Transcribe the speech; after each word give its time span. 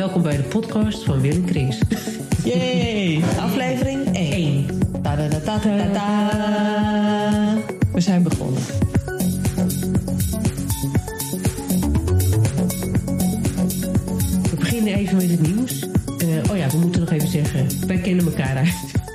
Welkom 0.00 0.22
bij 0.22 0.36
de 0.36 0.42
podcast 0.42 1.04
van 1.04 1.20
Willem 1.20 1.46
Chris. 1.46 1.78
Yay! 2.44 3.22
Aflevering 3.38 4.16
1. 4.16 4.66
Ta 5.02 5.16
-da 5.16 5.28
-da 5.28 5.38
-ta 5.38 5.58
-ta 5.58 5.90
-ta. 5.92 7.56
We 7.92 8.00
zijn 8.00 8.22
begonnen. 8.22 8.62
We 14.50 14.56
beginnen 14.58 14.94
even 14.94 15.16
met 15.16 15.30
het 15.30 15.40
nieuws. 15.40 15.86
Uh, 16.22 16.50
oh 16.50 16.56
ja, 16.56 16.68
we 16.68 16.78
moeten 16.78 17.00
nog 17.00 17.10
even 17.10 17.28
zeggen, 17.28 17.66
wij 17.86 17.98
kennen 17.98 18.24
elkaar 18.24 18.56
uit 18.56 18.68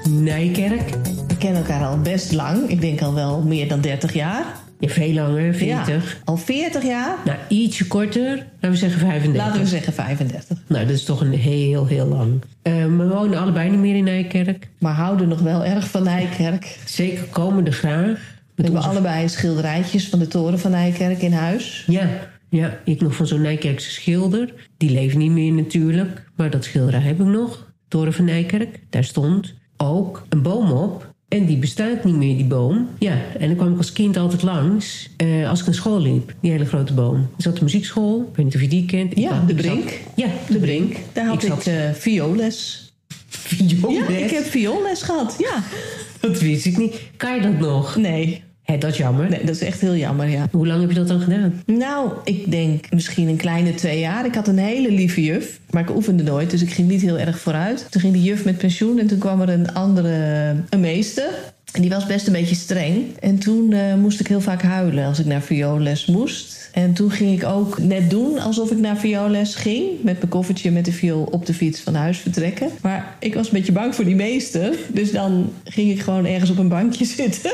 Nijkerk. 0.10 0.90
We 1.28 1.38
kennen 1.38 1.62
elkaar 1.62 1.86
al 1.86 2.02
best 2.02 2.32
lang. 2.32 2.70
Ik 2.70 2.82
denk 2.82 3.02
al 3.02 3.14
wel 3.14 3.42
meer 3.42 3.68
dan 3.68 3.82
30 3.82 4.14
jaar. 4.14 4.46
Veel 4.90 5.14
langer, 5.14 5.54
40. 5.54 5.88
Ja, 5.88 6.20
al 6.24 6.38
40 6.38 6.84
jaar? 6.84 7.16
Nou, 7.26 7.38
ietsje 7.48 7.88
korter. 7.88 8.36
Laten 8.36 8.70
we 8.70 8.76
zeggen 8.76 9.00
35. 9.00 9.46
Laten 9.46 9.62
we 9.62 9.68
zeggen 9.68 9.94
35. 9.94 10.58
Nou, 10.68 10.86
dat 10.86 10.96
is 10.96 11.04
toch 11.04 11.22
een 11.22 11.34
heel, 11.34 11.86
heel 11.86 12.08
lang. 12.08 12.42
Uh, 12.64 12.74
we 12.98 13.08
wonen 13.08 13.40
allebei 13.40 13.70
niet 13.70 13.80
meer 13.80 13.96
in 13.96 14.04
Nijkerk. 14.04 14.68
Maar 14.80 14.94
houden 14.94 15.28
nog 15.28 15.40
wel 15.40 15.66
erg 15.66 15.90
van 15.90 16.04
Nijkerk. 16.04 16.78
Zeker, 16.86 17.24
komen 17.24 17.66
er 17.66 17.74
graag. 17.74 18.20
We 18.56 18.64
hebben 18.64 18.82
allebei 18.82 19.30
schilderijtjes 19.30 20.10
van 20.10 20.20
de 20.20 20.28
toren 20.28 20.60
van 20.60 20.72
Nijkerk 20.72 21.22
in 21.22 21.34
huis. 21.34 21.84
Ja, 21.88 22.10
ja, 22.50 22.80
ik 22.84 23.02
nog 23.02 23.16
van 23.16 23.28
zo'n 23.28 23.42
Nijkerkse 23.42 23.92
schilder. 23.92 24.54
Die 24.78 24.90
leeft 24.90 25.16
niet 25.16 25.32
meer 25.32 25.52
natuurlijk, 25.52 26.24
maar 26.36 26.50
dat 26.50 26.64
schilderij 26.64 27.02
heb 27.02 27.20
ik 27.20 27.26
nog. 27.26 27.74
Toren 27.88 28.14
van 28.14 28.26
Nijkerk, 28.26 28.80
daar 28.90 29.04
stond 29.04 29.54
ook 29.78 30.26
een 30.30 30.42
boom 30.42 30.72
op. 30.72 31.14
En 31.36 31.46
die 31.46 31.58
bestaat 31.58 32.04
niet 32.04 32.16
meer, 32.16 32.36
die 32.36 32.46
boom. 32.46 32.90
Ja, 33.00 33.22
en 33.40 33.48
dan 33.48 33.56
kwam 33.56 33.72
ik 33.72 33.78
als 33.78 33.92
kind 33.92 34.18
altijd 34.18 34.42
langs. 34.42 35.10
Uh, 35.18 35.50
als 35.50 35.60
ik 35.60 35.66
naar 35.66 35.76
school 35.76 36.02
liep, 36.02 36.34
die 36.40 36.52
hele 36.52 36.66
grote 36.66 36.94
boom. 36.94 37.16
Er 37.16 37.44
zat 37.44 37.56
de 37.58 37.64
muziekschool, 37.64 38.20
ik 38.20 38.36
weet 38.36 38.46
niet 38.46 38.56
of 38.56 38.62
je 38.62 38.68
die 38.68 38.86
kent. 38.86 39.18
Ja, 39.18 39.44
de 39.48 39.56
Brink. 39.56 39.90
Zat, 39.90 40.00
ja, 40.16 40.28
de 40.50 40.58
Brink. 40.58 40.96
Daar 41.14 41.26
had 41.26 41.44
ik, 41.44 41.54
ik 41.54 41.66
uh, 41.66 41.90
vioolles. 41.94 42.90
Vioolles? 43.28 44.08
Ja, 44.08 44.18
ik 44.18 44.30
heb 44.30 44.44
vioolles 44.44 45.02
gehad, 45.02 45.36
ja. 45.38 45.64
Dat 46.30 46.40
wist 46.40 46.66
ik 46.66 46.78
niet. 46.78 47.02
Kan 47.18 47.36
je 47.36 47.42
dat 47.42 47.60
nog? 47.60 47.96
Nee. 47.96 48.44
Hé, 48.66 48.78
dat 48.78 48.92
is 48.92 48.98
jammer. 48.98 49.30
Nee, 49.30 49.46
dat 49.46 49.56
is 49.56 49.62
echt 49.62 49.82
heel 49.82 49.96
jammer, 49.96 50.30
ja. 50.30 50.48
Hoe 50.52 50.68
lang 50.68 50.82
heb 50.82 50.90
je 50.90 50.96
dat 50.96 51.08
dan 51.08 51.20
gedaan? 51.20 51.62
Nou, 51.66 52.12
ik 52.24 52.52
denk 52.52 52.92
misschien 52.92 53.28
een 53.28 53.38
kleine 53.38 53.74
twee 53.74 54.00
jaar. 54.00 54.26
Ik 54.26 54.36
had 54.36 54.48
een 54.48 54.58
hele 54.58 54.92
lieve 54.92 55.24
juf, 55.24 55.60
maar 55.70 55.82
ik 55.82 55.96
oefende 55.96 56.24
nooit, 56.24 56.50
dus 56.50 56.62
ik 56.62 56.72
ging 56.72 56.88
niet 56.88 57.02
heel 57.02 57.20
erg 57.20 57.40
vooruit. 57.40 57.88
Toen 57.90 58.02
ging 58.02 58.14
die 58.14 58.24
juf 58.24 58.46
met 58.46 58.58
pensioen 58.58 59.00
en 59.00 59.08
toen 59.08 59.18
kwam 59.18 59.42
er 59.42 59.50
een 59.50 59.74
andere, 59.74 60.56
een 60.70 60.80
meester. 60.80 61.30
En 61.72 61.82
die 61.82 61.90
was 61.90 62.06
best 62.06 62.28
een 62.28 62.34
beetje 62.34 62.56
streng. 62.56 63.18
En 63.20 63.40
toen 63.40 63.72
uh, 63.72 63.96
moest 63.96 64.20
ik 64.20 64.28
heel 64.28 64.42
vaak 64.42 64.62
huilen 64.62 65.06
als 65.06 65.20
ik 65.20 65.26
naar 65.26 65.42
vioolles 65.42 66.06
moest. 66.06 66.65
En 66.76 66.94
toen 66.94 67.12
ging 67.12 67.42
ik 67.42 67.48
ook 67.48 67.78
net 67.78 68.10
doen 68.10 68.40
alsof 68.40 68.72
ik 68.72 68.78
naar 68.78 68.98
vioolles 68.98 69.56
ging. 69.56 69.90
Met 70.02 70.18
mijn 70.18 70.30
koffertje 70.30 70.72
met 70.72 70.86
de 70.86 70.92
viool 70.92 71.28
op 71.32 71.46
de 71.46 71.54
fiets 71.54 71.82
van 71.82 71.96
huis 71.96 72.18
vertrekken. 72.18 72.70
Maar 72.82 73.16
ik 73.20 73.34
was 73.34 73.48
een 73.48 73.54
beetje 73.54 73.72
bang 73.72 73.96
voor 73.96 74.06
die 74.06 74.16
meester. 74.16 74.76
Dus 74.88 75.12
dan 75.12 75.54
ging 75.64 75.92
ik 75.92 76.02
gewoon 76.02 76.26
ergens 76.26 76.50
op 76.50 76.58
een 76.58 76.68
bankje 76.68 77.06
zitten. 77.18 77.52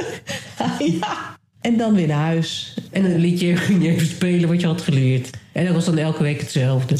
ja. 0.99 1.37
En 1.61 1.77
dan 1.77 1.93
weer 1.93 2.07
naar 2.07 2.25
huis. 2.25 2.73
En 2.91 3.05
een 3.05 3.19
liedje 3.19 3.55
ging 3.55 3.83
je 3.83 3.89
even 3.89 4.07
spelen 4.07 4.49
wat 4.49 4.61
je 4.61 4.67
had 4.67 4.81
geleerd. 4.81 5.29
En 5.51 5.65
dat 5.65 5.73
was 5.73 5.85
dan 5.85 5.97
elke 5.97 6.23
week 6.23 6.39
hetzelfde. 6.39 6.95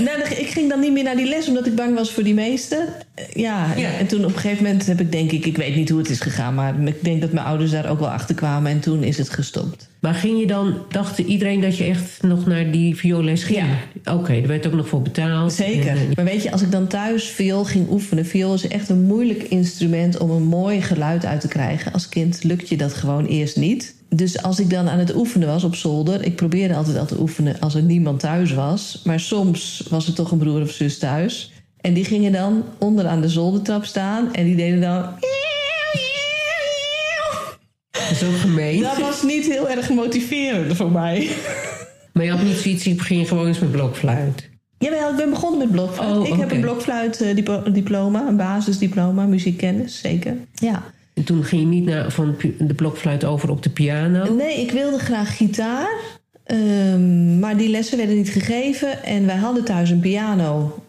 Nou, 0.00 0.20
ik 0.20 0.48
ging 0.48 0.68
dan 0.68 0.80
niet 0.80 0.92
meer 0.92 1.02
naar 1.02 1.16
die 1.16 1.28
les 1.28 1.48
omdat 1.48 1.66
ik 1.66 1.74
bang 1.74 1.94
was 1.94 2.12
voor 2.12 2.22
die 2.22 2.34
meesten. 2.34 2.88
Ja, 3.32 3.74
ja, 3.76 3.90
en 3.98 4.06
toen 4.06 4.24
op 4.24 4.34
een 4.34 4.38
gegeven 4.38 4.64
moment 4.64 4.86
heb 4.86 5.00
ik 5.00 5.12
denk 5.12 5.32
ik, 5.32 5.46
ik 5.46 5.56
weet 5.56 5.74
niet 5.74 5.88
hoe 5.88 5.98
het 5.98 6.10
is 6.10 6.20
gegaan, 6.20 6.54
maar 6.54 6.74
ik 6.84 7.04
denk 7.04 7.20
dat 7.20 7.32
mijn 7.32 7.46
ouders 7.46 7.70
daar 7.70 7.90
ook 7.90 7.98
wel 7.98 8.10
achter 8.10 8.34
kwamen 8.34 8.70
en 8.70 8.80
toen 8.80 9.02
is 9.02 9.18
het 9.18 9.30
gestopt. 9.30 9.90
Maar 10.00 10.14
ging 10.14 10.40
je 10.40 10.46
dan, 10.46 10.74
dacht 10.88 11.18
iedereen 11.18 11.60
dat 11.60 11.76
je 11.76 11.84
echt 11.84 12.22
nog 12.22 12.46
naar 12.46 12.70
die 12.70 12.96
vioolles 12.96 13.44
ging? 13.44 13.58
Ja. 13.58 14.12
Oké, 14.12 14.22
okay, 14.22 14.42
er 14.42 14.48
werd 14.48 14.66
ook 14.66 14.72
nog 14.72 14.88
voor 14.88 15.02
betaald. 15.02 15.52
Zeker. 15.52 15.88
En, 15.88 16.10
maar 16.14 16.24
weet 16.24 16.42
je, 16.42 16.52
als 16.52 16.62
ik 16.62 16.70
dan 16.70 16.86
thuis 16.86 17.24
viool 17.24 17.64
ging 17.64 17.90
oefenen, 17.90 18.26
viool 18.26 18.54
is 18.54 18.68
echt 18.68 18.88
een 18.88 19.02
moeilijk 19.02 19.42
instrument 19.42 20.18
om 20.18 20.30
een 20.30 20.42
mooi 20.42 20.82
geluid 20.82 21.24
uit 21.24 21.40
te 21.40 21.48
krijgen. 21.48 21.92
Als 21.92 22.08
kind 22.08 22.44
lukt 22.44 22.68
je 22.68 22.76
dat 22.76 22.94
gewoon 22.94 23.26
eerst 23.26 23.56
niet. 23.56 23.94
Dus 24.14 24.42
als 24.42 24.60
ik 24.60 24.70
dan 24.70 24.88
aan 24.88 24.98
het 24.98 25.14
oefenen 25.14 25.48
was 25.48 25.64
op 25.64 25.74
zolder, 25.74 26.24
ik 26.24 26.36
probeerde 26.36 26.74
altijd 26.74 26.98
al 26.98 27.06
te 27.06 27.20
oefenen 27.20 27.60
als 27.60 27.74
er 27.74 27.82
niemand 27.82 28.20
thuis 28.20 28.52
was. 28.52 29.00
Maar 29.04 29.20
soms 29.20 29.84
was 29.88 30.06
er 30.06 30.14
toch 30.14 30.30
een 30.30 30.38
broer 30.38 30.60
of 30.60 30.70
zus 30.70 30.98
thuis. 30.98 31.52
En 31.80 31.94
die 31.94 32.04
gingen 32.04 32.32
dan 32.32 32.64
onder 32.78 33.06
aan 33.06 33.20
de 33.20 33.28
zoldertrap 33.28 33.84
staan 33.84 34.34
en 34.34 34.44
die 34.44 34.56
deden 34.56 34.80
dan. 34.80 35.04
Zo 38.14 38.26
gemeen. 38.40 38.82
Dat 38.82 38.98
was 38.98 39.22
niet 39.22 39.46
heel 39.46 39.68
erg 39.68 39.90
motiverend 39.90 40.76
voor 40.76 40.90
mij. 40.90 41.30
Maar 42.12 42.24
je 42.24 42.30
had 42.30 42.42
niet 42.42 42.56
zoiets, 42.56 42.86
ik 42.86 42.96
begin 42.96 43.26
gewoon 43.26 43.46
eens 43.46 43.58
met 43.58 43.70
blokfluit. 43.70 44.50
Jawel, 44.78 45.10
ik 45.10 45.16
ben 45.16 45.30
begonnen 45.30 45.58
met 45.58 45.70
blokfluit. 45.70 46.18
Oh, 46.18 46.28
ik 46.28 46.34
heb 46.34 46.50
een 46.50 46.60
blokfluitdiploma, 46.60 48.26
een 48.28 48.36
basisdiploma, 48.36 49.24
muziekkennis, 49.24 49.98
zeker. 49.98 50.36
Ja. 50.54 50.82
En 51.14 51.24
toen 51.24 51.44
ging 51.44 51.60
je 51.60 51.66
niet 51.66 51.84
naar, 51.84 52.10
van 52.10 52.36
de 52.58 52.74
blokfluit 52.74 53.24
over 53.24 53.50
op 53.50 53.62
de 53.62 53.70
piano? 53.70 54.34
Nee, 54.34 54.60
ik 54.60 54.70
wilde 54.70 54.98
graag 54.98 55.36
gitaar. 55.36 56.20
Um, 56.46 57.38
maar 57.38 57.56
die 57.56 57.68
lessen 57.68 57.96
werden 57.96 58.16
niet 58.16 58.30
gegeven. 58.30 59.04
En 59.04 59.26
wij 59.26 59.36
hadden 59.36 59.64
thuis 59.64 59.90
een 59.90 60.00
piano. 60.00 60.82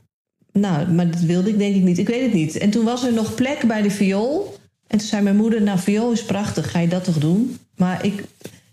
Nou, 0.52 0.92
maar 0.92 1.12
dat 1.12 1.22
wilde 1.22 1.50
ik 1.50 1.58
denk 1.58 1.76
ik 1.76 1.82
niet. 1.82 1.98
Ik 1.98 2.08
weet 2.08 2.22
het 2.22 2.34
niet. 2.34 2.58
En 2.58 2.70
toen 2.70 2.86
was 2.86 3.04
er 3.04 3.14
nog 3.14 3.36
plek 3.36 3.64
bij 3.68 3.82
de 3.82 3.92
viool. 3.92 4.58
En 4.88 4.98
toen 4.98 5.08
zei 5.08 5.22
mijn 5.22 5.36
moeder, 5.36 5.62
nou, 5.62 5.80
viool 5.80 6.12
is 6.12 6.24
prachtig. 6.24 6.72
Ga 6.72 6.80
je 6.80 6.88
dat 6.88 7.04
toch 7.04 7.18
doen? 7.18 7.58
Maar 7.76 8.06
ik, 8.06 8.24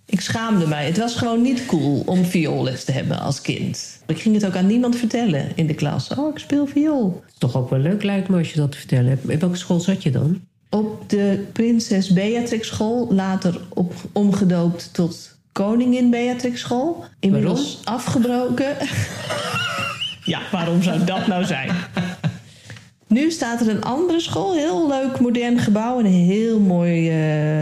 ik 0.06 0.20
schaamde 0.20 0.66
mij. 0.66 0.86
Het 0.86 0.98
was 0.98 1.14
gewoon 1.14 1.42
niet 1.42 1.66
cool 1.66 2.02
om 2.06 2.24
vioolles 2.24 2.84
te 2.84 2.92
hebben 2.92 3.20
als 3.20 3.40
kind. 3.40 4.00
Ik 4.06 4.18
ging 4.18 4.34
het 4.34 4.46
ook 4.46 4.56
aan 4.56 4.66
niemand 4.66 4.96
vertellen 4.96 5.48
in 5.54 5.66
de 5.66 5.74
klas. 5.74 6.14
Oh, 6.16 6.30
ik 6.30 6.38
speel 6.38 6.66
viool. 6.66 7.22
Toch 7.38 7.56
ook 7.56 7.70
wel 7.70 7.78
leuk 7.78 8.02
lijkt 8.02 8.28
me 8.28 8.38
als 8.38 8.50
je 8.50 8.56
dat 8.56 8.72
te 8.72 8.78
vertellen 8.78 9.08
hebt. 9.08 9.28
In 9.28 9.38
welke 9.38 9.56
school 9.56 9.80
zat 9.80 10.02
je 10.02 10.10
dan? 10.10 10.40
Op 10.70 11.10
de 11.10 11.46
Prinses 11.52 12.12
Beatrix 12.12 12.66
School, 12.66 13.08
later 13.12 13.60
op, 13.68 13.92
omgedoopt 14.12 14.94
tot 14.94 15.38
Koningin 15.52 16.10
Beatrix 16.10 16.60
School. 16.60 17.04
Inmiddels 17.20 17.80
waarom? 17.84 18.02
afgebroken. 18.02 18.76
ja, 20.32 20.40
waarom 20.52 20.82
zou 20.82 21.04
dat 21.04 21.26
nou 21.26 21.44
zijn? 21.44 21.70
Nu 23.06 23.30
staat 23.30 23.60
er 23.60 23.68
een 23.68 23.82
andere 23.82 24.20
school, 24.20 24.54
heel 24.54 24.88
leuk 24.88 25.20
modern 25.20 25.58
gebouw, 25.58 25.98
een 25.98 26.06
heel 26.06 26.60
mooi 26.60 27.10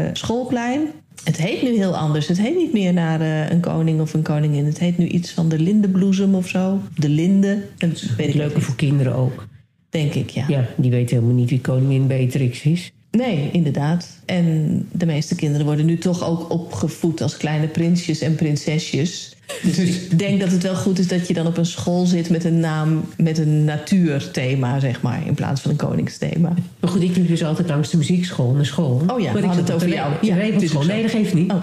uh, 0.04 0.10
schoolplein. 0.12 0.80
Het 1.24 1.36
heet 1.36 1.62
nu 1.62 1.76
heel 1.76 1.96
anders. 1.96 2.28
Het 2.28 2.38
heet 2.38 2.56
niet 2.56 2.72
meer 2.72 2.92
naar 2.92 3.20
uh, 3.20 3.50
een 3.50 3.60
koning 3.60 4.00
of 4.00 4.14
een 4.14 4.22
koningin. 4.22 4.64
Het 4.64 4.78
heet 4.78 4.98
nu 4.98 5.06
iets 5.06 5.30
van 5.30 5.48
de 5.48 5.58
lindenbloesem 5.58 6.34
of 6.34 6.48
zo. 6.48 6.80
De 6.94 7.08
linde. 7.08 7.62
Dat 7.78 8.02
weet 8.16 8.28
ik 8.28 8.34
leuker 8.34 8.62
voor 8.62 8.76
kinderen 8.76 9.14
ook. 9.14 9.46
Denk 9.90 10.14
ik, 10.14 10.30
ja. 10.30 10.44
Ja, 10.48 10.66
die 10.76 10.90
weten 10.90 11.16
helemaal 11.16 11.36
niet 11.36 11.50
wie 11.50 11.60
koningin 11.60 12.06
Beatrix 12.06 12.62
is. 12.62 12.92
Nee, 13.18 13.48
inderdaad. 13.52 14.08
En 14.24 14.86
de 14.92 15.06
meeste 15.06 15.34
kinderen 15.34 15.66
worden 15.66 15.86
nu 15.86 15.98
toch 15.98 16.24
ook 16.24 16.50
opgevoed 16.52 17.20
als 17.20 17.36
kleine 17.36 17.66
prinsjes 17.66 18.20
en 18.20 18.34
prinsesjes. 18.34 19.36
Dus 19.62 19.78
ik 19.88 20.18
denk 20.18 20.40
dat 20.40 20.50
het 20.50 20.62
wel 20.62 20.74
goed 20.74 20.98
is 20.98 21.08
dat 21.08 21.28
je 21.28 21.34
dan 21.34 21.46
op 21.46 21.56
een 21.56 21.66
school 21.66 22.06
zit 22.06 22.30
met 22.30 22.44
een 22.44 22.60
naam 22.60 23.04
met 23.16 23.38
een 23.38 23.64
natuurthema, 23.64 24.80
zeg 24.80 25.02
maar, 25.02 25.26
in 25.26 25.34
plaats 25.34 25.60
van 25.60 25.70
een 25.70 25.76
koningsthema. 25.76 26.52
Maar 26.80 26.90
goed, 26.90 27.02
ik 27.02 27.16
liep 27.16 27.28
dus 27.28 27.44
altijd 27.44 27.68
langs 27.68 27.90
de 27.90 27.96
muziekschool 27.96 28.52
naar 28.52 28.66
school. 28.66 29.02
Oh 29.06 29.20
ja, 29.20 29.32
we 29.32 29.40
hadden 29.40 29.64
het 29.64 29.72
over 29.72 29.88
jou. 29.88 30.12
Ja, 30.20 30.34
Repeltschool. 30.34 30.84
Nee, 30.84 31.02
dat 31.02 31.10
geeft 31.10 31.34
niet. 31.34 31.52
Oh. 31.52 31.62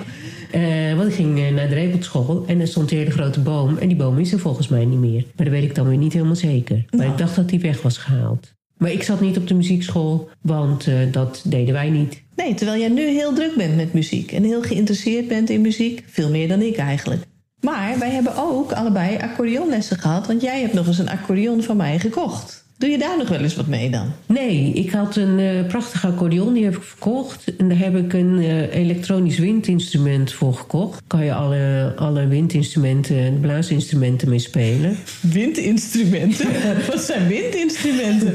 Uh, 0.56 0.96
want 0.98 1.10
ik 1.10 1.16
ging 1.16 1.40
uh, 1.40 1.50
naar 1.50 1.70
de 1.70 1.76
Repeltschool 1.76 2.44
en 2.48 2.60
er 2.60 2.68
stond 2.68 2.92
een 2.92 2.98
hele 2.98 3.12
grote 3.12 3.40
boom. 3.40 3.78
En 3.78 3.88
die 3.88 3.98
boom 3.98 4.20
is 4.20 4.34
er 4.34 4.40
volgens 4.40 4.68
mij 4.68 4.86
niet 4.86 5.00
meer. 5.00 5.26
Maar 5.36 5.46
dat 5.46 5.56
weet 5.56 5.64
ik 5.64 5.76
dan 5.76 5.88
weer 5.88 5.98
niet 5.98 6.14
helemaal 6.14 6.36
zeker. 6.36 6.76
Maar 6.76 7.00
nou. 7.00 7.12
ik 7.12 7.18
dacht 7.18 7.36
dat 7.36 7.50
die 7.50 7.60
weg 7.60 7.82
was 7.82 7.98
gehaald. 7.98 8.54
Maar 8.86 8.94
ik 8.94 9.04
zat 9.04 9.22
niet 9.22 9.38
op 9.38 9.48
de 9.48 9.54
muziekschool, 9.54 10.30
want 10.42 10.88
uh, 10.88 11.12
dat 11.12 11.42
deden 11.46 11.74
wij 11.74 11.90
niet. 11.90 12.24
Nee, 12.36 12.54
terwijl 12.54 12.80
jij 12.80 12.90
nu 12.90 13.02
heel 13.02 13.34
druk 13.34 13.56
bent 13.56 13.76
met 13.76 13.94
muziek 13.94 14.32
en 14.32 14.44
heel 14.44 14.62
geïnteresseerd 14.62 15.28
bent 15.28 15.50
in 15.50 15.62
muziek. 15.62 16.04
Veel 16.08 16.30
meer 16.30 16.48
dan 16.48 16.62
ik 16.62 16.78
eigenlijk. 16.78 17.24
Maar 17.62 18.00
wij 18.00 18.10
hebben 18.10 18.36
ook 18.38 18.72
allebei 18.72 19.18
accordeonlessen 19.18 19.98
gehad, 19.98 20.28
want 20.28 20.42
jij 20.42 20.62
hebt 20.62 20.74
nog 20.74 20.88
eens 20.88 20.98
een 20.98 21.10
accordeon 21.10 21.64
van 21.64 21.78
mij 21.78 22.00
gekocht. 22.00 22.65
Doe 22.78 22.90
je 22.90 22.98
daar 22.98 23.18
nog 23.18 23.28
wel 23.28 23.40
eens 23.40 23.56
wat 23.56 23.68
mee 23.68 23.90
dan? 23.90 24.12
Nee, 24.26 24.74
ik 24.74 24.92
had 24.92 25.16
een 25.16 25.40
uh, 25.40 25.66
prachtige 25.68 26.08
accordeon, 26.08 26.54
die 26.54 26.64
heb 26.64 26.76
ik 26.76 26.84
verkocht. 26.84 27.56
En 27.58 27.70
daar 27.70 27.78
heb 27.78 27.96
ik 27.98 28.14
een 28.14 28.38
uh, 28.38 28.76
elektronisch 28.76 29.38
windinstrument 29.38 30.32
voor 30.32 30.54
gekocht. 30.54 31.02
Kan 31.08 31.26
je 31.26 31.34
alle, 31.34 31.94
alle 31.96 32.28
windinstrumenten, 32.28 33.40
blaasinstrumenten 33.40 34.30
mee 34.30 34.40
spelen. 34.40 34.98
Windinstrumenten? 35.22 36.48
wat 36.92 37.02
zijn 37.02 37.28
windinstrumenten? 37.28 38.34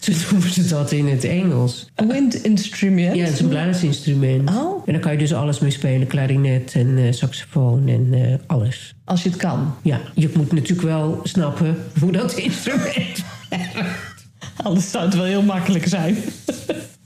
Zo 0.00 0.12
noemen 0.30 0.50
ze 0.50 0.66
dat 0.66 0.92
in 0.92 1.06
het 1.06 1.24
Engels. 1.24 1.90
Windinstrument? 1.94 3.16
Ja, 3.16 3.24
het 3.24 3.32
is 3.32 3.40
een 3.40 3.48
blaasinstrument. 3.48 4.50
Oh. 4.50 4.82
En 4.86 4.92
daar 4.92 5.02
kan 5.02 5.12
je 5.12 5.18
dus 5.18 5.34
alles 5.34 5.58
mee 5.58 5.70
spelen. 5.70 6.06
Klarinet 6.06 6.72
en 6.74 6.86
uh, 6.86 7.12
saxofoon 7.12 7.88
en 7.88 8.08
uh, 8.12 8.34
alles. 8.46 8.94
Als 9.04 9.22
je 9.22 9.28
het 9.28 9.38
kan? 9.38 9.74
Ja, 9.82 10.00
je 10.14 10.30
moet 10.34 10.52
natuurlijk 10.52 10.88
wel 10.88 11.20
snappen 11.22 11.76
hoe 12.00 12.12
dat 12.12 12.32
instrument 12.48 13.24
Anders 14.62 14.90
zou 14.90 15.04
het 15.04 15.14
wel 15.14 15.24
heel 15.24 15.42
makkelijk 15.42 15.86
zijn. 15.86 16.16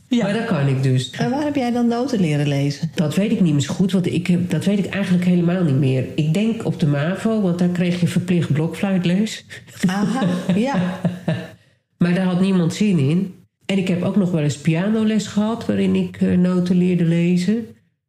Ja. 0.09 0.23
Maar 0.25 0.33
dat 0.33 0.45
kan 0.45 0.67
ik 0.67 0.83
dus. 0.83 1.11
En 1.11 1.31
waar 1.31 1.43
heb 1.45 1.55
jij 1.55 1.71
dan 1.71 1.89
noten 1.89 2.21
leren 2.21 2.49
lezen? 2.49 2.91
Dat 2.95 3.15
weet 3.15 3.31
ik 3.33 3.41
niet 3.41 3.53
meer 3.53 3.63
zo 3.63 3.75
goed, 3.75 3.93
want 3.93 4.07
ik 4.07 4.27
heb, 4.27 4.51
dat 4.51 4.65
weet 4.65 4.79
ik 4.79 4.87
eigenlijk 4.87 5.25
helemaal 5.25 5.63
niet 5.65 5.75
meer. 5.79 6.05
Ik 6.15 6.35
denk 6.35 6.65
op 6.65 6.81
de 6.81 6.87
MAVO, 6.87 7.41
want 7.41 7.59
daar 7.59 7.69
kreeg 7.69 8.01
je 8.01 8.07
verplicht 8.07 8.53
blokfluitles. 8.53 9.45
Aha, 9.87 10.27
ja. 10.57 11.01
Maar 11.99 12.15
daar 12.15 12.25
had 12.27 12.41
niemand 12.41 12.75
zin 12.75 12.99
in. 12.99 13.35
En 13.67 13.79
ik 13.79 13.89
heb 13.89 14.03
ook 14.03 14.17
nog 14.17 14.31
wel 14.31 14.43
eens 14.43 14.57
pianoles 14.59 15.27
gehad... 15.27 15.67
waarin 15.67 15.95
ik 15.95 16.17
eh, 16.21 16.37
noten 16.39 16.77
leerde 16.79 17.05
lezen. 17.05 17.67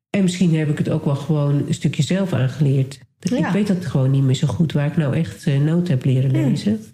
En 0.09 0.23
misschien 0.23 0.55
heb 0.55 0.69
ik 0.69 0.77
het 0.77 0.89
ook 0.89 1.05
wel 1.05 1.15
gewoon 1.15 1.63
een 1.67 1.73
stukje 1.73 2.03
zelf 2.03 2.33
aangeleerd. 2.33 2.99
Dat- 3.19 3.39
Ja. 3.39 3.47
Ik 3.47 3.53
weet 3.53 3.67
dat 3.67 3.85
gewoon 3.85 4.11
niet 4.11 4.23
meer 4.23 4.35
zo 4.35 4.47
goed... 4.47 4.71
waar 4.71 4.87
ik 4.87 4.97
nou 4.97 5.15
echt 5.15 5.45
eh, 5.47 5.59
noten 5.59 5.93
heb 5.93 6.05
leren 6.05 6.31
lezen. 6.31 6.71
En, 6.71 6.85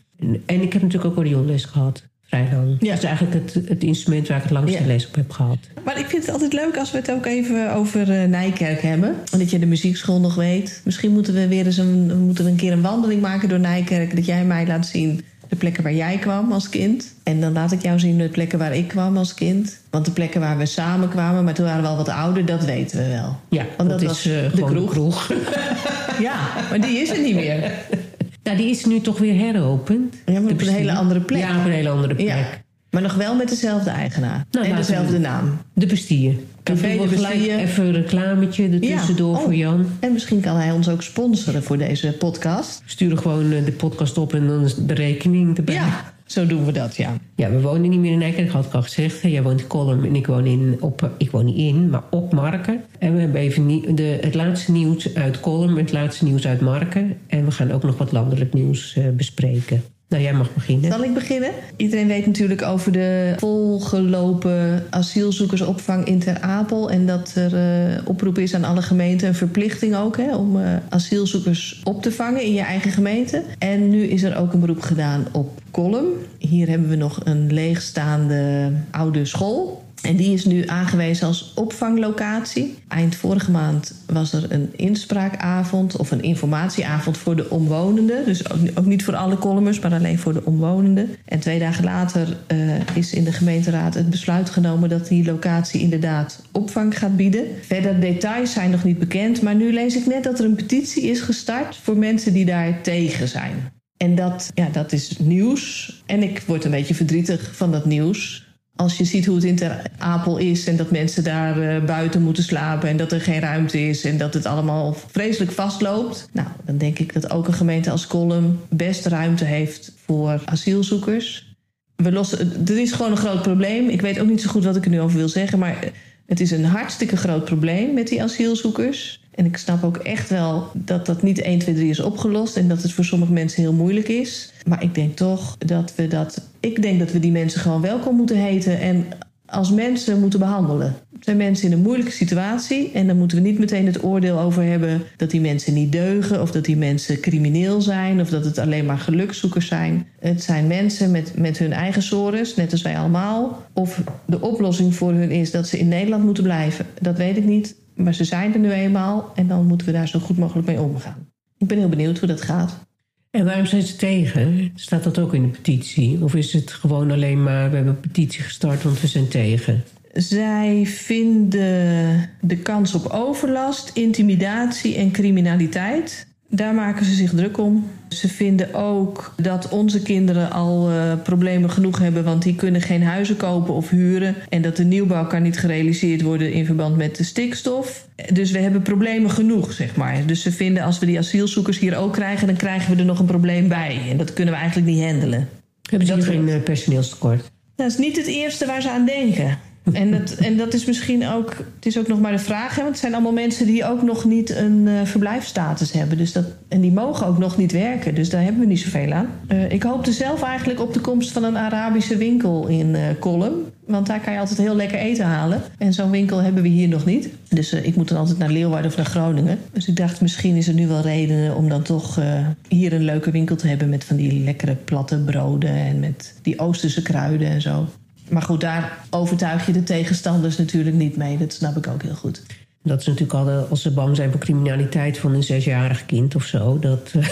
en 0.46 0.62
ik 0.62 0.74
heb 0.74 0.82
natuurlijk 0.82 1.12
ook 1.12 1.18
orionles 1.18 1.66
gehad. 1.66 2.04
Vrij 2.28 2.48
lang. 2.54 2.76
Ja. 2.80 2.90
Dat 2.90 2.98
is 2.98 3.04
eigenlijk 3.04 3.54
het, 3.54 3.68
het 3.70 3.84
instrument 3.84 4.28
waar 4.28 4.38
ik 4.38 4.44
het 4.44 4.52
langste 4.52 4.80
Ja. 4.80 4.86
les 4.88 5.08
op 5.08 5.16
heb 5.16 5.32
gehad. 5.32 5.58
Maar 5.86 6.00
ik 6.00 6.06
vind 6.06 6.26
het 6.26 6.34
altijd 6.34 6.54
leuk 6.54 6.78
als 6.78 6.92
we 6.92 6.98
het 6.98 7.12
ook 7.12 7.26
even 7.26 7.74
over 7.74 8.12
eh, 8.22 8.28
Nijkerk 8.28 8.82
hebben. 8.82 9.16
En 9.32 9.40
dat 9.40 9.50
je 9.52 9.60
de 9.60 9.66
muziekschool 9.66 10.20
nog 10.20 10.36
weet. 10.36 10.82
Misschien 10.86 11.12
moeten 11.12 11.34
we 11.34 11.48
weer 11.48 11.66
eens 11.66 11.78
een, 11.78 12.08
we 12.08 12.14
moeten 12.16 12.46
een 12.46 12.56
keer 12.56 12.72
een 12.72 12.82
wandeling 12.82 13.22
maken 13.22 13.50
door 13.50 13.60
Nijkerk. 13.60 14.16
Dat 14.16 14.26
jij 14.26 14.46
mij 14.46 14.68
laat 14.68 14.86
zien 14.88 15.22
de 15.50 15.56
plekken 15.56 15.84
waar 15.84 15.94
jij 15.94 16.18
kwam 16.18 16.52
als 16.52 16.70
kind. 16.70 17.14
En 17.24 17.42
dan 17.42 17.54
laat 17.54 17.72
ik 17.72 17.82
jou 17.82 18.00
zien 18.00 18.18
de 18.18 18.30
plekken 18.30 18.60
waar 18.60 18.76
ik 18.76 18.88
kwam 18.88 19.18
als 19.18 19.34
kind. 19.34 19.80
Want 19.90 20.06
de 20.06 20.12
plekken 20.12 20.42
waar 20.42 20.58
we 20.58 20.66
samen 20.66 21.10
kwamen, 21.10 21.44
maar 21.44 21.54
toen 21.54 21.66
waren 21.66 21.82
we 21.82 21.88
al 21.88 21.98
wat 21.98 22.10
ouder, 22.10 22.46
dat 22.46 22.66
weten 22.66 22.98
we 22.98 23.08
wel. 23.10 23.38
Ja, 23.50 23.66
Want 23.78 23.90
dat, 23.90 24.00
dat 24.00 24.02
is 24.02 24.08
was 24.08 24.26
eh, 24.26 24.42
de 24.44 24.50
gewoon 24.50 24.70
kroeg. 24.88 25.28
de 25.28 25.34
kroeg. 25.34 25.34
Ja, 26.20 26.36
maar 26.70 26.82
die 26.82 26.98
is 26.98 27.10
er 27.10 27.22
niet 27.22 27.36
meer. 27.36 27.72
nou, 28.44 28.58
die 28.58 28.70
is 28.70 28.86
nu 28.86 29.02
toch 29.02 29.18
weer 29.18 29.36
heropend. 29.36 30.16
Ja, 30.26 30.40
maar 30.40 30.52
op 30.52 30.62
een 30.62 30.68
hele 30.68 30.94
andere 30.94 31.20
plek. 31.20 31.40
Ja, 31.40 31.60
op 31.60 31.66
een 31.66 31.72
hele 31.72 31.90
andere 31.90 32.16
plek. 32.16 32.28
Ja. 32.28 32.62
Maar 32.90 33.02
nog 33.02 33.14
wel 33.14 33.36
met 33.36 33.50
dezelfde 33.50 33.90
eigenaar. 33.90 34.46
Nou, 34.52 34.66
en 34.66 34.76
dezelfde 34.76 35.20
naam. 35.20 35.58
De 35.74 35.86
bestier. 35.86 36.36
Café 36.64 36.98
De 36.98 37.08
Bestier. 37.08 37.58
even 37.58 37.86
een 37.86 37.94
reclametje 37.94 38.70
ertussendoor 38.70 39.32
Ja, 39.32 39.38
oh. 39.38 39.44
voor 39.44 39.56
Jan. 39.56 39.86
En 40.00 40.14
misschien 40.14 40.40
kan 40.40 40.56
hij 40.56 40.72
ons 40.72 40.90
ook 40.90 41.02
sponsoren 41.02 41.64
voor 41.64 41.78
deze 41.78 42.16
podcast. 42.20 42.82
Sturen 42.86 43.18
gewoon 43.18 43.52
eh, 43.52 43.66
de 43.66 43.72
podcast 43.72 44.18
op 44.18 44.34
en 44.34 44.48
dan 44.48 44.64
is 44.64 44.76
de 44.76 44.94
rekening 44.94 45.58
erbij. 45.58 45.76
Ja, 45.76 46.13
zo 46.26 46.48
doen 46.48 46.66
we 46.66 46.72
dat, 46.72 46.96
ja. 46.96 47.18
Ja, 47.36 47.50
we 47.50 47.62
wonen 47.62 47.90
niet 47.90 48.00
meer 48.00 48.12
in 48.12 48.18
Nijkerk, 48.18 48.50
had 48.50 48.66
ik 48.66 48.74
al 48.74 48.82
gezegd. 48.82 49.22
Jij 49.22 49.44
woont 49.44 49.62
in 49.62 49.68
Kolm 49.68 50.04
en 50.04 50.16
ik 50.16 50.28
woon, 50.28 50.46
in, 50.46 50.78
op, 50.80 51.12
ik 51.18 51.32
woon 51.32 51.46
niet 51.46 51.58
in, 51.58 51.90
maar 51.90 52.04
op 52.10 52.34
Marken. 52.34 52.84
En 53.00 53.14
we 53.14 53.20
hebben 53.20 53.42
even 53.42 53.96
de, 53.96 54.18
het 54.22 54.36
laatste 54.36 54.72
nieuws 54.72 55.16
uit 55.16 55.40
Kolm 55.40 55.70
en 55.70 55.84
het 55.84 55.92
laatste 55.92 56.24
nieuws 56.24 56.48
uit 56.48 56.62
Marken. 56.62 57.18
En 57.28 57.46
we 57.46 57.52
gaan 57.52 57.72
ook 57.72 57.84
nog 57.84 57.98
wat 57.98 58.12
landelijk 58.12 58.54
nieuws 58.54 58.96
eh, 58.96 59.10
bespreken. 59.10 59.84
Nou, 60.14 60.26
jij 60.26 60.34
mag 60.34 60.54
beginnen. 60.54 60.92
Zal 60.92 61.04
ik 61.04 61.14
beginnen? 61.14 61.52
Iedereen 61.76 62.08
weet 62.08 62.26
natuurlijk 62.26 62.62
over 62.62 62.92
de 62.92 63.34
volgelopen 63.38 64.84
asielzoekersopvang 64.90 66.06
in 66.06 66.20
Ter 66.20 66.42
Apel. 66.42 66.92
En 66.92 67.06
dat 67.06 67.32
er 67.36 67.56
eh, 67.56 68.08
oproep 68.08 68.38
is 68.38 68.54
aan 68.54 68.64
alle 68.64 68.82
gemeenten, 68.82 69.28
een 69.28 69.36
verplichting 69.36 69.96
ook, 69.96 70.18
hè, 70.18 70.36
om 70.36 70.62
eh, 70.62 70.76
asielzoekers 70.90 71.82
op 71.84 72.02
te 72.02 72.12
vangen 72.12 72.42
in 72.42 72.54
je 72.54 72.62
eigen 72.62 72.92
gemeente. 72.92 73.44
En 73.58 73.90
nu 73.90 74.04
is 74.04 74.24
er 74.24 74.38
ook 74.38 74.54
een 74.54 74.60
beroep 74.60 74.82
gedaan 74.82 75.26
op 75.32 75.62
Kolm. 75.72 76.06
Hier 76.38 76.68
hebben 76.70 76.90
we 76.90 76.96
nog 76.96 77.20
een 77.24 77.54
leegstaande 77.54 78.72
oude 78.92 79.26
school. 79.26 79.83
En 80.04 80.16
die 80.16 80.34
is 80.34 80.46
nu 80.46 80.68
aangewezen 80.68 81.28
als 81.28 81.52
opvanglocatie. 81.56 82.76
Eind 82.88 83.16
vorige 83.16 83.52
maand 83.52 83.94
was 84.06 84.34
er 84.34 84.52
een 84.52 84.70
inspraakavond 84.76 85.98
of 85.98 86.12
een 86.12 86.22
informatieavond 86.22 87.18
voor 87.18 87.36
de 87.36 87.50
omwonenden. 87.50 88.26
Dus 88.26 88.50
ook, 88.76 88.86
niet 88.86 89.04
voor 89.04 89.16
alle 89.16 89.38
columns, 89.38 89.80
maar 89.80 89.94
alleen 89.94 90.20
voor 90.20 90.34
de 90.34 90.46
omwonenden. 90.46 91.10
En 91.26 91.40
twee 91.40 91.60
dagen 91.60 91.84
later 91.84 92.38
eh, 92.48 92.58
is 92.94 93.14
in 93.14 93.24
de 93.24 93.32
gemeenteraad 93.32 93.94
het 93.94 94.10
besluit 94.10 94.50
genomen 94.50 94.90
dat 94.90 95.08
die 95.08 95.26
locatie 95.26 95.82
inderdaad 95.82 96.42
opvang 96.52 96.98
gaat 96.98 97.16
bieden. 97.16 97.46
Verder 97.62 98.00
details 98.00 98.54
zijn 98.54 98.72
nog 98.72 98.84
niet 98.84 99.00
bekend, 99.00 99.42
maar 99.42 99.56
nu 99.56 99.74
lees 99.74 99.96
ik 99.96 100.06
net 100.06 100.24
dat 100.24 100.40
er 100.40 100.46
een 100.46 100.56
petitie 100.56 101.04
is 101.04 101.20
gestart 101.20 101.76
voor 101.76 101.98
mensen 101.98 102.34
die 102.34 102.46
daar 102.46 102.82
tegen 102.82 103.28
zijn. 103.28 103.72
En 103.98 104.16
dat, 104.16 104.52
ja, 104.54 104.70
dat 104.72 104.92
is 104.92 105.18
nieuws. 105.18 105.94
En 106.06 106.24
ik 106.24 106.44
word 106.46 106.66
een 106.66 106.72
beetje 106.72 106.96
verdrietig 106.96 107.56
van 107.56 107.72
dat 107.72 107.86
nieuws. 107.86 108.43
Als 108.76 108.98
je 108.98 109.04
ziet 109.04 109.26
hoe 109.26 109.36
het 109.36 109.44
in 109.44 109.56
Ter 109.56 109.82
Apel 109.98 110.38
is 110.38 110.68
en 110.68 110.76
dat 110.76 110.92
mensen 110.92 111.24
daar 111.24 111.62
eh, 111.62 111.86
buiten 111.86 112.22
moeten 112.22 112.44
slapen 112.44 112.90
en 112.90 112.98
dat 112.98 113.12
er 113.12 113.22
geen 113.22 113.40
ruimte 113.40 113.88
is 113.88 114.06
en 114.06 114.18
dat 114.18 114.34
het 114.34 114.46
allemaal 114.46 114.94
vreselijk 115.08 115.52
vastloopt. 115.52 116.30
Nou, 116.32 116.48
dan 116.66 116.78
denk 116.78 117.00
ik 117.00 117.14
dat 117.14 117.32
ook 117.32 117.48
een 117.48 117.54
gemeente 117.54 117.92
als 117.92 118.08
Kolm 118.08 118.60
best 118.70 119.06
ruimte 119.06 119.46
heeft 119.46 119.94
voor 120.06 120.42
asielzoekers. 120.46 121.56
We 121.96 122.12
lossen, 122.12 122.68
er 122.68 122.80
is 122.80 122.92
gewoon 122.92 123.12
een 123.12 123.18
groot 123.18 123.42
probleem. 123.42 123.90
Ik 123.90 124.02
weet 124.02 124.20
ook 124.20 124.28
niet 124.28 124.42
zo 124.42 124.50
goed 124.50 124.64
wat 124.64 124.76
ik 124.76 124.84
er 124.84 124.92
nu 124.92 125.02
over 125.02 125.18
wil 125.18 125.30
zeggen, 125.30 125.60
maar 125.60 125.92
het 126.26 126.40
is 126.40 126.52
een 126.52 126.66
hartstikke 126.66 127.18
groot 127.18 127.46
probleem 127.46 127.94
met 127.94 128.08
die 128.08 128.24
asielzoekers. 128.24 129.23
En 129.36 129.46
ik 129.46 129.58
snap 129.58 129.84
ook 129.84 129.98
echt 129.98 130.30
wel 130.30 130.70
dat 130.74 131.06
dat 131.06 131.22
niet 131.22 131.42
1, 131.42 131.60
2, 131.60 131.76
3 131.76 131.90
is 131.90 132.00
opgelost 132.00 132.58
en 132.58 132.68
dat 132.68 132.82
het 132.82 132.92
voor 132.92 133.06
sommige 133.06 133.32
mensen 133.32 133.62
heel 133.62 133.74
moeilijk 133.74 134.08
is. 134.08 134.54
Maar 134.66 134.84
ik 134.84 134.96
denk 134.96 135.16
toch 135.16 135.56
dat 135.58 135.94
we 135.96 136.08
dat. 136.08 136.50
Ik 136.60 136.82
denk 136.82 137.00
dat 137.00 137.12
we 137.12 137.20
die 137.20 137.32
mensen 137.32 137.62
gewoon 137.62 137.82
welkom 137.82 138.16
moeten 138.16 138.38
heten 138.38 138.80
en 138.80 139.06
als 139.46 139.72
mensen 139.72 140.20
moeten 140.20 140.40
behandelen. 140.40 140.96
Het 141.14 141.24
zijn 141.24 141.38
mensen 141.38 141.68
in 141.68 141.74
een 141.74 141.84
moeilijke 141.84 142.12
situatie 142.12 142.92
en 142.92 143.08
dan 143.08 143.18
moeten 143.18 143.38
we 143.38 143.44
niet 143.44 143.60
meteen 143.60 143.86
het 143.86 144.04
oordeel 144.04 144.40
over 144.40 144.64
hebben 144.64 145.02
dat 145.18 145.30
die 145.30 145.42
mensen 145.42 145.74
niet 145.74 145.92
deugen 145.92 146.42
of 146.42 146.52
dat 146.52 146.66
die 146.66 146.78
mensen 146.78 147.20
crimineel 147.20 147.82
zijn 147.82 148.22
of 148.22 148.30
dat 148.30 148.46
het 148.46 148.58
alleen 148.58 148.86
maar 148.86 148.98
gelukzoekers 148.98 149.68
zijn. 149.68 150.08
Het 150.20 150.44
zijn 150.44 150.68
mensen 150.68 151.12
met, 151.12 151.34
met 151.38 151.58
hun 151.58 151.74
eigen 151.74 152.02
sores, 152.02 152.56
net 152.56 152.72
als 152.72 152.82
wij 152.82 152.98
allemaal. 152.98 153.64
Of 153.74 154.04
de 154.26 154.42
oplossing 154.42 154.96
voor 154.96 155.14
hun 155.14 155.32
is 155.32 155.52
dat 155.52 155.68
ze 155.68 155.80
in 155.80 155.88
Nederland 155.88 156.24
moeten 156.24 156.44
blijven. 156.44 156.86
Dat 157.02 157.18
weet 157.18 157.38
ik 157.38 157.46
niet, 157.46 157.76
maar 157.96 158.14
ze 158.14 158.24
zijn 158.24 158.54
er 158.54 158.60
nu 158.60 158.72
eenmaal 158.72 159.32
en 159.36 159.48
dan 159.48 159.66
moeten 159.66 159.88
we 159.88 159.94
daar 159.94 160.08
zo 160.08 160.20
goed 160.20 160.38
mogelijk 160.38 160.68
mee 160.68 160.82
omgaan. 160.82 161.28
Ik 161.58 161.68
ben 161.68 161.78
heel 161.78 161.90
benieuwd 161.90 162.20
hoe 162.20 162.28
dat 162.28 162.42
gaat. 162.42 162.86
En 163.32 163.46
waarom 163.46 163.66
zijn 163.66 163.82
ze 163.82 163.96
tegen? 163.96 164.72
Staat 164.76 165.04
dat 165.04 165.20
ook 165.20 165.34
in 165.34 165.42
de 165.42 165.48
petitie? 165.48 166.24
Of 166.24 166.36
is 166.36 166.54
het 166.54 166.72
gewoon 166.72 167.12
alleen 167.12 167.44
maar, 167.44 167.70
we 167.70 167.76
hebben 167.76 167.94
een 167.94 168.00
petitie 168.00 168.44
gestart, 168.44 168.84
want 168.84 169.02
we 169.02 169.08
zijn 169.08 169.28
tegen? 169.28 169.84
Zij 170.14 170.86
vinden 170.86 172.30
de 172.42 172.58
kans 172.58 172.94
op 172.94 173.06
overlast, 173.06 173.92
intimidatie 173.94 174.96
en 174.96 175.12
criminaliteit. 175.12 176.28
Daar 176.56 176.74
maken 176.74 177.06
ze 177.06 177.14
zich 177.14 177.32
druk 177.32 177.58
om. 177.58 177.88
Ze 178.10 178.28
vinden 178.28 178.74
ook 178.74 179.34
dat 179.38 179.70
onze 179.70 180.02
kinderen 180.02 180.52
al 180.52 180.90
eh, 180.90 181.14
problemen 181.24 181.70
genoeg 181.70 182.00
hebben, 182.00 182.24
want 182.24 182.44
die 182.44 182.56
kunnen 182.56 182.82
geen 182.82 183.04
huizen 183.04 183.38
kopen 183.38 183.74
of 183.74 183.90
huren. 183.90 184.36
En 184.50 184.62
dat 184.62 184.76
de 184.76 184.84
nieuwbouw 184.84 185.28
kan 185.28 185.42
niet 185.42 185.60
gerealiseerd 185.60 186.22
worden 186.22 186.54
in 186.54 186.66
verband 186.66 186.98
met 186.98 187.16
de 187.16 187.24
stikstof. 187.24 188.08
Dus 188.34 188.52
we 188.52 188.60
hebben 188.60 188.82
problemen 188.82 189.32
genoeg, 189.32 189.72
zeg 189.72 189.96
maar. 189.96 190.26
Dus 190.26 190.42
ze 190.42 190.52
vinden 190.52 190.84
als 190.84 191.00
we 191.00 191.06
die 191.06 191.18
asielzoekers 191.18 191.80
hier 191.80 191.98
ook 191.98 192.14
krijgen, 192.14 192.48
dan 192.48 192.56
krijgen 192.56 192.94
we 192.94 193.00
er 193.00 193.06
nog 193.06 193.20
een 193.20 193.26
probleem 193.26 193.68
bij. 193.68 194.02
En 194.10 194.18
dat 194.18 194.34
kunnen 194.34 194.54
we 194.54 194.60
eigenlijk 194.60 194.92
niet 194.92 195.04
handelen. 195.04 195.50
Hebben 195.90 196.08
ze 196.08 196.16
Dat 196.16 196.26
geen 196.26 196.50
eh, 196.50 196.64
personeelstekort? 196.64 197.52
Dat 197.76 197.92
is 197.92 197.98
niet 197.98 198.18
het 198.18 198.28
eerste 198.28 198.66
waar 198.66 198.82
ze 198.82 198.90
aan 198.90 199.06
denken. 199.06 199.58
En 199.92 200.12
dat, 200.12 200.32
en 200.32 200.58
dat 200.58 200.74
is 200.74 200.86
misschien 200.86 201.28
ook, 201.28 201.50
het 201.76 201.86
is 201.86 201.98
ook 201.98 202.08
nog 202.08 202.20
maar 202.20 202.32
de 202.32 202.40
vraag, 202.40 202.76
hè, 202.76 202.82
want 202.82 202.90
het 202.90 203.00
zijn 203.00 203.14
allemaal 203.14 203.32
mensen 203.32 203.66
die 203.66 203.86
ook 203.86 204.02
nog 204.02 204.26
niet 204.26 204.50
een 204.50 204.88
eh, 204.88 204.94
verblijfsstatus 205.04 205.92
hebben. 205.92 206.18
Dus 206.18 206.32
dat, 206.32 206.46
en 206.68 206.82
die 206.82 206.92
mogen 206.92 207.28
ook 207.28 207.38
nog 207.38 207.58
niet 207.58 207.72
werken, 207.72 208.16
dus 208.16 208.30
daar 208.30 208.44
hebben 208.44 208.62
we 208.62 208.68
niet 208.68 208.80
zoveel 208.80 209.12
aan. 209.12 209.28
Eh, 209.48 209.72
ik 209.72 209.84
hoopte 209.84 210.12
zelf 210.12 210.42
eigenlijk 210.42 210.80
op 210.80 210.94
de 210.94 211.00
komst 211.00 211.32
van 211.32 211.44
een 211.44 211.58
Arabische 211.58 212.18
winkel 212.18 212.68
in 212.68 212.96
Kolm. 213.20 213.54
Want 213.86 214.08
daar 214.08 214.20
kan 214.20 214.34
je 214.34 214.40
altijd 214.40 214.58
heel 214.58 214.76
lekker 214.76 214.98
eten 214.98 215.26
halen. 215.26 215.62
En 215.78 215.94
zo'n 215.94 216.12
winkel 216.12 216.38
hebben 216.42 216.64
we 216.64 216.70
hier 216.70 216.88
nog 216.88 217.06
niet. 217.06 217.30
Dus 217.50 217.74
ik 217.74 217.96
moet 217.96 218.08
dan 218.08 218.18
altijd 218.18 218.38
naar 218.38 218.50
Leeuwarden 218.50 218.92
of 218.92 218.98
naar 218.98 219.06
Groningen. 219.06 219.60
Dus 219.72 219.88
ik 219.88 219.96
dacht, 219.96 220.22
misschien 220.22 220.56
is 220.56 220.68
er 220.68 220.74
nu 220.74 220.88
wel 220.88 221.02
reden 221.02 221.56
om 221.56 221.70
dan 221.70 221.82
toch 221.82 222.20
hier 222.68 222.94
een 222.94 223.04
leuke 223.04 223.32
winkel 223.32 223.56
te 223.56 223.68
hebben... 223.68 223.90
met 223.90 224.04
van 224.04 224.16
die 224.16 224.44
lekkere 224.44 224.76
platte 224.76 225.18
broden 225.18 225.76
en 225.76 226.00
met 226.00 226.34
die 226.42 226.60
Oosterse 226.60 227.02
kruiden 227.02 227.48
en 227.48 227.62
zo. 227.62 227.88
Maar 228.34 228.42
goed, 228.42 228.62
daar 228.62 228.98
overtuig 229.10 229.66
je 229.66 229.72
de 229.72 229.84
tegenstanders 229.84 230.58
natuurlijk 230.58 230.96
niet 230.96 231.18
mee. 231.18 231.38
Dat 231.38 231.54
snap 231.54 231.78
ik 231.78 231.88
ook 231.88 232.02
heel 232.04 232.16
goed. 232.16 232.42
Dat 232.84 233.00
is 233.00 233.06
natuurlijk 233.06 233.34
al 233.34 233.44
de- 233.46 233.66
als 233.70 233.82
ze 233.82 233.92
bang 233.92 234.16
zijn 234.16 234.32
voor 234.32 234.40
criminaliteit 234.40 235.18
van 235.18 235.34
een 235.34 235.44
zesjarig 235.44 236.06
kind 236.06 236.36
of 236.36 236.44
zo. 236.44 236.80
Dat, 236.80 237.12
eh, 237.14 237.28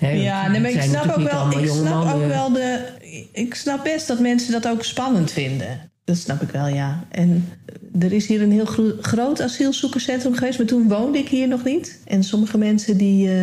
Ja, 0.22 0.42
het 0.42 0.52
nee, 0.52 0.60
maar 0.60 0.70
ik 0.70 0.82
snap 0.82 1.04
ook 1.18 1.30
wel, 1.30 1.58
ik 1.60 1.68
snap 1.68 1.94
mannen. 1.94 2.14
ook 2.14 2.26
wel 2.26 2.52
de. 2.52 2.84
Ik 3.32 3.54
snap 3.54 3.84
best 3.84 4.06
dat 4.06 4.20
mensen 4.20 4.52
dat 4.52 4.68
ook 4.68 4.84
spannend 4.84 5.30
vinden. 5.30 5.90
Dat 6.04 6.16
snap 6.16 6.42
ik 6.42 6.50
wel, 6.50 6.66
ja. 6.66 7.04
En 7.08 7.48
er 7.98 8.12
is 8.12 8.26
hier 8.26 8.42
een 8.42 8.52
heel 8.52 8.64
gro- 8.64 8.96
groot 9.00 9.40
asielzoekerscentrum 9.40 10.34
geweest, 10.34 10.58
maar 10.58 10.66
toen 10.66 10.88
woonde 10.88 11.18
ik 11.18 11.28
hier 11.28 11.48
nog 11.48 11.64
niet. 11.64 11.98
En 12.04 12.24
sommige 12.24 12.58
mensen 12.58 12.96
die 12.96 13.28
eh, 13.28 13.34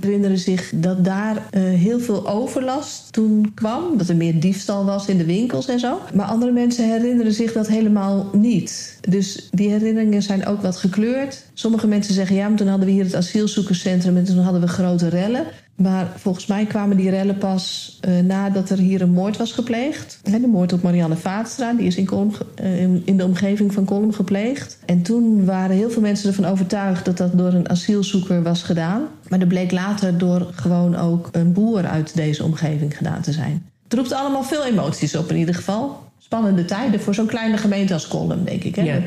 herinneren 0.00 0.38
zich 0.38 0.72
dat 0.74 1.04
daar 1.04 1.36
eh, 1.50 1.62
heel 1.62 2.00
veel 2.00 2.28
overlast 2.28 3.12
toen 3.12 3.52
kwam. 3.54 3.98
Dat 3.98 4.08
er 4.08 4.16
meer 4.16 4.40
diefstal 4.40 4.84
was 4.84 5.08
in 5.08 5.18
de 5.18 5.24
winkels 5.24 5.68
en 5.68 5.78
zo. 5.78 6.00
Maar 6.14 6.26
andere 6.26 6.52
mensen 6.52 6.90
herinneren 6.90 7.32
zich 7.32 7.52
dat 7.52 7.68
helemaal 7.68 8.30
niet. 8.32 8.98
Dus 9.08 9.48
die 9.50 9.70
herinneringen 9.70 10.22
zijn 10.22 10.46
ook 10.46 10.62
wat 10.62 10.76
gekleurd. 10.76 11.44
Sommige 11.54 11.86
mensen 11.86 12.14
zeggen 12.14 12.36
ja, 12.36 12.48
maar 12.48 12.58
toen 12.58 12.68
hadden 12.68 12.86
we 12.86 12.92
hier 12.92 13.04
het 13.04 13.14
asielzoekerscentrum 13.14 14.16
en 14.16 14.24
toen 14.24 14.38
hadden 14.38 14.60
we 14.60 14.68
grote 14.68 15.08
rellen. 15.08 15.44
Maar 15.82 16.12
volgens 16.16 16.46
mij 16.46 16.64
kwamen 16.64 16.96
die 16.96 17.10
rellen 17.10 17.38
pas 17.38 17.98
uh, 18.08 18.20
nadat 18.20 18.70
er 18.70 18.78
hier 18.78 19.00
een 19.00 19.10
moord 19.10 19.36
was 19.36 19.52
gepleegd. 19.52 20.20
de 20.22 20.46
moord 20.46 20.72
op 20.72 20.82
Marianne 20.82 21.16
Vaatstra, 21.16 21.72
die 21.72 21.86
is 21.86 21.96
in, 21.96 22.04
Kolm, 22.04 22.32
uh, 22.62 22.82
in 22.82 23.16
de 23.16 23.24
omgeving 23.24 23.72
van 23.72 23.84
Kolm 23.84 24.12
gepleegd. 24.12 24.78
En 24.86 25.02
toen 25.02 25.44
waren 25.44 25.76
heel 25.76 25.90
veel 25.90 26.02
mensen 26.02 26.28
ervan 26.28 26.44
overtuigd 26.44 27.04
dat 27.04 27.16
dat 27.16 27.38
door 27.38 27.52
een 27.52 27.68
asielzoeker 27.68 28.42
was 28.42 28.62
gedaan. 28.62 29.02
Maar 29.28 29.38
dat 29.38 29.48
bleek 29.48 29.72
later 29.72 30.18
door 30.18 30.46
gewoon 30.52 30.96
ook 30.96 31.28
een 31.32 31.52
boer 31.52 31.86
uit 31.86 32.16
deze 32.16 32.44
omgeving 32.44 32.96
gedaan 32.96 33.20
te 33.20 33.32
zijn. 33.32 33.66
Het 33.84 33.94
roept 33.94 34.12
allemaal 34.12 34.42
veel 34.42 34.64
emoties 34.64 35.16
op 35.16 35.30
in 35.30 35.36
ieder 35.36 35.54
geval. 35.54 36.02
Spannende 36.18 36.64
tijden 36.64 37.00
voor 37.00 37.14
zo'n 37.14 37.26
kleine 37.26 37.56
gemeente 37.56 37.92
als 37.92 38.08
Kolm, 38.08 38.44
denk 38.44 38.64
ik. 38.64 38.74
Hè? 38.74 38.82
Ja. 38.82 39.00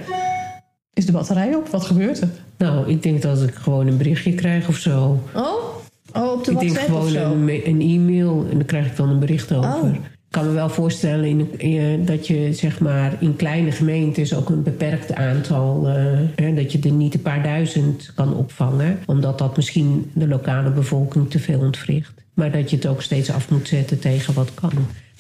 Is 0.94 1.06
de 1.06 1.12
batterij 1.12 1.56
op? 1.56 1.68
Wat 1.68 1.84
gebeurt 1.84 2.22
er? 2.22 2.30
Nou, 2.58 2.90
ik 2.90 3.04
denk 3.04 3.22
dat 3.22 3.42
ik 3.42 3.54
gewoon 3.54 3.88
een 3.88 3.98
berichtje 3.98 4.34
krijg 4.34 4.68
of 4.68 4.78
zo. 4.78 5.24
Oh? 5.34 5.71
Oh, 6.14 6.32
op 6.32 6.44
de 6.44 6.52
ik 6.52 6.60
denk 6.60 6.72
WhatsApp 6.72 7.10
gewoon 7.10 7.50
een, 7.50 7.68
een 7.68 7.82
e-mail 7.82 8.46
en 8.50 8.58
dan 8.58 8.66
krijg 8.66 8.86
ik 8.86 8.96
dan 8.96 9.10
een 9.10 9.20
bericht 9.20 9.54
over. 9.54 9.70
Oh. 9.70 9.94
Ik 10.32 10.38
kan 10.38 10.46
me 10.46 10.54
wel 10.54 10.70
voorstellen 10.70 11.60
in, 11.60 12.06
dat 12.06 12.28
je 12.28 12.54
zeg 12.54 12.80
maar 12.80 13.18
in 13.20 13.36
kleine 13.36 13.72
gemeentes 13.72 14.36
ook 14.36 14.50
een 14.50 14.64
beperkt 14.64 15.14
aantal, 15.14 15.88
eh, 15.88 16.20
hè, 16.36 16.54
dat 16.54 16.72
je 16.72 16.80
er 16.80 16.92
niet 16.92 17.14
een 17.14 17.22
paar 17.22 17.44
duizend 17.44 18.12
kan 18.16 18.36
opvangen, 18.36 19.00
omdat 19.06 19.38
dat 19.38 19.56
misschien 19.56 20.12
de 20.14 20.28
lokale 20.28 20.72
bevolking 20.72 21.30
te 21.30 21.40
veel 21.40 21.60
ontwricht. 21.60 22.14
Maar 22.34 22.52
dat 22.52 22.70
je 22.70 22.76
het 22.76 22.86
ook 22.86 23.02
steeds 23.02 23.32
af 23.32 23.50
moet 23.50 23.68
zetten 23.68 24.00
tegen 24.00 24.34
wat 24.34 24.54
kan. 24.54 24.72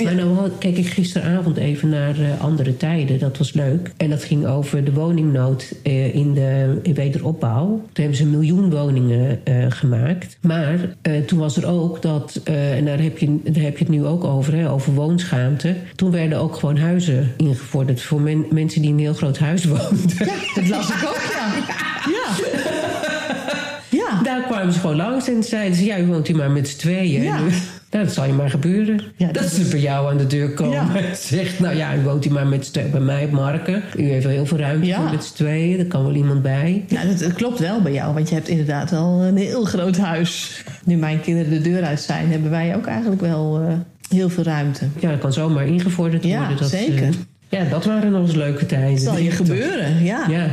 Maar 0.04 0.16
nou 0.16 0.34
had- 0.36 0.58
keek 0.60 0.78
ik 0.78 0.88
gisteravond 0.88 1.58
even 1.58 1.90
naar 1.90 2.20
eh, 2.20 2.42
andere 2.42 2.78
tijden. 2.78 3.20
Dat 3.20 3.38
was 3.38 3.54
leuk. 3.54 3.92
En 3.98 4.10
dat 4.10 4.24
ging 4.24 4.46
over 4.46 4.84
de 4.84 4.94
woningnood 4.94 5.72
eh, 5.84 6.16
in 6.16 6.34
de 6.34 6.80
in 6.84 6.94
wederopbouw. 6.94 7.68
Toen 7.68 7.90
hebben 7.94 8.16
ze 8.16 8.24
een 8.24 8.30
miljoen 8.30 8.70
woningen 8.70 9.40
eh, 9.44 9.66
gemaakt. 9.70 10.38
Maar 10.42 10.78
toen 11.26 11.40
was 11.40 11.58
er 11.58 11.68
ook 11.68 12.02
dat, 12.02 12.42
en 12.44 12.86
daar 12.86 13.00
heb, 13.00 13.18
je, 13.18 13.38
daar 13.44 13.64
heb 13.64 13.78
je 13.78 13.84
het 13.84 13.94
nu 13.94 14.06
ook 14.06 14.24
over, 14.24 14.56
hè, 14.56 14.70
over 14.72 14.94
woonschaamte. 14.94 15.76
Toen 15.96 16.12
werden 16.12 16.38
ook 16.38 16.56
gewoon 16.56 16.78
huizen 16.78 17.32
ingevorderd 17.38 18.02
voor 18.02 18.22
men- 18.22 18.46
mensen 18.50 18.82
die 18.82 18.90
in 18.90 18.96
een 18.96 19.02
heel 19.04 19.14
groot 19.14 19.38
huis 19.38 19.66
woonden. 19.66 20.16
Ja, 20.18 20.34
dat 20.56 20.68
las 20.70 20.90
ik 20.90 21.04
ook, 21.08 21.22
ja. 21.34 21.54
Ja. 22.12 22.50
Ja. 23.90 24.22
Daar 24.24 24.42
kwamen 24.44 24.74
ze 24.74 24.80
gewoon 24.80 24.96
langs 24.96 25.28
en 25.28 25.44
zeiden 25.44 25.78
ze... 25.78 25.86
ja, 25.86 26.00
u 26.00 26.06
woont 26.06 26.28
hier 26.28 26.36
maar 26.36 26.52
met 26.52 26.68
z'n 26.68 26.78
tweeën. 26.78 27.24
Ja. 27.24 27.40
Nou, 27.92 28.06
dat 28.06 28.14
zal 28.14 28.26
je 28.26 28.34
maar 28.34 28.50
gebeuren. 28.50 29.02
Ja, 29.16 29.26
dat, 29.32 29.44
dat 29.44 29.52
ze 29.52 29.64
bij 29.70 29.80
jou 29.80 30.12
aan 30.12 30.18
de 30.18 30.28
deur 30.28 30.50
komen 30.54 30.74
Ja. 30.74 30.96
en 30.96 31.16
zegt... 31.36 31.60
nou 31.60 31.76
ja, 31.76 31.96
u 31.96 32.02
woont 32.02 32.24
hier 32.24 32.34
maar 32.34 32.48
met. 32.48 32.72
Bij 32.92 33.00
mij 33.02 33.24
op 33.26 33.32
Marken. 33.32 33.84
U 33.98 34.04
heeft 34.04 34.24
wel 34.24 34.34
heel 34.34 34.46
veel 34.46 34.58
ruimte 34.58 34.86
Ja. 34.88 35.02
voor 35.02 35.12
met 35.12 35.24
z'n 35.24 35.34
tweeën. 35.34 35.80
Er 35.80 35.86
kan 35.86 36.04
wel 36.04 36.16
iemand 36.16 36.42
bij. 36.42 36.86
Nou, 36.90 37.08
dat, 37.08 37.20
dat 37.20 37.34
klopt 37.34 37.60
wel 37.60 37.82
bij 37.82 37.94
jou, 37.94 38.14
want 38.14 38.30
je 38.30 38.36
hebt 38.36 38.48
inderdaad 38.48 38.92
wel 38.92 39.22
een 39.24 39.38
heel 39.38 39.64
groot 39.66 39.98
huis. 39.98 40.64
Nu 40.86 40.96
mijn 40.96 41.22
kinderen 41.22 41.52
de 41.52 41.62
deur 41.70 41.84
uit 41.84 42.02
zijn, 42.02 42.30
hebben 42.32 42.52
wij 42.52 42.76
ook 42.76 42.86
eigenlijk 42.86 43.22
wel 43.22 43.62
eh, 43.68 43.74
heel 44.10 44.30
veel 44.30 44.44
ruimte. 44.44 44.86
Ja, 45.00 45.10
dat 45.10 45.20
kan 45.20 45.34
zomaar 45.34 45.66
ingevorderd 45.68 46.24
Ja, 46.24 46.38
worden. 46.38 46.58
Dat, 46.58 46.70
zeker. 46.70 47.04
eh, 47.04 47.10
ja, 47.50 47.64
dat 47.70 47.86
waren 47.86 48.12
nog 48.12 48.22
eens 48.22 48.36
leuke 48.36 48.66
tijden. 48.66 48.92
Dat 48.94 49.00
zal 49.04 49.18
je 49.18 49.32
gebeuren, 49.32 50.04
ja. 50.04 50.26
Ja. 50.30 50.48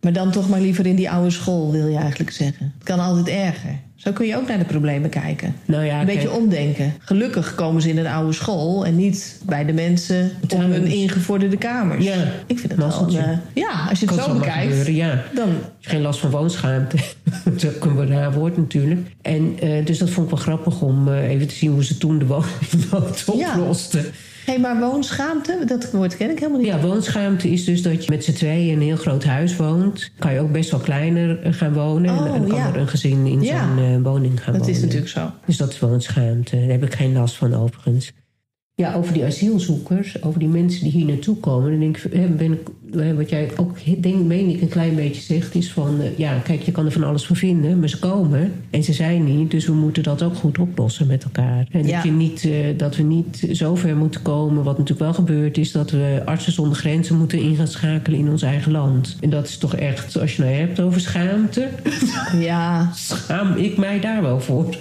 Maar 0.00 0.12
dan 0.12 0.30
toch 0.30 0.48
maar 0.48 0.60
liever 0.60 0.86
in 0.86 0.96
die 0.96 1.10
oude 1.10 1.30
school, 1.30 1.72
wil 1.72 1.86
je 1.86 1.96
eigenlijk 1.98 2.30
zeggen. 2.30 2.72
Het 2.78 2.84
kan 2.84 2.98
altijd 2.98 3.28
erger. 3.28 3.70
Zo 3.98 4.12
kun 4.12 4.26
je 4.26 4.36
ook 4.36 4.48
naar 4.48 4.58
de 4.58 4.64
problemen 4.64 5.10
kijken. 5.10 5.54
Nou 5.64 5.84
ja, 5.84 6.00
Een 6.00 6.06
beetje 6.06 6.30
omdenken. 6.30 6.94
Gelukkig 6.98 7.54
komen 7.54 7.82
ze 7.82 7.88
in 7.88 7.98
een 7.98 8.06
oude 8.06 8.32
school 8.32 8.86
en 8.86 8.96
niet 8.96 9.40
bij 9.46 9.64
de 9.64 9.72
mensen 9.72 10.30
op 10.42 10.48
Thuis. 10.48 10.62
hun 10.64 10.86
ingevorderde 10.86 11.56
kamers. 11.56 12.04
Ja, 12.04 12.14
Ik 12.46 12.58
vind 12.58 12.72
het 12.72 12.80
wel... 12.80 13.06
eh, 13.08 13.24
ja, 13.54 13.86
als 13.88 14.00
je 14.00 14.06
het 14.06 14.14
kan 14.16 14.24
zo 14.24 14.34
bekijkt, 14.38 14.60
gebeuren, 14.68 14.94
ja. 14.94 15.22
dan... 15.34 15.48
Geen 15.80 16.00
last 16.00 16.20
van 16.20 16.30
woonschaamte. 16.30 16.96
dat 17.44 17.54
is 17.54 17.66
ook 17.66 17.84
een 17.84 18.08
raar 18.08 18.32
woord 18.32 18.56
natuurlijk. 18.56 19.00
En, 19.22 19.54
eh, 19.60 19.84
dus 19.86 19.98
dat 19.98 20.10
vond 20.10 20.30
ik 20.30 20.34
wel 20.34 20.42
grappig 20.44 20.80
om 20.80 21.08
eh, 21.08 21.30
even 21.30 21.46
te 21.46 21.54
zien 21.54 21.70
hoe 21.70 21.84
ze 21.84 21.98
toen 21.98 22.18
de 22.18 22.26
woningnood 22.26 23.24
Ja. 23.38 23.50
oplosten. 23.52 24.04
Hey, 24.48 24.58
maar 24.60 24.78
woonschaamte, 24.80 25.62
dat 25.66 25.90
woord 25.90 26.16
ken 26.16 26.30
ik 26.30 26.38
helemaal 26.38 26.60
niet. 26.60 26.68
Ja, 26.68 26.80
woonschaamte 26.80 27.50
is 27.50 27.64
dus 27.64 27.82
dat 27.82 28.04
je 28.04 28.10
met 28.10 28.24
z'n 28.24 28.32
tweeën 28.32 28.68
in 28.70 28.76
een 28.76 28.82
heel 28.86 28.96
groot 28.96 29.24
huis 29.24 29.56
woont. 29.56 30.10
Kan 30.18 30.32
je 30.32 30.40
ook 30.40 30.52
best 30.52 30.70
wel 30.70 30.80
kleiner 30.80 31.38
gaan 31.54 31.72
wonen. 31.72 32.10
Oh, 32.18 32.24
en 32.26 32.32
dan 32.32 32.48
kan 32.48 32.58
ja. 32.58 32.68
er 32.68 32.76
een 32.76 32.88
gezin 32.88 33.26
in 33.26 33.42
Ja. 33.42 33.66
zo'n 33.76 33.84
eh, 33.84 34.02
woning 34.02 34.42
gaan 34.42 34.52
dat 34.52 34.60
wonen. 34.62 34.76
is 34.76 34.80
natuurlijk 34.82 35.10
zo. 35.10 35.30
Dus 35.46 35.56
dat 35.56 35.72
is 35.72 35.78
woonschaamte. 35.78 36.56
Daar 36.56 36.68
heb 36.68 36.84
ik 36.84 36.94
geen 36.94 37.12
last 37.12 37.36
van 37.36 37.54
overigens. 37.54 38.12
Ja, 38.80 38.94
over 38.94 39.12
die 39.12 39.24
asielzoekers, 39.24 40.22
over 40.22 40.38
die 40.38 40.48
mensen 40.48 40.82
die 40.82 40.92
hier 40.92 41.04
naartoe 41.06 41.36
komen. 41.36 41.70
Dan 41.70 41.80
denk 41.80 41.96
ik, 41.96 42.36
ben 42.36 42.52
ik, 42.52 42.68
wat 43.16 43.30
jij 43.30 43.48
ook, 43.56 43.76
denk, 44.02 44.24
meen 44.24 44.48
ik, 44.48 44.60
een 44.60 44.68
klein 44.68 44.94
beetje 44.94 45.22
zegt, 45.22 45.54
is 45.54 45.72
van... 45.72 46.00
eh, 46.00 46.18
ja, 46.18 46.38
kijk, 46.44 46.62
je 46.62 46.72
kan 46.72 46.84
er 46.86 46.92
van 46.92 47.04
alles 47.04 47.26
van 47.26 47.36
vinden, 47.36 47.78
maar 47.78 47.88
ze 47.88 47.98
komen 47.98 48.52
en 48.70 48.82
ze 48.82 48.92
zijn 48.92 49.24
niet. 49.38 49.50
Dus 49.50 49.66
we 49.66 49.72
moeten 49.72 50.02
dat 50.02 50.22
ook 50.22 50.34
goed 50.34 50.58
oplossen 50.58 51.06
met 51.06 51.24
elkaar. 51.24 51.66
En 51.70 51.86
Ja. 51.86 51.94
dat, 51.94 52.04
je 52.04 52.10
niet, 52.10 52.44
eh, 52.44 52.52
dat 52.76 52.96
we 52.96 53.02
niet 53.02 53.48
zo 53.52 53.74
ver 53.74 53.96
moeten 53.96 54.22
komen, 54.22 54.64
wat 54.64 54.78
natuurlijk 54.78 55.00
wel 55.04 55.14
gebeurt... 55.14 55.58
is 55.58 55.72
dat 55.72 55.90
we 55.90 56.22
artsen 56.24 56.52
zonder 56.52 56.76
grenzen 56.78 57.16
moeten 57.18 57.38
in 57.40 57.56
gaan 57.56 57.68
schakelen 57.68 58.18
in 58.18 58.28
ons 58.30 58.42
eigen 58.42 58.72
land. 58.72 59.16
En 59.20 59.30
dat 59.30 59.48
is 59.48 59.58
toch 59.58 59.74
echt, 59.74 60.20
als 60.20 60.36
je 60.36 60.42
nou 60.42 60.54
hebt 60.54 60.80
over 60.80 61.00
schaamte... 61.00 61.68
Ja, 62.38 62.90
schaam 62.94 63.52
ik 63.56 63.76
mij 63.76 64.00
daar 64.00 64.22
wel 64.22 64.40
voor. 64.40 64.76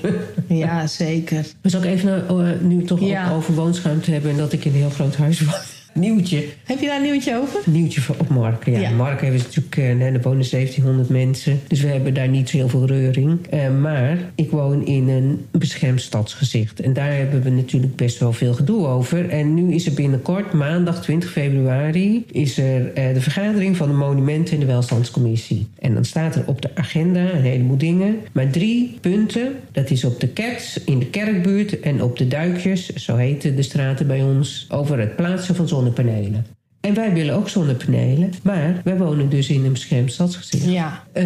ja, 0.47 0.87
zeker. 0.87 1.45
Maar 1.61 1.71
zal 1.71 1.83
ik 1.83 1.89
even 1.89 2.27
eh, 2.27 2.37
nu 2.61 2.83
toch 2.83 2.99
Ja. 3.01 3.29
ook 3.29 3.35
over 3.37 3.53
woonschuimte 3.87 4.11
hebben... 4.11 4.31
en 4.31 4.37
dat 4.37 4.53
ik 4.53 4.65
in 4.65 4.71
een 4.71 4.77
heel 4.77 4.89
groot 4.89 5.15
huis 5.15 5.41
woon. 5.41 5.76
Nieuwtje. 5.99 6.43
Heb 6.63 6.79
je 6.79 6.85
daar 6.87 6.97
een 6.97 7.03
nieuwtje 7.11 7.35
over? 7.37 7.59
Nieuwtje 7.65 8.01
voor- 8.01 8.15
op 8.17 8.29
Marken. 8.29 8.71
Ja, 8.71 8.79
Ja. 8.79 8.89
Marken 8.89 9.25
hebben 9.27 9.43
natuurlijk... 9.45 9.75
nee, 9.75 10.11
er 10.11 10.21
wonen 10.21 10.49
1700 10.49 11.09
mensen. 11.09 11.59
Dus 11.67 11.81
we 11.81 11.87
hebben 11.87 12.13
daar 12.13 12.27
niet 12.27 12.49
zo 12.49 12.57
heel 12.57 12.69
veel 12.69 12.85
reuring. 12.85 13.39
Eh, 13.49 13.59
maar 13.81 14.17
ik 14.35 14.51
woon 14.51 14.85
in 14.85 15.07
een 15.09 15.45
beschermd 15.51 16.01
stadsgezicht. 16.01 16.79
En 16.79 16.93
daar 16.93 17.15
hebben 17.15 17.41
we 17.41 17.49
natuurlijk 17.49 17.95
best 17.95 18.19
wel 18.19 18.33
veel 18.33 18.53
gedoe 18.53 18.87
over. 18.87 19.29
En 19.29 19.53
nu 19.53 19.73
is 19.73 19.85
er 19.85 19.93
binnenkort, 19.93 20.53
maandag 20.53 21.01
20 21.01 21.31
februari... 21.31 22.25
is 22.31 22.57
er 22.57 22.93
eh, 22.93 23.13
de 23.13 23.21
vergadering 23.21 23.77
van 23.77 23.87
de 23.87 23.93
Monumenten- 23.95 24.53
en 24.53 24.59
de 24.59 24.65
Welstandscommissie. 24.65 25.67
En 25.79 25.93
dan 25.93 26.05
staat 26.05 26.35
er 26.35 26.43
op 26.45 26.61
de 26.61 26.69
agenda 26.73 27.33
een 27.33 27.41
heleboel 27.41 27.77
dingen. 27.77 28.15
Maar 28.31 28.49
drie 28.49 28.97
punten. 29.01 29.51
Dat 29.71 29.89
is 29.89 30.03
op 30.03 30.19
de 30.19 30.33
Cats, 30.33 30.79
in 30.85 30.99
de 30.99 31.05
kerkbuurt 31.05 31.79
en 31.79 32.03
op 32.03 32.17
de 32.17 32.27
Duikjes... 32.27 32.93
zo 32.95 33.15
heten 33.15 33.55
de 33.55 33.61
straten 33.61 34.07
bij 34.07 34.21
ons... 34.21 34.65
over 34.69 34.99
het 34.99 35.15
plaatsen 35.15 35.55
van 35.55 35.67
zonnepanelen. 35.87 36.45
En 36.81 36.93
wij 36.93 37.13
willen 37.13 37.35
ook 37.35 37.49
zonnepanelen, 37.49 38.31
maar 38.43 38.81
wij 38.83 38.97
wonen 38.97 39.29
dus 39.29 39.49
in 39.49 39.65
een 39.65 39.71
beschermd 39.71 40.11
stadsgezicht. 40.11 40.65
Ja. 40.65 41.03
Eh, 41.11 41.25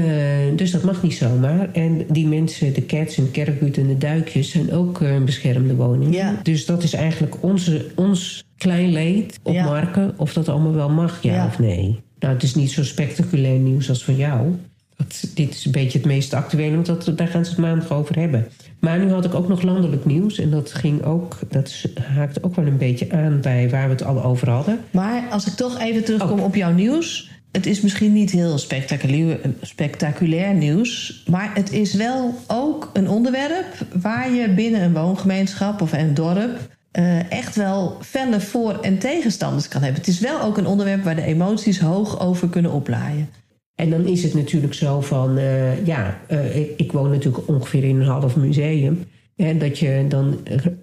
dus 0.56 0.72
dat 0.72 0.84
mag 0.84 1.03
niet 1.03 1.13
zomaar. 1.13 1.72
En 1.72 2.06
die 2.10 2.27
mensen, 2.27 2.74
de 2.74 2.86
cats 2.86 3.18
en 3.18 3.24
de 3.24 3.32
kerkbuurt 3.32 3.77
en 3.77 3.88
de 3.88 3.98
duikjes... 3.98 4.50
zijn 4.50 4.72
ook 4.74 5.01
eh, 5.01 5.13
een 5.13 5.25
beschermde 5.25 5.75
woning. 5.75 6.15
Ja. 6.15 6.39
Dus 6.44 6.65
dat 6.65 6.84
is 6.84 6.94
eigenlijk 6.94 7.36
onze, 7.44 7.86
ons 7.96 8.44
klein 8.58 8.91
leed 8.91 9.39
op 9.44 9.53
Ja. 9.53 9.63
marken... 9.65 10.13
of 10.18 10.34
dat 10.34 10.50
allemaal 10.50 10.74
wel 10.74 10.89
mag, 10.89 11.24
ja, 11.24 11.34
Ja. 11.34 11.46
of 11.46 11.60
nee. 11.60 12.00
Nou, 12.20 12.34
het 12.34 12.44
is 12.44 12.56
niet 12.56 12.72
zo 12.72 12.84
spectaculair 12.84 13.60
nieuws 13.60 13.89
als 13.89 14.03
van 14.03 14.15
jou. 14.15 14.56
Dit 15.34 15.53
is 15.53 15.65
een 15.65 15.72
beetje 15.72 15.98
het 15.98 16.08
meest 16.08 16.34
actuele, 16.34 16.74
want 16.74 16.86
dat, 16.86 17.12
daar 17.17 17.27
gaan 17.27 17.46
ze 17.46 17.51
het 17.51 17.60
maandag 17.60 17.91
over 17.91 18.20
hebben. 18.20 18.48
Maar 18.79 19.00
nu 19.00 19.12
had 19.12 19.25
ik 19.25 19.34
ook 19.34 19.48
nog 19.48 19.62
landelijk 19.62 20.05
nieuws. 20.05 20.39
En 20.39 20.50
dat 20.50 20.74
ging 20.74 21.03
ook, 21.03 21.38
dat 21.50 21.74
haakt 22.01 22.43
ook 22.43 22.55
wel 22.55 22.65
een 22.65 22.77
beetje 22.77 23.12
aan 23.12 23.39
bij 23.41 23.70
waar 23.70 23.86
we 23.86 23.91
het 23.91 24.03
al 24.03 24.24
over 24.24 24.50
hadden. 24.50 24.79
Maar 24.91 25.24
als 25.29 25.46
ik 25.48 25.53
toch 25.53 25.79
even 25.79 26.03
terugkom 26.03 26.39
Oh. 26.39 26.46
op 26.46 26.55
jouw 26.55 26.72
nieuws. 26.74 27.29
Het 27.51 27.65
is 27.65 27.81
misschien 27.81 28.13
niet 28.13 28.31
heel 28.31 28.58
spectaculair, 28.58 29.39
spectaculair 29.62 30.53
nieuws. 30.53 31.24
Maar 31.29 31.51
het 31.53 31.72
is 31.72 31.93
wel 31.93 32.36
ook 32.48 32.89
een 32.93 33.10
onderwerp 33.10 33.65
waar 34.01 34.31
je 34.34 34.50
binnen 34.53 34.81
een 34.81 34.93
woongemeenschap 34.93 35.81
of 35.81 35.91
een 35.93 36.13
dorp. 36.13 36.70
eh, 36.91 37.31
echt 37.31 37.55
wel 37.55 37.98
felle 38.01 38.39
voor- 38.41 38.79
en 38.81 38.98
tegenstanders 38.98 39.67
kan 39.67 39.81
hebben. 39.81 40.00
Het 40.00 40.10
is 40.10 40.20
wel 40.20 40.41
ook 40.41 40.58
een 40.58 40.65
onderwerp 40.65 41.03
waar 41.03 41.15
de 41.15 41.22
emoties 41.22 41.79
hoog 41.79 42.20
over 42.20 42.50
kunnen 42.50 42.72
oplaaien. 42.72 43.29
En 43.75 43.90
dan 43.90 44.06
is 44.08 44.24
het 44.24 44.34
natuurlijk 44.34 44.74
zo 44.74 45.01
van, 45.01 45.38
eh, 45.38 45.86
ja, 45.86 46.20
eh, 46.28 46.58
ik, 46.58 46.70
ik 46.78 46.92
woon 46.92 47.10
natuurlijk 47.10 47.48
ongeveer 47.48 47.84
in 47.84 48.00
een 48.01 48.08
half 48.08 48.36
museum. 48.36 49.04
Hè, 49.36 49.58
dat 49.58 49.80
je 49.80 50.06
dan 50.08 50.40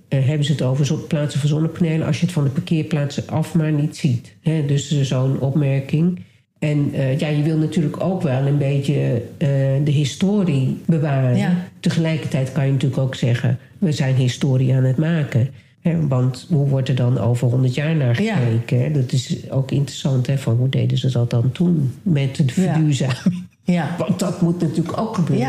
eh, 0.08 0.18
hebben 0.26 0.44
ze 0.46 0.52
het 0.52 0.62
over 0.62 0.86
zo- 0.86 1.04
plaatsen 1.08 1.40
van 1.40 1.48
zonnepanelen 1.48 2.06
als 2.06 2.18
je 2.20 2.24
het 2.24 2.34
van 2.34 2.44
de 2.44 2.50
parkeerplaatsen 2.50 3.28
af 3.28 3.54
maar 3.54 3.72
niet 3.72 3.96
ziet. 3.96 4.36
Hè, 4.42 4.64
dus 4.66 5.00
zo'n 5.02 5.40
opmerking. 5.40 6.20
En 6.58 6.90
ja, 7.18 7.28
je 7.28 7.42
wil 7.42 7.56
natuurlijk 7.56 8.04
ook 8.04 8.22
wel 8.22 8.46
een 8.46 8.58
beetje 8.58 9.22
de 9.84 9.90
historie 9.90 10.78
bewaren. 10.86 11.36
Ja. 11.36 11.68
Tegelijkertijd 11.80 12.52
kan 12.52 12.66
je 12.66 12.72
natuurlijk 12.72 13.00
ook 13.00 13.14
zeggen, 13.14 13.58
we 13.78 13.92
zijn 13.92 14.14
historie 14.14 14.74
aan 14.74 14.84
het 14.84 14.96
maken. 14.96 15.48
Want 16.08 16.46
hoe 16.50 16.68
wordt 16.68 16.88
er 16.88 16.94
dan 16.94 17.18
over 17.18 17.48
100 17.48 17.74
jaar 17.74 17.96
naar 17.96 18.22
Ja. 18.22 18.36
gekeken? 18.36 18.92
Dat 18.92 19.12
is 19.12 19.50
ook 19.50 19.70
interessant, 19.70 20.26
hè, 20.26 20.38
van 20.38 20.56
hoe 20.56 20.68
deden 20.68 20.98
ze 20.98 21.10
dat 21.10 21.30
dan 21.30 21.52
toen 21.52 21.92
met 22.02 22.36
de 22.36 22.44
Ja. 22.46 22.52
verduurzaming? 22.52 23.46
Ja, 23.64 23.94
Want 23.98 24.18
dat 24.18 24.40
moet 24.40 24.60
natuurlijk 24.60 24.98
ook 25.00 25.14
gebeuren. 25.14 25.46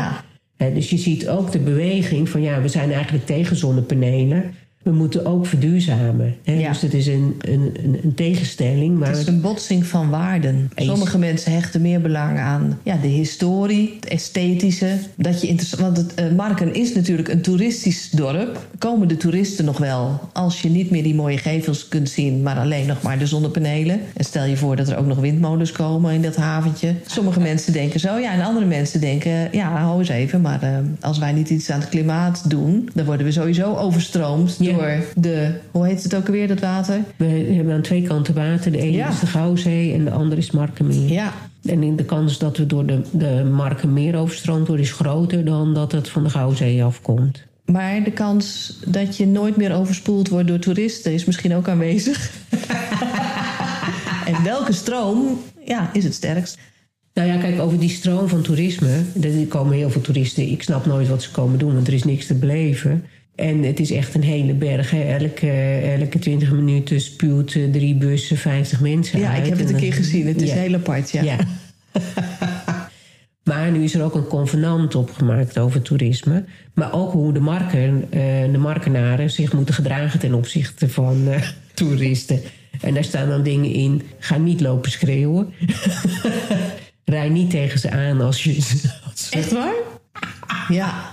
ja, 0.58 0.70
dus 0.70 0.90
je 0.90 0.98
ziet 0.98 1.28
ook 1.28 1.52
de 1.52 1.58
beweging 1.58 2.28
van 2.28 2.42
ja, 2.42 2.60
we 2.60 2.68
zijn 2.68 2.92
eigenlijk 2.92 3.26
tegen 3.26 3.56
zonnepanelen. 3.56 4.44
We 4.82 4.90
moeten 4.90 5.26
ook 5.26 5.46
verduurzamen. 5.46 6.36
Hè? 6.44 6.52
Ja. 6.52 6.68
Dus 6.68 6.80
het 6.80 6.94
is 6.94 7.06
een, 7.06 7.34
een, 7.40 7.74
een, 8.02 8.14
tegenstelling. 8.14 8.98
Maar 8.98 9.08
Het 9.08 9.18
is 9.18 9.26
een 9.26 9.40
botsing 9.40 9.86
van 9.86 10.10
waarden. 10.10 10.70
Eens. 10.74 10.88
Sommige 10.88 11.18
mensen 11.18 11.52
hechten 11.52 11.80
meer 11.80 12.00
belang 12.00 12.38
aan 12.38 12.78
ja, 12.82 12.96
de 12.96 13.08
historie, 13.08 13.96
het 14.00 14.08
esthetische. 14.08 14.98
Dat 15.16 15.40
je 15.40 15.76
want 15.78 15.96
het, 15.96 16.14
eh, 16.14 16.32
Marken 16.36 16.74
is 16.74 16.94
natuurlijk 16.94 17.28
een 17.28 17.40
toeristisch 17.40 18.10
dorp. 18.10 18.66
Komen 18.78 19.08
de 19.08 19.16
toeristen 19.16 19.64
nog 19.64 19.78
wel 19.78 20.20
als 20.32 20.62
je 20.62 20.68
niet 20.68 20.90
meer 20.90 21.02
die 21.02 21.14
mooie 21.14 21.38
gevels 21.38 21.88
kunt 21.88 22.08
zien, 22.08 22.42
maar 22.42 22.56
alleen 22.56 22.86
nog 22.86 23.02
maar 23.02 23.18
de 23.18 23.26
zonnepanelen? 23.26 24.00
En 24.14 24.24
stel 24.24 24.44
je 24.44 24.56
voor 24.56 24.76
dat 24.76 24.88
er 24.88 24.98
ook 24.98 25.06
nog 25.06 25.18
windmolens 25.18 25.72
komen 25.72 26.14
in 26.14 26.22
dat 26.22 26.36
haventje. 26.36 26.94
Sommige 27.06 27.40
mensen 27.40 27.72
denken 27.72 28.00
zo, 28.00 28.16
ja, 28.16 28.32
en 28.32 28.44
andere 28.44 28.66
mensen 28.66 29.00
denken, 29.00 29.48
ja, 29.52 29.76
hou 29.76 29.98
eens 29.98 30.08
even, 30.08 30.40
maar 30.40 30.62
eh, 30.62 30.76
als 31.00 31.18
wij 31.18 31.32
niet 31.32 31.50
iets 31.50 31.70
aan 31.70 31.80
het 31.80 31.88
klimaat 31.88 32.50
doen, 32.50 32.88
dan 32.94 33.04
worden 33.04 33.26
we 33.26 33.32
sowieso 33.32 33.76
overstroomd 33.76 34.56
Ja. 34.58 34.69
Door 34.76 35.04
de, 35.14 35.50
hoe 35.70 35.86
heet 35.86 36.02
het 36.02 36.14
ook 36.14 36.26
alweer, 36.26 36.48
dat 36.48 36.60
water? 36.60 37.00
we 37.16 37.24
hebben 37.26 37.74
aan 37.74 37.82
twee 37.82 38.02
kanten 38.02 38.34
water. 38.34 38.72
De 38.72 38.78
ene 38.78 38.96
Ja. 38.96 39.08
is 39.08 39.20
de 39.20 39.26
Gouwzee 39.26 39.92
en 39.92 40.04
de 40.04 40.10
andere 40.10 40.40
is 40.40 40.50
Markenmeer. 40.50 41.12
Ja, 41.12 41.32
En 41.64 41.96
de 41.96 42.04
kans 42.04 42.38
dat 42.38 42.56
we 42.56 42.66
door 42.66 42.86
de, 42.86 43.00
de 43.10 43.44
Markenmeer 43.52 44.16
overstroomd 44.16 44.66
worden... 44.66 44.84
is 44.86 44.92
groter 44.92 45.44
dan 45.44 45.74
dat 45.74 45.92
het 45.92 46.08
van 46.08 46.24
de 46.24 46.30
Gouwzee 46.30 46.84
afkomt. 46.84 47.48
Maar 47.64 48.04
de 48.04 48.12
kans 48.12 48.78
dat 48.86 49.16
je 49.16 49.26
nooit 49.26 49.56
meer 49.56 49.74
overspoeld 49.74 50.28
wordt 50.28 50.48
door 50.48 50.58
toeristen 50.58 51.12
is 51.12 51.24
misschien 51.24 51.54
ook 51.54 51.68
aanwezig. 51.68 52.30
en 54.26 54.42
welke 54.44 54.72
stroom 54.72 55.40
ja, 55.64 55.90
is 55.92 56.04
het 56.04 56.14
sterkst? 56.14 56.58
Nou 57.14 57.28
ja, 57.28 57.36
kijk, 57.36 57.60
over 57.60 57.78
die 57.78 57.88
stroom 57.88 58.28
van 58.28 58.42
toerisme. 58.42 59.02
Er 59.20 59.46
komen 59.48 59.76
heel 59.76 59.90
veel 59.90 60.00
toeristen. 60.00 60.50
Ik 60.50 60.62
snap 60.62 60.86
nooit 60.86 61.08
wat 61.08 61.22
ze 61.22 61.30
komen 61.30 61.58
doen, 61.58 61.74
want 61.74 61.86
er 61.86 61.92
is 61.92 62.04
niks 62.04 62.26
te 62.26 62.34
beleven. 62.34 63.04
En 63.34 63.62
het 63.62 63.80
is 63.80 63.90
echt 63.90 64.14
een 64.14 64.22
hele 64.22 64.54
berg. 64.54 64.90
Hè. 64.90 65.02
Elke, 65.02 65.50
elke 66.00 66.18
20 66.18 66.50
minuten 66.50 67.00
spuwt 67.00 67.54
eh, 67.54 67.70
drie 67.70 67.94
bussen 67.94 68.36
50 68.36 68.80
mensen 68.80 69.18
Ja, 69.18 69.30
uit. 69.30 69.38
ik 69.38 69.48
heb 69.48 69.58
het 69.58 69.68
En 69.68 69.74
een 69.74 69.80
keer 69.80 69.92
gezien. 69.92 70.26
Het 70.26 70.42
is 70.42 70.50
heel 70.52 70.74
apart, 70.74 71.10
ja. 71.10 71.22
Ja. 71.22 71.36
maar 73.50 73.70
nu 73.70 73.82
is 73.82 73.94
er 73.94 74.04
ook 74.04 74.14
een 74.14 74.26
convenant 74.26 74.94
opgemaakt 74.94 75.58
over 75.58 75.82
toerisme. 75.82 76.44
Maar 76.74 76.92
ook 76.92 77.12
hoe 77.12 77.32
de, 77.32 77.40
marken, 77.40 78.06
eh, 78.10 78.20
de 78.52 78.58
markenaren 78.58 79.30
zich 79.30 79.52
moeten 79.52 79.74
gedragen 79.74 80.20
ten 80.20 80.34
opzichte 80.34 80.88
van 80.88 81.28
eh, 81.28 81.42
toeristen. 81.74 82.40
En 82.80 82.94
daar 82.94 83.04
staan 83.04 83.28
dan 83.28 83.42
dingen 83.42 83.72
in. 83.72 84.02
Ga 84.18 84.36
niet 84.36 84.60
lopen 84.60 84.90
schreeuwen. 84.90 85.52
Rij 87.04 87.28
niet 87.28 87.50
tegen 87.50 87.78
ze 87.78 87.90
aan 87.90 88.20
als 88.20 88.44
je... 88.44 88.56
Als 89.10 89.28
Echt 89.30 89.52
waar? 89.52 89.74
Ja. 90.68 91.08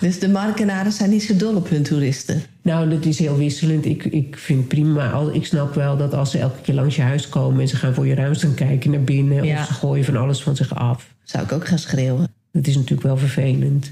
Dus 0.00 0.18
de 0.18 0.28
markenaren 0.28 0.92
zijn 0.92 1.10
niet 1.10 1.22
zo 1.22 1.36
dol 1.36 1.54
op 1.56 1.68
hun 1.68 1.82
toeristen. 1.82 2.42
Nou, 2.62 2.88
dat 2.90 3.04
is 3.04 3.18
heel 3.18 3.36
wisselend. 3.36 3.84
Ik, 3.84 4.04
ik 4.04 4.36
vind 4.38 4.68
prima. 4.68 5.10
Al- 5.10 5.34
Ik 5.34 5.46
snap 5.46 5.74
wel 5.74 5.96
dat 5.96 6.14
als 6.14 6.30
ze 6.30 6.38
elke 6.38 6.60
keer 6.62 6.74
langs 6.74 6.96
je 6.96 7.02
huis 7.02 7.28
komen... 7.28 7.60
en 7.60 7.68
ze 7.68 7.76
gaan 7.76 7.94
voor 7.94 8.06
je 8.06 8.14
ruimte 8.14 8.38
gaan 8.40 8.54
kijken 8.54 8.90
naar 8.90 9.00
binnen... 9.04 9.44
Ja. 9.44 9.60
of 9.60 9.66
ze 9.66 9.72
gooien 9.72 10.04
van 10.04 10.16
alles 10.16 10.42
van 10.42 10.56
zich 10.56 10.74
af. 10.74 11.14
Zou 11.24 11.44
ik 11.44 11.52
ook 11.52 11.66
gaan 11.68 11.78
schreeuwen. 11.78 12.28
Dat 12.52 12.66
is 12.66 12.74
natuurlijk 12.74 13.02
wel 13.02 13.16
vervelend. 13.16 13.90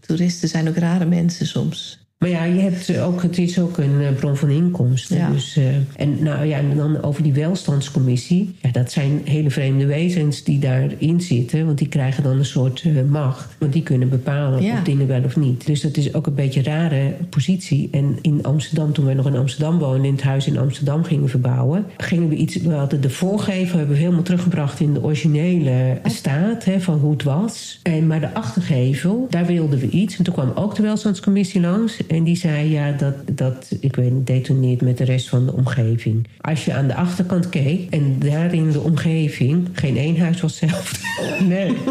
Toeristen 0.00 0.48
zijn 0.48 0.68
ook 0.68 0.76
rare 0.76 1.04
mensen 1.04 1.46
soms. 1.46 1.99
Maar 2.20 2.28
ja, 2.28 2.44
je 2.44 2.60
hebt 2.60 2.98
ook, 2.98 3.22
het 3.22 3.38
is 3.38 3.58
ook 3.58 3.78
een 3.78 4.00
eh, 4.00 4.12
bron 4.12 4.36
van 4.36 4.48
inkomsten. 4.50 5.16
Ja. 5.16 5.30
Dus, 5.30 5.56
eh, 5.56 5.64
en, 5.96 6.22
nou, 6.22 6.44
ja, 6.44 6.58
en 6.58 6.76
dan 6.76 7.02
over 7.02 7.22
die 7.22 7.32
welstandscommissie. 7.32 8.54
Ja, 8.62 8.70
dat 8.70 8.92
zijn 8.92 9.20
hele 9.24 9.50
vreemde 9.50 9.86
wezens 9.86 10.44
die 10.44 10.58
daarin 10.58 11.20
zitten. 11.20 11.66
Want 11.66 11.78
die 11.78 11.88
krijgen 11.88 12.22
dan 12.22 12.38
een 12.38 12.44
soort 12.44 12.82
eh, 12.84 12.92
macht. 13.10 13.56
Want 13.58 13.72
die 13.72 13.82
kunnen 13.82 14.08
bepalen 14.08 14.62
Ja. 14.62 14.72
of 14.72 14.82
dingen 14.82 15.06
wel 15.06 15.22
of 15.24 15.36
niet. 15.36 15.66
Dus 15.66 15.80
dat 15.80 15.96
is 15.96 16.14
ook 16.14 16.26
een 16.26 16.34
beetje 16.34 16.60
een 16.60 16.66
rare 16.66 17.14
positie. 17.30 17.88
En 17.90 18.18
in 18.20 18.42
Amsterdam, 18.42 18.92
toen 18.92 19.04
wij 19.04 19.14
nog 19.14 19.26
in 19.26 19.36
Amsterdam 19.36 19.78
woonden... 19.78 20.04
in 20.04 20.12
het 20.12 20.22
huis 20.22 20.46
in 20.46 20.58
Amsterdam 20.58 21.04
gingen 21.04 21.28
verbouwen... 21.28 21.84
gingen 21.96 22.28
we 22.28 22.34
iets... 22.34 22.56
We 22.56 22.72
hadden 22.72 23.00
de 23.00 23.10
voorgevel 23.10 23.78
hebben 23.78 23.96
we 23.96 24.02
helemaal 24.02 24.22
teruggebracht... 24.22 24.80
in 24.80 24.92
de 24.94 25.02
originele 25.02 25.98
staat 26.04 26.64
hè, 26.64 26.80
van 26.80 26.98
hoe 26.98 27.12
het 27.12 27.22
was. 27.22 27.80
En, 27.82 28.06
maar 28.06 28.20
de 28.20 28.34
achtergevel, 28.34 29.26
daar 29.30 29.46
wilden 29.46 29.78
we 29.78 29.88
iets. 29.88 30.16
En 30.16 30.24
toen 30.24 30.34
kwam 30.34 30.52
ook 30.54 30.74
de 30.74 30.82
welstandscommissie 30.82 31.60
langs... 31.60 32.08
En 32.10 32.24
die 32.24 32.36
zei, 32.36 32.70
ja, 32.70 32.92
dat, 32.92 33.14
dat 33.32 33.72
ik 33.80 33.96
weet 33.96 34.12
niet, 34.12 34.26
detoneert 34.26 34.80
met 34.80 34.98
de 34.98 35.04
rest 35.04 35.28
van 35.28 35.46
de 35.46 35.52
omgeving. 35.52 36.26
Als 36.40 36.64
je 36.64 36.72
aan 36.72 36.86
de 36.86 36.94
achterkant 36.94 37.48
keek 37.48 37.90
en 37.90 38.16
daarin 38.18 38.70
de 38.70 38.80
omgeving, 38.80 39.68
geen 39.72 39.96
één 39.96 40.18
huis 40.18 40.40
was 40.40 40.60
hetzelfde. 40.60 40.98
Nee. 41.48 41.72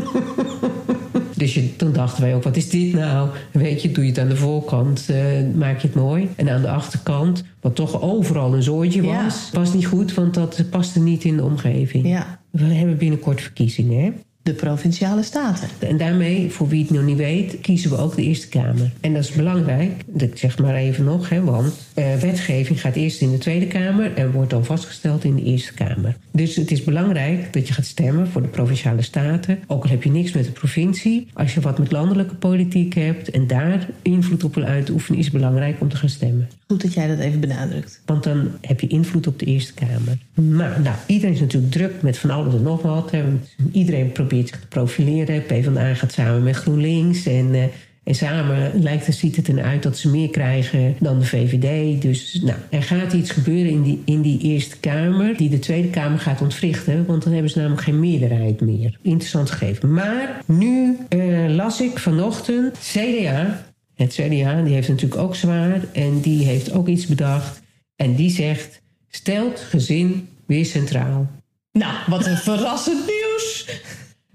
Dus 1.36 1.54
je, 1.54 1.76
toen 1.76 1.94
dachten 1.94 2.24
wij 2.24 2.36
ook, 2.36 2.44
wat 2.44 2.56
is 2.56 2.70
dit 2.70 2.94
nou? 2.94 3.30
Weet 3.52 3.82
je, 3.82 3.92
doe 3.92 4.04
je 4.04 4.10
het 4.10 4.20
aan 4.20 4.28
de 4.28 4.36
voorkant, 4.36 5.06
eh, 5.10 5.24
maak 5.56 5.80
je 5.80 5.88
het 5.88 5.96
mooi. 5.96 6.30
En 6.36 6.50
aan 6.50 6.62
de 6.62 6.70
achterkant, 6.70 7.44
wat 7.62 7.76
toch 7.76 8.02
overal 8.02 8.54
een 8.54 8.64
zooitje 8.64 9.04
Ja. 9.04 9.24
was, 9.24 9.50
was 9.54 9.74
niet 9.74 9.86
goed, 9.86 10.14
want 10.14 10.34
dat 10.34 10.64
paste 10.70 11.00
niet 11.00 11.24
in 11.24 11.36
de 11.38 11.44
omgeving. 11.44 12.08
Ja, 12.08 12.40
We 12.50 12.64
hebben 12.64 12.98
binnenkort 12.98 13.42
verkiezingen, 13.42 14.04
hè? 14.04 14.12
De 14.44 14.54
provinciale 14.54 15.24
staten. 15.24 15.68
En 15.80 15.98
daarmee, 15.98 16.52
voor 16.52 16.68
wie 16.68 16.82
het 16.82 16.92
nog 16.92 17.04
niet 17.04 17.18
weet, 17.18 17.58
kiezen 17.62 17.90
we 17.90 17.98
ook 17.98 18.16
de 18.16 18.24
Eerste 18.24 18.48
Kamer. 18.48 18.92
En 19.02 19.14
dat 19.14 19.24
is 19.24 19.32
belangrijk, 19.32 19.92
ik 20.18 20.38
zeg 20.38 20.60
maar 20.60 20.76
even 20.76 21.04
nog, 21.04 21.30
hè, 21.30 21.42
want 21.44 21.74
eh, 21.94 22.16
wetgeving 22.16 22.82
gaat 22.82 22.96
eerst 22.96 23.22
in 23.22 23.32
de 23.32 23.38
Tweede 23.38 23.68
Kamer 23.68 24.14
en 24.14 24.32
wordt 24.32 24.50
dan 24.50 24.66
vastgesteld 24.66 25.24
in 25.24 25.36
de 25.36 25.44
Eerste 25.44 25.74
Kamer. 25.74 26.16
Dus 26.32 26.56
het 26.56 26.72
is 26.72 26.84
belangrijk 26.84 27.54
dat 27.54 27.68
je 27.68 27.74
gaat 27.74 27.86
stemmen 27.86 28.28
voor 28.28 28.42
de 28.42 28.48
provinciale 28.48 29.02
staten. 29.02 29.60
Ook 29.68 29.84
al 29.84 29.90
heb 29.90 30.04
je 30.04 30.12
niks 30.12 30.32
met 30.32 30.46
de 30.46 30.52
provincie. 30.52 31.28
Als 31.34 31.54
je 31.54 31.62
wat 31.62 31.80
met 31.80 31.92
landelijke 31.92 32.36
politiek 32.36 32.94
hebt 32.94 33.30
en 33.30 33.48
daar 33.48 33.88
invloed 34.02 34.44
op 34.44 34.56
wil 34.56 34.64
uitoefenen, 34.64 35.20
is 35.20 35.26
het 35.26 35.34
belangrijk 35.34 35.82
om 35.82 35.90
te 35.90 35.96
gaan 35.96 36.10
stemmen. 36.10 36.50
Goed 36.68 36.82
dat 36.82 36.94
jij 36.94 37.08
dat 37.08 37.20
even 37.20 37.40
benadrukt. 37.40 38.02
Want 38.06 38.24
dan 38.24 38.52
heb 38.62 38.80
je 38.80 38.88
invloed 38.88 39.28
op 39.28 39.40
de 39.40 39.46
Eerste 39.46 39.74
Kamer. 39.74 40.18
Maar 40.58 40.82
nou, 40.82 40.96
iedereen 41.06 41.34
is 41.34 41.40
natuurlijk 41.40 41.72
druk 41.72 42.02
met 42.02 42.18
van 42.18 42.30
alles 42.30 42.54
en 42.54 42.62
nog 42.62 42.82
wat. 42.82 43.12
hè. 43.12 43.24
Iedereen 43.72 44.12
probeert 44.12 44.29
zich 44.32 44.60
te 44.60 44.68
profileren. 44.68 45.46
PvdA 45.46 45.94
gaat 45.94 46.12
samen 46.12 46.44
met 46.44 46.56
GroenLinks. 46.56 47.26
En, 47.26 47.54
eh, 47.54 47.64
en 48.04 48.16
samen 48.16 48.82
lijkt 48.82 49.06
het, 49.06 49.16
ziet 49.16 49.36
het 49.36 49.48
eruit 49.48 49.84
dat 49.84 49.98
ze 49.98 50.10
meer 50.10 50.30
krijgen 50.30 50.96
dan 51.00 51.20
de 51.20 51.26
VVD. 51.26 52.02
Dus 52.02 52.40
nou, 52.44 52.58
er 52.70 52.84
gaat 52.84 53.14
iets 53.14 53.32
gebeuren 53.32 53.72
in 53.72 53.82
die, 53.82 54.02
in 54.06 54.22
die 54.22 54.40
Eerste 54.40 54.78
Kamer... 54.78 55.38
die 55.38 55.50
de 55.50 55.60
Tweede 55.60 55.90
Kamer 55.90 56.20
gaat 56.20 56.42
ontwrichten. 56.42 57.06
Want 57.06 57.24
dan 57.24 57.34
hebben 57.34 57.52
ze 57.52 57.58
namelijk 57.58 57.84
geen 57.84 58.00
meerderheid 58.00 58.62
meer. 58.62 59.00
Interessant 59.02 59.52
gegeven. 59.52 59.94
Maar 59.94 60.42
nu 60.46 60.98
eh, 61.10 61.20
las 61.48 61.82
ik 61.82 62.00
vanochtend 62.00 62.78
CDA... 62.78 63.68
Het 64.00 64.14
CDA 64.14 64.62
die 64.62 64.74
heeft 64.74 64.88
natuurlijk 64.88 65.22
ook 65.22 65.36
zwaar 65.36 65.82
en 65.94 66.20
die 66.22 66.46
heeft 66.46 66.72
ook 66.72 66.88
iets 66.88 67.06
bedacht. 67.06 67.62
En 67.96 68.16
die 68.16 68.30
zegt, 68.30 68.82
stelt 69.10 69.60
gezin 69.60 70.30
weer 70.46 70.66
centraal. 70.66 71.28
Nou, 71.72 71.94
wat 72.08 72.26
een 72.26 72.38
verrassend 72.38 73.06
nieuws. 73.06 73.82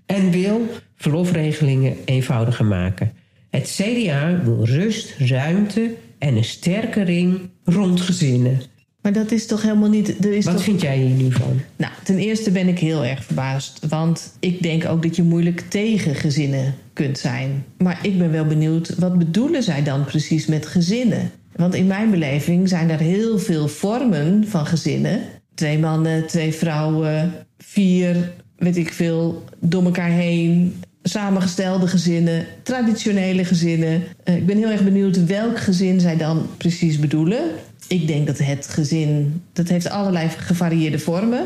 En 0.06 0.30
wil 0.30 0.68
verlofregelingen 0.96 1.96
eenvoudiger 2.04 2.64
maken. 2.64 3.12
Het 3.50 3.80
CDA 3.80 4.40
wil 4.44 4.64
rust, 4.64 5.14
ruimte 5.18 5.94
en 6.18 6.36
een 6.36 6.44
sterke 6.44 7.02
ring 7.02 7.50
rond 7.64 8.00
gezinnen. 8.00 8.60
Maar 9.02 9.12
dat 9.12 9.30
is 9.30 9.46
toch 9.46 9.62
helemaal 9.62 9.88
niet... 9.88 10.24
Er 10.24 10.32
is 10.32 10.44
Wat 10.44 10.54
toch... 10.54 10.64
vind 10.64 10.80
jij 10.80 10.98
hier 10.98 11.22
nu 11.22 11.32
van? 11.32 11.60
Nou, 11.76 11.92
ten 12.04 12.18
eerste 12.18 12.50
ben 12.50 12.68
ik 12.68 12.78
heel 12.78 13.04
erg 13.04 13.24
verbaasd. 13.24 13.86
Want 13.88 14.36
ik 14.40 14.62
denk 14.62 14.84
ook 14.84 15.02
dat 15.02 15.16
je 15.16 15.22
moeilijk 15.22 15.60
tegen 15.60 16.14
gezinnen 16.14 16.74
kunt 16.92 17.18
zijn. 17.18 17.64
Maar 17.78 17.98
ik 18.02 18.18
ben 18.18 18.30
wel 18.30 18.46
benieuwd, 18.46 18.94
wat 18.98 19.18
bedoelen 19.18 19.62
zij 19.62 19.82
dan 19.82 20.04
precies 20.04 20.46
met 20.46 20.66
gezinnen? 20.66 21.30
Want 21.56 21.74
in 21.74 21.86
mijn 21.86 22.10
beleving 22.10 22.68
zijn 22.68 22.90
er 22.90 22.98
heel 22.98 23.38
veel 23.38 23.68
vormen 23.68 24.48
van 24.48 24.66
gezinnen. 24.66 25.20
Twee 25.54 25.78
mannen, 25.78 26.26
twee 26.26 26.52
vrouwen, 26.52 27.32
vier, 27.58 28.32
weet 28.64 28.76
ik 28.76 28.92
veel, 28.92 29.44
door 29.58 29.84
elkaar 29.84 30.10
heen. 30.10 30.74
Samengestelde 31.02 31.86
gezinnen, 31.86 32.46
traditionele 32.62 33.44
gezinnen. 33.44 34.02
Eh, 34.24 34.36
ik 34.36 34.46
ben 34.46 34.56
heel 34.56 34.70
erg 34.70 34.84
benieuwd 34.84 35.26
welk 35.26 35.58
gezin 35.58 36.00
zij 36.00 36.16
dan 36.16 36.46
precies 36.56 36.98
bedoelen. 36.98 37.40
Ik 37.88 38.06
denk 38.06 38.26
dat 38.26 38.38
het 38.38 38.68
gezin, 38.68 39.42
dat 39.52 39.68
heeft 39.68 39.90
allerlei 39.90 40.28
gevarieerde 40.28 40.98
vormen. 40.98 41.44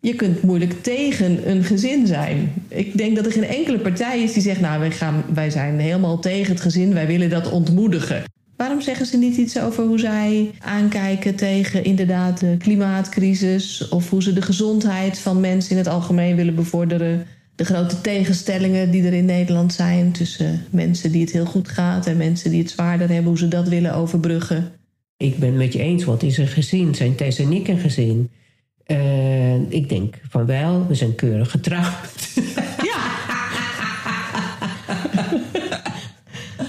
Je 0.00 0.14
kunt 0.14 0.42
moeilijk 0.42 0.82
tegen 0.82 1.50
een 1.50 1.64
gezin 1.64 2.06
zijn. 2.06 2.52
Ik 2.68 2.96
denk 2.96 3.16
dat 3.16 3.26
er 3.26 3.32
geen 3.32 3.46
enkele 3.46 3.78
partij 3.78 4.22
is 4.22 4.32
die 4.32 4.42
zegt... 4.42 4.60
nou, 4.60 4.80
wij, 4.80 4.90
gaan, 4.90 5.24
wij 5.34 5.50
zijn 5.50 5.78
helemaal 5.78 6.18
tegen 6.18 6.52
het 6.52 6.60
gezin, 6.60 6.94
wij 6.94 7.06
willen 7.06 7.30
dat 7.30 7.50
ontmoedigen. 7.50 8.24
Waarom 8.56 8.80
zeggen 8.80 9.06
ze 9.06 9.16
niet 9.16 9.36
iets 9.36 9.58
over 9.60 9.84
hoe 9.84 9.98
zij 9.98 10.50
aankijken 10.58 11.34
tegen 11.34 11.84
inderdaad 11.84 12.40
de 12.40 12.56
klimaatcrisis... 12.58 13.88
of 13.88 14.10
hoe 14.10 14.22
ze 14.22 14.32
de 14.32 14.42
gezondheid 14.42 15.18
van 15.18 15.40
mensen 15.40 15.70
in 15.70 15.76
het 15.76 15.86
algemeen 15.86 16.36
willen 16.36 16.54
bevorderen... 16.54 17.26
de 17.54 17.64
grote 17.64 18.00
tegenstellingen 18.00 18.90
die 18.90 19.06
er 19.06 19.12
in 19.12 19.24
Nederland 19.24 19.72
zijn... 19.72 20.12
tussen 20.12 20.64
mensen 20.70 21.12
die 21.12 21.20
het 21.20 21.32
heel 21.32 21.44
goed 21.46 21.68
gaat 21.68 22.06
en 22.06 22.16
mensen 22.16 22.50
die 22.50 22.62
het 22.62 22.70
zwaarder 22.70 23.08
hebben... 23.08 23.26
hoe 23.26 23.38
ze 23.38 23.48
dat 23.48 23.68
willen 23.68 23.94
overbruggen. 23.94 24.72
Ik 25.16 25.38
ben 25.38 25.48
het 25.48 25.58
met 25.58 25.72
je 25.72 25.78
eens, 25.78 26.04
wat 26.04 26.22
is 26.22 26.38
een 26.38 26.46
gezin? 26.46 26.94
Zijn 26.94 27.14
Tess 27.14 27.38
en 27.38 27.52
ik 27.52 27.68
een 27.68 27.78
gezin? 27.78 28.30
Eh, 28.84 29.70
ik 29.70 29.88
denk 29.88 30.20
van 30.28 30.46
wel, 30.46 30.86
we 30.86 30.94
zijn 30.94 31.14
keurig 31.14 31.50
getrouwd. 31.50 32.32
Ja. 32.82 33.02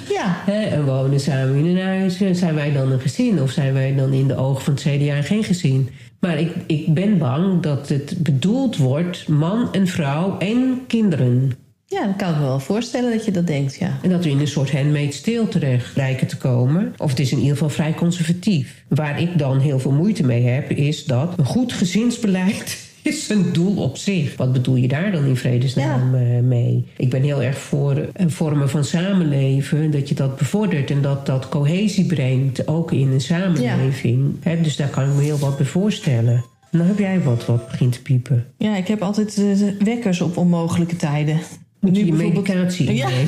ja. 0.10 0.35
Hè, 0.46 0.62
en 0.62 0.86
wonen 0.86 1.20
samen 1.20 1.56
in 1.56 1.66
een 1.66 1.84
huis. 1.84 2.22
En 2.22 2.36
Zijn 2.36 2.56
wij 2.56 2.72
dan 2.72 2.92
een 2.92 3.00
gezin 3.00 3.42
of 3.42 3.52
zijn 3.52 3.74
wij 3.74 3.96
dan 3.96 4.14
in 4.14 4.28
de 4.28 4.36
ogen 4.36 4.64
van 4.64 4.74
het 4.74 4.82
CDA 4.82 5.22
geen 5.22 5.44
gezin? 5.44 5.90
Maar 6.20 6.40
ik, 6.40 6.52
ik 6.68 6.94
ben 6.94 7.18
bang 7.18 7.62
dat 7.62 7.90
het 7.90 8.16
bedoeld 8.24 8.78
wordt 8.78 9.28
man 9.28 9.74
en 9.74 9.88
vrouw 9.88 10.38
en 10.38 10.80
kinderen. 10.88 11.52
Ja, 11.86 12.04
dan 12.04 12.16
kan 12.16 12.30
ik 12.30 12.36
me 12.36 12.42
wel 12.42 12.60
voorstellen 12.60 13.12
dat 13.12 13.26
je 13.26 13.32
dat 13.32 13.48
denkt, 13.48 13.76
ja. 13.76 14.00
En 14.02 14.10
dat 14.10 14.24
we 14.24 14.30
in 14.30 14.40
een 14.40 14.48
soort 14.48 14.72
handmade 14.72 15.12
steel 15.12 15.48
terecht 15.48 15.96
lijken 15.96 16.28
te 16.28 16.38
komen. 16.38 16.94
Of 16.98 17.10
het 17.10 17.20
is 17.20 17.32
in 17.32 17.38
ieder 17.38 17.52
geval 17.52 17.70
vrij 17.70 17.94
conservatief. 17.94 18.84
Waar 18.88 19.22
ik 19.22 19.38
dan 19.38 19.60
heel 19.60 19.80
veel 19.80 19.92
moeite 19.92 20.26
mee 20.26 20.44
heb, 20.44 20.72
is 20.72 21.06
dat 21.06 21.34
een 21.38 21.46
goed 21.46 21.74
gezinsbeleid 21.74 22.85
is 23.06 23.30
een 23.30 23.54
doel 23.54 23.76
op 23.76 23.98
zich. 23.98 24.36
Wat 24.36 24.54
bedoel 24.54 24.76
je 24.76 24.88
daar 24.88 25.12
dan 25.12 25.26
in 25.26 25.36
vredesnaam 25.36 26.16
eh, 26.16 26.40
mee? 26.40 26.86
Ik 26.98 27.10
ben 27.10 27.22
heel 27.22 27.42
erg 27.42 27.58
voor 27.58 28.08
een 28.14 28.32
vormen 28.32 28.70
van 28.70 28.84
samenleven, 28.84 29.92
dat 29.92 30.10
je 30.10 30.16
dat 30.16 30.38
bevordert 30.38 30.92
en 30.92 31.02
dat 31.02 31.26
dat 31.26 31.50
cohesie 31.50 32.06
brengt, 32.06 32.68
ook 32.68 32.92
in 32.92 33.12
een 33.12 33.22
samenleving. 33.22 34.44
Dus 34.64 34.76
daar 34.76 34.88
kan 34.90 35.04
ik 35.10 35.16
me 35.16 35.22
heel 35.22 35.38
wat 35.40 35.58
bij 35.58 35.66
voorstellen. 35.66 36.46
Nou 36.72 36.88
heb 36.88 37.00
jij 37.00 37.22
wat 37.22 37.46
wat 37.46 37.68
begint 37.68 37.92
te 37.94 38.02
piepen. 38.02 38.46
Ja, 38.58 38.76
ik 38.76 38.88
heb 38.88 39.02
altijd 39.02 39.42
wekkers 39.84 40.22
op 40.22 40.38
onmogelijke 40.38 40.96
tijden. 40.96 41.40
Moet 41.80 41.96
je 41.98 42.06
je 42.06 42.12
bijvoorbeeld- 42.12 42.48
medicatie 42.48 42.88
in? 42.94 43.28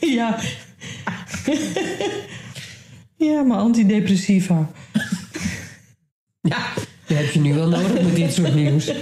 Ja. 0.00 0.38
ja, 3.16 3.42
maar 3.42 3.58
antidepressiva. 3.58 4.70
Ja, 6.42 6.72
dat 7.06 7.16
heb 7.16 7.30
je 7.30 7.40
nu 7.40 7.54
wel 7.54 7.68
nodig 7.68 7.92
met 8.02 8.14
dit 8.14 8.32
soort 8.32 8.54
nieuws. 8.54 8.92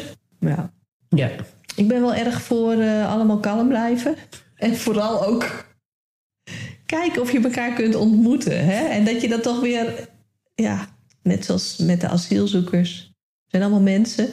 Ja. 0.41 0.73
Ja. 1.09 1.31
Ik 1.77 1.89
ben 1.89 2.01
wel 2.01 2.15
erg 2.15 2.43
voor 2.43 2.73
eh, 2.73 3.13
allemaal 3.13 3.39
kalm 3.39 3.69
blijven. 3.69 4.15
En 4.57 4.77
vooral 4.77 5.27
ook 5.27 5.65
kijken 6.87 7.23
of 7.23 7.33
je 7.33 7.41
elkaar 7.41 7.73
kunt 7.73 7.95
ontmoeten. 7.95 8.65
Hè? 8.65 8.85
En 8.85 9.05
dat 9.05 9.21
je 9.21 9.29
dat 9.29 9.43
toch 9.43 9.61
weer, 9.61 10.09
ja, 10.55 10.89
net 11.23 11.45
zoals 11.45 11.77
met 11.77 12.01
de 12.01 12.09
asielzoekers. 12.09 12.99
Het 13.43 13.51
zijn 13.51 13.63
allemaal 13.63 13.81
mensen. 13.81 14.29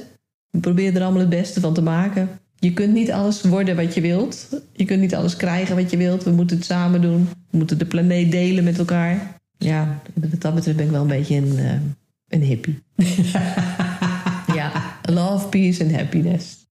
We 0.50 0.60
proberen 0.60 0.96
er 0.96 1.02
allemaal 1.02 1.20
het 1.20 1.30
beste 1.30 1.60
van 1.60 1.74
te 1.74 1.82
maken. 1.82 2.40
Je 2.60 2.74
kunt 2.74 2.94
niet 2.94 3.12
alles 3.12 3.42
worden 3.42 3.76
wat 3.76 3.94
je 3.94 4.02
wilt. 4.02 4.48
Je 4.74 4.86
kunt 4.86 5.02
niet 5.02 5.16
alles 5.16 5.36
krijgen 5.36 5.76
wat 5.76 5.92
je 5.92 5.98
wilt. 5.98 6.24
We 6.24 6.32
moeten 6.32 6.58
het 6.58 6.66
samen 6.66 7.02
doen. 7.02 7.30
We 7.50 7.58
moeten 7.58 7.78
de 7.78 7.86
planeet 7.86 8.32
delen 8.32 8.64
met 8.64 8.78
elkaar. 8.78 9.40
Ja, 9.58 10.02
wat 10.14 10.42
dat 10.42 10.56
betreft 10.56 10.78
ben 10.78 10.86
ik 10.86 10.92
wel 10.92 11.02
een 11.02 11.08
beetje 11.08 11.36
een, 11.36 11.58
eh, 11.58 11.72
een 12.30 12.42
hippie. 12.42 12.84
ja, 14.56 14.72
love, 15.04 15.48
peace 15.48 15.84
en 15.84 15.96
happiness. 15.96 16.66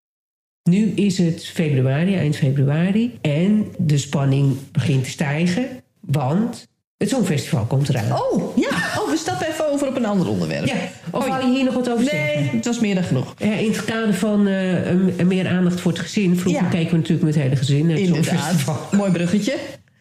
Nu 0.70 0.86
is 0.96 1.18
het 1.18 1.46
februari, 1.46 2.16
eind 2.16 2.36
februari. 2.36 3.18
En 3.22 3.66
de 3.78 3.98
spanning 3.98 4.56
begint 4.72 5.04
te 5.04 5.10
stijgen. 5.10 5.66
Want 6.00 6.68
het 6.98 7.10
Songfestival 7.10 7.66
komt 7.66 7.90
eraan. 7.90 8.12
Oh, 8.22 8.58
ja. 8.58 8.70
Oh, 9.00 9.10
we 9.10 9.18
stappen 9.18 9.48
even 9.48 9.72
over 9.72 9.88
op 9.88 9.96
een 9.96 10.06
ander 10.06 10.28
onderwerp. 10.28 10.66
Ja, 10.66 10.76
of 11.12 11.24
Oh, 11.24 11.30
wou 11.30 11.46
je 11.48 11.56
hier 11.56 11.64
nog 11.64 11.74
wat 11.74 11.90
over 11.90 12.06
Nee, 12.14 12.34
zeggen? 12.36 12.56
het 12.58 12.66
was 12.66 12.80
meer 12.80 12.96
dan 12.96 13.04
genoeg. 13.04 13.34
Ja, 13.38 13.54
in 13.54 13.72
het 13.72 13.86
kader 13.86 14.14
van 14.14 14.48
eh, 14.48 15.26
meer 15.26 15.48
aandacht 15.48 15.80
voor 15.80 15.92
het 15.92 16.02
gezin. 16.02 16.38
Vroeger 16.38 16.64
Ja. 16.64 16.70
keken 16.70 16.92
we 16.92 16.96
natuurlijk 16.98 17.24
met 17.26 17.34
het 17.36 17.44
hele 17.44 17.56
gezin 17.56 17.86
naar 17.88 17.98
het. 17.98 18.06
Inderdaad. 18.06 18.92
Mooi 18.92 19.12
bruggetje. 19.12 19.56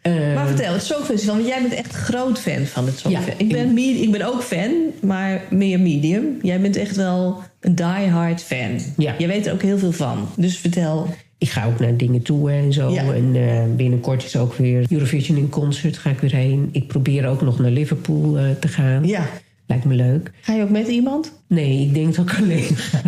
Eh, 0.04 0.34
Maar 0.34 0.46
vertel, 0.46 0.72
het 0.72 0.82
Songfestival. 0.84 1.34
Want 1.34 1.46
jij 1.46 1.60
bent 1.62 1.74
echt 1.74 1.92
groot 1.94 2.38
fan 2.38 2.66
van 2.66 2.86
het 2.86 2.98
Songfestival. 2.98 3.38
Ja, 3.38 3.44
ik, 3.44 3.48
ben 3.48 3.78
ik- 3.78 4.10
ben 4.10 4.22
ook 4.32 4.42
fan, 4.42 4.70
maar 5.02 5.42
meer 5.50 5.80
medium. 5.80 6.24
Jij 6.42 6.60
bent 6.60 6.76
echt 6.76 6.96
wel 6.96 7.42
een 7.60 7.74
diehard 7.74 8.42
fan. 8.42 8.80
Ja. 8.96 9.14
Je 9.18 9.26
weet 9.26 9.46
er 9.46 9.52
ook 9.52 9.62
heel 9.62 9.78
veel 9.78 9.92
van. 9.92 10.28
Dus 10.36 10.58
vertel. 10.58 11.08
ik 11.38 11.50
ga 11.50 11.66
ook 11.66 11.78
naar 11.78 11.96
dingen 11.96 12.22
toe 12.22 12.50
en 12.50 12.72
zo. 12.72 12.90
Ja. 12.92 13.02
En 13.12 13.30
eh, 13.34 13.76
binnenkort 13.76 14.24
is 14.24 14.36
ook 14.36 14.54
weer 14.54 14.86
Eurovision 14.90 15.36
in 15.36 15.48
concert. 15.48 15.98
Ga 15.98 16.10
ik 16.10 16.18
weer 16.18 16.34
heen. 16.34 16.68
Ik 16.72 16.86
probeer 16.86 17.26
ook 17.28 17.42
nog 17.42 17.58
naar 17.58 17.70
Liverpool 17.70 18.38
eh, 18.38 18.44
te 18.60 18.68
gaan. 18.68 19.06
Ja. 19.06 19.26
Lijkt 19.66 19.84
me 19.84 19.94
leuk. 19.94 20.30
Ga 20.40 20.52
je 20.54 20.62
ook 20.62 20.70
met 20.70 20.88
iemand? 20.88 21.32
Nee, 21.48 21.80
ik 21.82 21.94
denk 21.94 22.14
dat 22.14 22.30
ik 22.30 22.38
alleen 22.38 22.76
ga. 22.76 23.00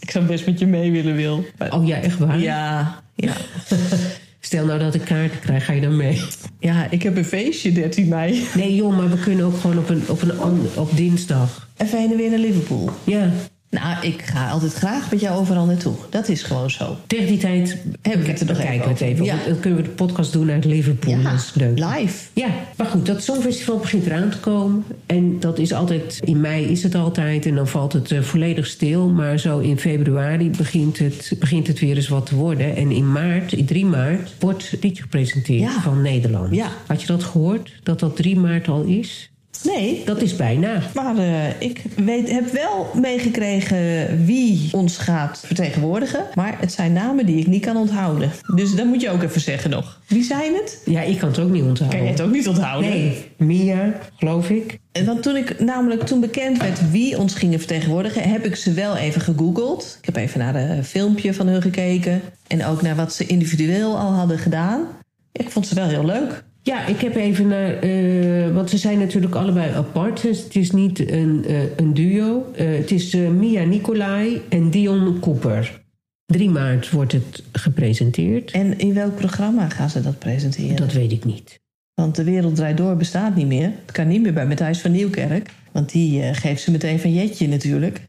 Ik 0.00 0.10
zou 0.10 0.24
best 0.24 0.46
met 0.46 0.58
je 0.58 0.66
mee 0.66 0.92
willen, 0.92 1.14
Wil. 1.16 1.44
Oh 1.70 1.86
ja, 1.86 1.96
echt 2.00 2.18
waar? 2.18 2.38
Ja, 2.40 3.02
ja. 3.14 3.32
Stel 4.46 4.66
nou 4.66 4.78
dat 4.78 4.94
ik 4.94 5.00
kaarten 5.00 5.40
krijg, 5.40 5.64
ga 5.64 5.72
je 5.72 5.80
dan 5.80 5.96
mee? 5.96 6.22
Ja, 6.58 6.90
ik 6.90 7.02
heb 7.02 7.16
een 7.16 7.24
feestje 7.24 7.72
13 7.72 8.08
mei. 8.08 8.46
Nee 8.54 8.74
joh, 8.74 8.96
maar 8.96 9.10
we 9.10 9.18
kunnen 9.18 9.44
ook 9.44 9.56
gewoon 9.56 9.78
op, 9.78 9.88
een, 9.88 10.02
op, 10.08 10.22
een, 10.22 10.68
op 10.76 10.96
dinsdag. 10.96 11.68
Even 11.76 11.98
heen 11.98 12.10
en 12.10 12.16
weer 12.16 12.30
naar 12.30 12.38
Liverpool. 12.38 12.90
Ja, 13.04 13.30
Nou, 13.70 14.06
ik 14.06 14.22
ga 14.22 14.48
altijd 14.50 14.72
graag 14.74 15.10
met 15.10 15.20
jou 15.20 15.38
overal 15.38 15.64
naartoe. 15.66 15.94
Dat 16.10 16.28
is 16.28 16.42
gewoon 16.42 16.70
zo. 16.70 16.96
tegen 17.06 17.26
die 17.26 17.38
tijd 17.38 17.78
Heb 18.02 18.20
ik 18.20 18.26
het 18.26 18.40
er 18.40 18.46
nog 18.46 18.56
bekijken 18.56 18.84
we 18.84 18.90
het 18.92 19.00
even. 19.00 19.24
Ja. 19.24 19.36
Dan 19.46 19.60
kunnen 19.60 19.78
we 19.82 19.84
de 19.88 19.94
podcast 19.94 20.32
doen 20.32 20.50
uit 20.50 20.64
Liverpool. 20.64 21.22
dat 21.22 21.32
is 21.32 21.52
leuk. 21.54 21.78
live. 21.78 22.26
Ja, 22.32 22.48
maar 22.76 22.86
goed, 22.86 23.06
dat 23.06 23.22
Songfestival 23.22 23.78
begint 23.78 24.06
eraan 24.06 24.30
te 24.30 24.38
komen. 24.38 24.84
En 25.06 25.40
dat 25.40 25.58
is 25.58 25.72
altijd, 25.72 26.20
in 26.24 26.40
mei 26.40 26.64
is 26.64 26.82
het 26.82 26.94
altijd 26.94 27.46
en 27.46 27.54
dan 27.54 27.68
valt 27.68 27.92
het 27.92 28.10
eh, 28.10 28.20
volledig 28.20 28.66
stil. 28.66 29.08
Maar 29.08 29.38
zo 29.38 29.58
in 29.58 29.78
februari 29.78 30.50
begint 30.50 30.98
het, 30.98 31.32
begint 31.38 31.66
het 31.66 31.80
weer 31.80 31.96
eens 31.96 32.08
wat 32.08 32.26
te 32.26 32.34
worden. 32.34 32.76
En 32.76 32.90
in 32.90 33.12
maart, 33.12 33.52
in 33.52 33.64
3 33.64 33.86
maart, 33.86 34.34
wordt 34.38 34.70
het 34.70 34.82
liedje 34.82 35.02
gepresenteerd 35.02 35.60
Ja. 35.72 35.80
van 35.80 36.02
Nederland. 36.02 36.54
Ja. 36.54 36.68
Had 36.86 37.00
je 37.00 37.06
dat 37.06 37.24
gehoord, 37.24 37.72
dat 37.82 38.00
dat 38.00 38.16
3 38.16 38.36
maart 38.36 38.68
al 38.68 38.82
is? 38.82 39.30
Nee, 39.62 40.02
Dat 40.04 40.22
is 40.22 40.36
bijna. 40.36 40.82
Maar 40.94 41.16
eh, 41.18 41.60
ik 41.60 41.82
weet, 41.96 42.30
heb 42.30 42.52
wel 42.52 42.90
meegekregen 42.94 44.24
wie 44.24 44.68
ons 44.72 44.98
gaat 44.98 45.42
vertegenwoordigen. 45.46 46.24
Maar 46.34 46.56
het 46.60 46.72
zijn 46.72 46.92
namen 46.92 47.26
die 47.26 47.38
ik 47.38 47.46
niet 47.46 47.64
kan 47.64 47.76
onthouden. 47.76 48.30
Dus 48.54 48.74
dat 48.74 48.86
moet 48.86 49.00
je 49.00 49.10
ook 49.10 49.22
even 49.22 49.40
zeggen 49.40 49.70
nog. 49.70 50.00
Wie 50.06 50.24
zijn 50.24 50.54
het? 50.54 50.82
Ja, 50.84 51.00
ik 51.00 51.18
kan 51.18 51.28
het 51.28 51.38
ook 51.38 51.50
niet 51.50 51.62
onthouden. 51.62 51.98
Kan 51.98 52.06
je 52.06 52.12
het 52.12 52.22
ook 52.22 52.32
niet 52.32 52.48
onthouden? 52.48 52.90
Nee, 52.90 53.26
Mia, 53.36 53.98
geloof 54.16 54.50
ik. 54.50 54.78
En 54.92 55.04
Want 55.04 55.22
toen 55.22 55.36
ik 55.36 55.60
namelijk 55.60 56.02
toen 56.02 56.20
bekend 56.20 56.62
werd 56.62 56.90
wie 56.90 57.18
ons 57.18 57.34
gingen 57.34 57.58
vertegenwoordigen, 57.58 58.30
heb 58.30 58.44
ik 58.44 58.56
ze 58.56 58.72
wel 58.72 58.96
even 58.96 59.20
gegoogeld. 59.20 59.96
Ik 60.00 60.06
heb 60.06 60.16
even 60.16 60.38
naar 60.38 60.54
een 60.54 60.84
filmpje 60.84 61.34
van 61.34 61.46
hun 61.46 61.62
gekeken. 61.62 62.20
En 62.46 62.64
ook 62.64 62.82
naar 62.82 62.96
wat 62.96 63.12
ze 63.14 63.26
individueel 63.26 63.98
al 63.98 64.12
hadden 64.12 64.38
gedaan. 64.38 64.86
Ik 65.32 65.50
vond 65.50 65.66
ze 65.66 65.74
wel 65.74 65.88
heel 65.88 66.04
leuk. 66.04 66.44
Ja, 66.66 66.86
ik 66.86 67.00
heb 67.00 67.14
even 67.16 67.46
naar. 67.48 67.72
eh, 67.78 68.54
want 68.54 68.70
ze 68.70 68.76
zijn 68.78 68.98
natuurlijk 68.98 69.34
allebei 69.34 69.74
apart. 69.74 70.22
Dus 70.22 70.42
het 70.42 70.56
is 70.56 70.70
niet 70.70 71.10
een, 71.10 71.44
eh, 71.48 71.76
een 71.76 71.94
duo. 71.94 72.52
Eh, 72.54 72.66
het 72.68 72.90
is 72.90 73.14
eh, 73.14 73.28
Mia 73.28 73.64
Nicolai 73.64 74.42
en 74.48 74.70
Dion 74.70 75.20
Cooper. 75.20 75.84
3 76.26 76.50
maart 76.50 76.90
wordt 76.90 77.12
het 77.12 77.42
gepresenteerd. 77.52 78.50
En 78.50 78.78
in 78.78 78.94
welk 78.94 79.14
programma 79.16 79.68
gaan 79.68 79.90
ze 79.90 80.00
dat 80.00 80.18
presenteren? 80.18 80.76
Dat 80.76 80.92
weet 80.92 81.12
ik 81.12 81.24
niet. 81.24 81.60
Want 81.94 82.14
de 82.16 82.24
wereld 82.24 82.56
draait 82.56 82.76
door 82.76 82.96
bestaat 82.96 83.34
niet 83.34 83.46
meer. 83.46 83.72
Het 83.86 83.92
kan 83.92 84.08
niet 84.08 84.22
meer 84.22 84.32
bij 84.32 84.46
Matthijs 84.46 84.80
van 84.80 84.90
Nieuwkerk. 84.92 85.50
Want 85.72 85.92
die 85.92 86.22
eh, 86.22 86.34
geeft 86.34 86.62
ze 86.62 86.70
meteen 86.70 87.00
van 87.00 87.12
Jetje 87.14 87.48
natuurlijk. 87.48 88.00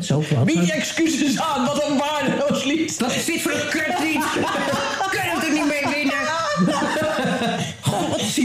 Zo 0.00 0.22
wat. 0.34 0.44
Bied 0.44 0.70
excuses 0.70 1.40
aan, 1.40 1.64
wat 1.66 1.88
een 1.88 1.96
waardeloos 1.98 2.64
lied. 2.64 2.98
Wat 2.98 3.14
is 3.14 3.24
dit 3.24 3.40
voor 3.40 3.52
een 3.52 3.68
kutlied? 3.70 4.24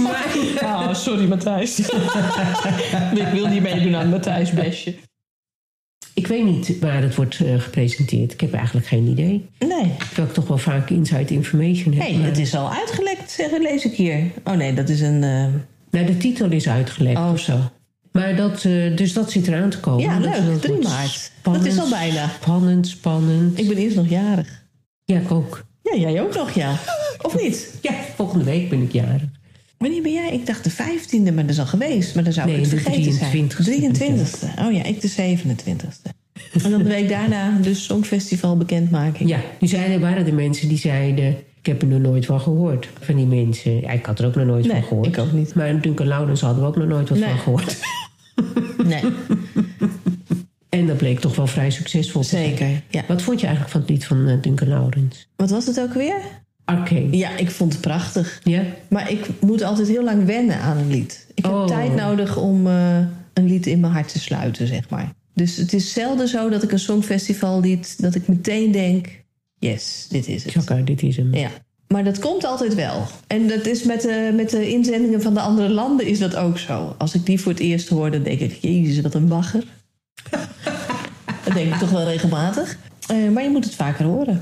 Mij. 0.02 0.62
Ah, 0.62 0.94
sorry 0.94 1.28
Matthijs. 1.28 1.80
ik 3.24 3.28
wil 3.34 3.48
niet 3.48 3.62
meedoen 3.62 3.96
aan 3.96 4.10
Matthijs 4.10 4.52
besje. 4.52 4.96
Ik 6.14 6.28
weet 6.28 6.46
niet 6.46 6.80
waar 6.80 7.02
het 7.02 7.16
wordt 7.16 7.40
eh, 7.40 7.60
gepresenteerd. 7.60 8.34
Ik 8.34 8.42
heb 8.42 8.54
eigenlijk 8.54 8.88
geen 8.88 9.08
idee. 9.08 9.46
Nee. 9.60 9.92
Terwijl 9.98 10.28
ik 10.28 10.34
toch 10.34 10.48
wel 10.48 10.58
vaak 10.58 10.90
inside 10.90 11.34
information 11.34 11.94
heb. 11.94 12.04
Hé, 12.04 12.10
hey, 12.10 12.18
maar- 12.18 12.28
het 12.28 12.38
is 12.38 12.56
al 12.56 12.72
uitgelekt, 12.74 13.32
zeggen, 13.32 13.62
lees 13.62 13.86
ik 13.86 13.94
hier. 13.94 14.24
Oh 14.44 14.54
nee, 14.54 14.74
dat 14.74 14.90
is 14.90 15.02
een... 15.02 15.24
eh, 15.24 15.46
Nou, 15.92 16.06
de 16.06 16.18
titel 16.18 16.50
is 16.52 16.68
uitgelekt 16.70 17.18
Oh, 17.18 17.30
of 17.34 17.40
zo. 17.40 17.60
Maar 18.12 18.36
dat, 18.36 18.66
eh, 18.66 18.96
dus 18.98 19.14
dat 19.14 19.32
zit 19.32 19.48
eraan 19.48 19.70
te 19.70 19.80
komen. 19.80 20.04
Ja, 20.04 20.20
Dat- 20.20 20.38
leuk. 20.38 20.46
dat 20.52 20.62
3 20.62 20.74
wordt 20.74 20.88
maart. 20.90 21.10
Spannend, 21.40 21.66
Dat 21.66 21.74
is 21.74 21.80
al 21.80 21.90
bijna. 21.90 22.30
Spannend, 22.42 22.88
spannend. 22.88 23.60
Ik 23.60 23.68
ben 23.68 23.78
eerst 23.78 23.96
nog 23.96 24.10
jarig. 24.10 24.64
Ja, 25.06 25.20
ik 25.20 25.32
ook. 25.32 25.66
Ja, 25.84 25.96
jij 25.98 26.22
ook 26.22 26.36
nog, 26.36 26.52
ja. 26.52 26.76
Of 27.22 27.42
niet? 27.42 27.78
Ja, 27.82 27.92
volgende 28.16 28.44
week 28.46 28.70
ben 28.70 28.82
ik 28.82 28.92
jarig. 28.92 29.30
Wanneer 29.80 30.02
ben 30.02 30.12
jij? 30.12 30.34
Ik 30.34 30.46
dacht 30.46 30.64
de 30.64 30.72
15e, 30.72 31.34
maar 31.34 31.44
dat 31.44 31.50
is 31.50 31.60
al 31.60 31.66
geweest. 31.66 32.16
Maar 32.16 32.24
dan 32.24 32.34
zou 32.34 32.48
Nee, 32.48 32.56
ik 32.56 32.62
het 32.62 32.72
de 32.72 32.78
vergeten 32.80 33.12
23e. 33.14 33.64
zijn. 33.64 33.96
23e. 33.96 34.60
Oh 34.66 34.72
ja, 34.74 34.84
ik 34.84 35.02
de 35.02 35.10
27e. 35.10 36.10
En 36.64 36.72
dan 36.72 36.84
de 36.84 36.90
week 36.90 37.10
daarna 37.10 37.58
dus 37.62 37.84
Songfestival 37.84 38.58
bekendmaking. 38.58 39.30
Ja, 39.30 39.40
nu 39.60 39.68
zijn 39.68 39.92
er, 39.92 40.00
waren 40.00 40.26
er 40.28 40.34
mensen 40.34 40.68
die 40.68 40.78
zeiden... 40.78 41.28
ik 41.60 41.66
heb 41.66 41.82
er 41.82 41.88
nog 41.88 42.00
nooit 42.00 42.26
van 42.26 42.40
gehoord. 42.42 42.90
Van 43.00 43.16
die 43.16 43.26
mensen. 43.26 43.82
Ja, 43.82 43.90
ik 43.90 44.06
had 44.06 44.20
er 44.20 44.26
ook 44.26 44.36
nog 44.36 44.46
nooit 44.46 44.64
Nee, 44.66 44.74
van 44.74 44.84
gehoord. 44.84 45.08
ik 45.08 45.18
ook 45.18 45.32
niet. 45.32 45.54
Maar 45.56 45.82
Duncan 45.82 46.08
Laurens 46.08 46.42
hadden 46.42 46.62
we 46.64 46.68
ook 46.70 46.76
nog 46.78 46.88
nooit 46.88 47.10
wat 47.10 47.18
Nee. 47.18 47.30
van 47.30 47.38
gehoord. 47.40 47.78
Nee, 48.86 49.02
En 50.70 50.88
dat 50.88 50.98
bleek 50.98 51.20
toch 51.20 51.36
wel 51.36 51.48
vrij 51.48 51.70
succesvol 51.70 52.22
te 52.22 52.28
zijn. 52.28 52.44
zeker. 52.58 52.82
Ja. 52.90 53.04
Wat 53.08 53.22
vond 53.22 53.40
je 53.40 53.46
eigenlijk 53.46 53.74
van 53.76 53.82
het 53.82 53.90
lied 53.90 54.06
van 54.06 54.28
eh, 54.28 54.42
Duncan 54.42 54.68
Laurens? 54.68 55.28
Wat 55.36 55.50
was 55.50 55.66
het 55.66 55.80
ook 55.80 55.94
weer? 55.94 56.16
Ja, 57.12 57.38
ik 57.38 57.52
vond 57.52 57.72
het 57.72 57.82
prachtig. 57.82 58.42
Ja? 58.44 58.64
Maar 58.88 59.12
ik 59.12 59.28
moet 59.40 59.62
altijd 59.64 59.88
heel 59.88 60.04
lang 60.04 60.26
wennen 60.26 60.60
aan 60.60 60.78
een 60.78 60.90
lied. 60.90 61.28
Ik 61.34 61.44
heb 61.44 61.54
Oh. 61.54 61.66
tijd 61.66 61.96
nodig 61.96 62.38
om 62.38 62.68
eh, 62.68 62.98
een 63.34 63.46
lied 63.48 63.68
in 63.68 63.80
mijn 63.80 63.94
hart 63.94 64.12
te 64.12 64.20
sluiten, 64.20 64.68
zeg 64.68 64.90
maar. 64.90 65.14
Dus 65.34 65.56
het 65.56 65.74
is 65.74 65.94
zelden 65.94 66.28
zo 66.28 66.50
dat 66.50 66.64
ik 66.64 66.72
een 66.72 66.80
songfestival 66.80 67.60
lied... 67.60 68.02
dat 68.02 68.16
ik 68.16 68.28
meteen 68.28 68.72
denk, 68.72 69.08
yes, 69.60 70.06
dit 70.10 70.28
is 70.28 70.44
het. 70.44 70.54
Chaka, 70.54 70.76
dit 70.76 71.02
is 71.04 71.18
hem. 71.18 71.36
Ja. 71.36 71.50
Maar 71.88 72.04
dat 72.04 72.20
komt 72.20 72.44
altijd 72.44 72.76
wel. 72.76 73.08
En 73.28 73.48
dat 73.48 73.66
is 73.66 73.84
met 73.84 74.02
de, 74.02 74.34
met 74.36 74.50
de 74.50 74.70
inzendingen 74.70 75.22
van 75.22 75.34
de 75.34 75.40
andere 75.40 75.70
landen 75.70 76.06
is 76.06 76.20
dat 76.20 76.36
ook 76.36 76.58
zo. 76.58 76.96
Als 76.98 77.16
ik 77.16 77.26
die 77.26 77.40
voor 77.40 77.52
het 77.52 77.62
eerst 77.62 77.90
hoor, 77.90 78.12
dan 78.12 78.24
denk 78.24 78.40
ik... 78.40 78.54
Jezus, 78.62 79.02
wat 79.02 79.14
een 79.14 79.28
bagger. 79.28 79.64
dat 81.46 81.54
denk 81.54 81.74
ik 81.74 81.80
toch 81.80 81.90
wel 81.92 82.04
regelmatig. 82.04 82.78
Uh, 83.12 83.32
maar 83.32 83.44
je 83.44 83.50
moet 83.50 83.66
het 83.66 83.76
vaker 83.76 84.06
horen. 84.06 84.42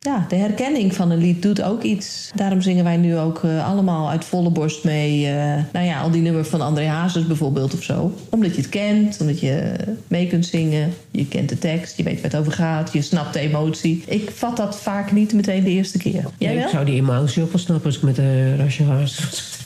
Ja, 0.00 0.24
de 0.28 0.36
herkenning 0.36 0.94
van 0.94 1.10
een 1.10 1.18
lied 1.18 1.42
doet 1.42 1.62
ook 1.62 1.82
iets. 1.82 2.30
Daarom 2.34 2.60
zingen 2.60 2.84
wij 2.84 2.96
nu 2.96 3.16
ook 3.18 3.42
uh, 3.42 3.68
allemaal 3.68 4.10
uit 4.10 4.24
volle 4.24 4.50
borst 4.50 4.84
mee. 4.84 5.20
Uh, 5.20 5.54
nou 5.72 5.86
ja, 5.86 6.00
al 6.00 6.10
die 6.10 6.22
nummers 6.22 6.48
van 6.48 6.60
André 6.60 6.86
Hazes 6.86 7.26
bijvoorbeeld 7.26 7.74
of 7.74 7.82
zo. 7.82 8.14
Omdat 8.30 8.54
je 8.54 8.60
het 8.60 8.70
kent, 8.70 9.20
omdat 9.20 9.40
je 9.40 9.72
mee 10.06 10.26
kunt 10.26 10.46
zingen. 10.46 10.94
Je 11.10 11.26
kent 11.26 11.48
de 11.48 11.58
tekst, 11.58 11.96
je 11.96 12.02
weet 12.02 12.14
waar 12.14 12.30
het 12.30 12.36
over 12.36 12.52
gaat. 12.52 12.92
Je 12.92 13.02
snapt 13.02 13.32
de 13.32 13.38
emotie. 13.38 14.02
Ik 14.06 14.30
vat 14.30 14.56
dat 14.56 14.78
vaak 14.78 15.12
niet 15.12 15.32
meteen 15.32 15.64
de 15.64 15.70
eerste 15.70 15.98
keer. 15.98 16.24
Jij 16.38 16.54
ja, 16.54 16.62
ik 16.62 16.68
zou 16.68 16.84
die 16.84 16.94
emotie 16.94 17.42
ook 17.42 17.52
wel 17.52 17.60
snappen 17.60 17.86
als 17.86 17.96
ik 17.96 18.02
met 18.02 18.16
de 18.16 18.52
uh, 18.52 18.58
Rasje 18.58 18.84
Hazes 18.84 19.56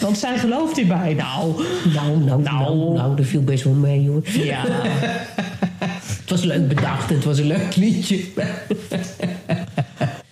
Want 0.00 0.18
zij 0.18 0.38
gelooft 0.38 0.76
hierbij. 0.76 1.14
Nou, 1.14 1.62
nou, 1.94 2.18
nou, 2.18 2.42
nou, 2.42 2.92
nou, 2.94 3.16
dat 3.16 3.26
viel 3.26 3.42
best 3.42 3.64
wel 3.64 3.72
mee 3.72 4.08
hoor. 4.08 4.22
Ja. 4.24 4.64
was 6.34 6.44
leuk 6.44 6.68
bedacht 6.68 7.10
het 7.10 7.24
was 7.24 7.38
een 7.38 7.46
leuk 7.46 7.76
liedje. 7.76 8.16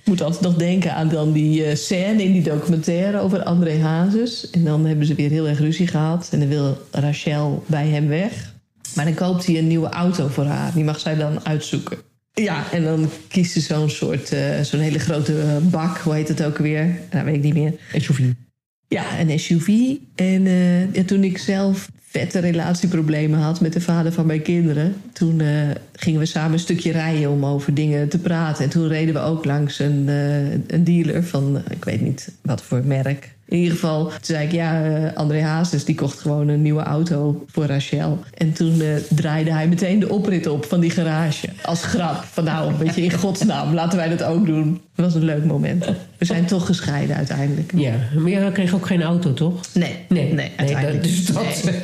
Ik 0.04 0.18
moet 0.18 0.22
altijd 0.22 0.42
nog 0.42 0.54
denken 0.54 0.94
aan 0.94 1.08
dan 1.08 1.32
die 1.32 1.66
uh, 1.66 1.74
scène 1.74 2.22
in 2.22 2.32
die 2.32 2.42
documentaire 2.42 3.20
over 3.20 3.42
André 3.42 3.78
Hazes. 3.78 4.50
En 4.50 4.64
dan 4.64 4.86
hebben 4.86 5.06
ze 5.06 5.14
weer 5.14 5.30
heel 5.30 5.48
erg 5.48 5.58
ruzie 5.58 5.86
gehad. 5.86 6.28
En 6.32 6.38
dan 6.38 6.48
wil 6.48 6.78
Rachel 6.90 7.64
bij 7.66 7.88
hem 7.88 8.08
weg. 8.08 8.54
Maar 8.94 9.04
dan 9.04 9.14
koopt 9.14 9.46
hij 9.46 9.58
een 9.58 9.66
nieuwe 9.66 9.88
auto 9.88 10.28
voor 10.28 10.44
haar. 10.44 10.72
Die 10.74 10.84
mag 10.84 11.00
zij 11.00 11.16
dan 11.16 11.44
uitzoeken. 11.44 11.98
Ja, 12.32 12.72
en 12.72 12.84
dan 12.84 13.10
kiest 13.28 13.52
ze 13.52 13.60
zo'n 13.60 13.90
soort, 13.90 14.32
uh, 14.32 14.60
zo'n 14.60 14.80
hele 14.80 14.98
grote 14.98 15.58
bak. 15.62 15.98
Hoe 15.98 16.14
heet 16.14 16.28
het 16.28 16.44
ook 16.44 16.58
weer? 16.58 16.98
Nou, 17.10 17.24
weet 17.24 17.34
ik 17.34 17.42
niet 17.42 17.54
meer. 17.54 17.74
SUV. 17.92 18.20
Ja, 18.88 19.20
een 19.20 19.40
SUV. 19.40 19.68
En 20.14 20.46
uh, 20.46 20.94
ja, 20.94 21.04
toen 21.04 21.24
ik 21.24 21.38
zelf 21.38 21.88
vette 22.12 22.38
relatieproblemen 22.38 23.38
had 23.38 23.60
met 23.60 23.72
de 23.72 23.80
vader 23.80 24.12
van 24.12 24.26
mijn 24.26 24.42
kinderen... 24.42 24.94
toen 25.12 25.40
uh, 25.40 25.48
gingen 25.92 26.20
we 26.20 26.26
samen 26.26 26.52
een 26.52 26.58
stukje 26.58 26.92
rijden 26.92 27.30
om 27.30 27.46
over 27.46 27.74
dingen 27.74 28.08
te 28.08 28.18
praten. 28.18 28.64
En 28.64 28.70
toen 28.70 28.88
reden 28.88 29.14
we 29.14 29.20
ook 29.20 29.44
langs 29.44 29.78
een, 29.78 30.04
uh, 30.08 30.50
een 30.50 30.84
dealer 30.84 31.24
van, 31.24 31.62
ik 31.70 31.84
weet 31.84 32.00
niet 32.00 32.32
wat 32.42 32.62
voor 32.62 32.82
merk... 32.84 33.34
In 33.48 33.58
ieder 33.58 33.72
geval, 33.72 34.06
toen 34.06 34.18
zei 34.22 34.44
ik, 34.46 34.52
ja, 34.52 35.06
André 35.14 35.42
Hazes 35.42 35.84
die 35.84 35.94
kocht 35.94 36.20
gewoon 36.20 36.48
een 36.48 36.62
nieuwe 36.62 36.82
auto 36.82 37.44
voor 37.50 37.66
Rachel. 37.66 38.18
En 38.34 38.52
toen 38.52 38.82
draaide 39.08 39.52
hij 39.52 39.68
meteen 39.68 39.98
de 39.98 40.08
oprit 40.08 40.46
op 40.46 40.64
van 40.64 40.80
die 40.80 40.90
garage. 40.90 41.48
Als 41.62 41.84
grap. 41.84 42.24
Van 42.30 42.44
nou, 42.44 42.72
weet 42.78 42.94
je, 42.94 43.02
in 43.02 43.12
godsnaam, 43.12 43.74
laten 43.74 43.98
wij 43.98 44.08
dat 44.08 44.22
ook 44.22 44.46
doen. 44.46 44.80
Dat 44.94 45.04
was 45.04 45.14
een 45.14 45.24
leuk 45.24 45.44
moment. 45.44 45.84
We 46.18 46.24
zijn 46.24 46.46
toch 46.46 46.66
gescheiden 46.66 47.16
uiteindelijk. 47.16 47.72
Ja, 47.76 47.94
maar 48.18 48.30
je 48.30 48.52
kreeg 48.52 48.74
ook 48.74 48.86
geen 48.86 49.02
auto, 49.02 49.34
toch? 49.34 49.60
Nee, 49.74 49.96
nee, 50.08 50.32
nee. 50.32 50.52
uiteindelijk. 50.56 51.02
Nee, 51.02 51.12
dus 51.12 51.26
dat 51.26 51.64
nee. 51.64 51.74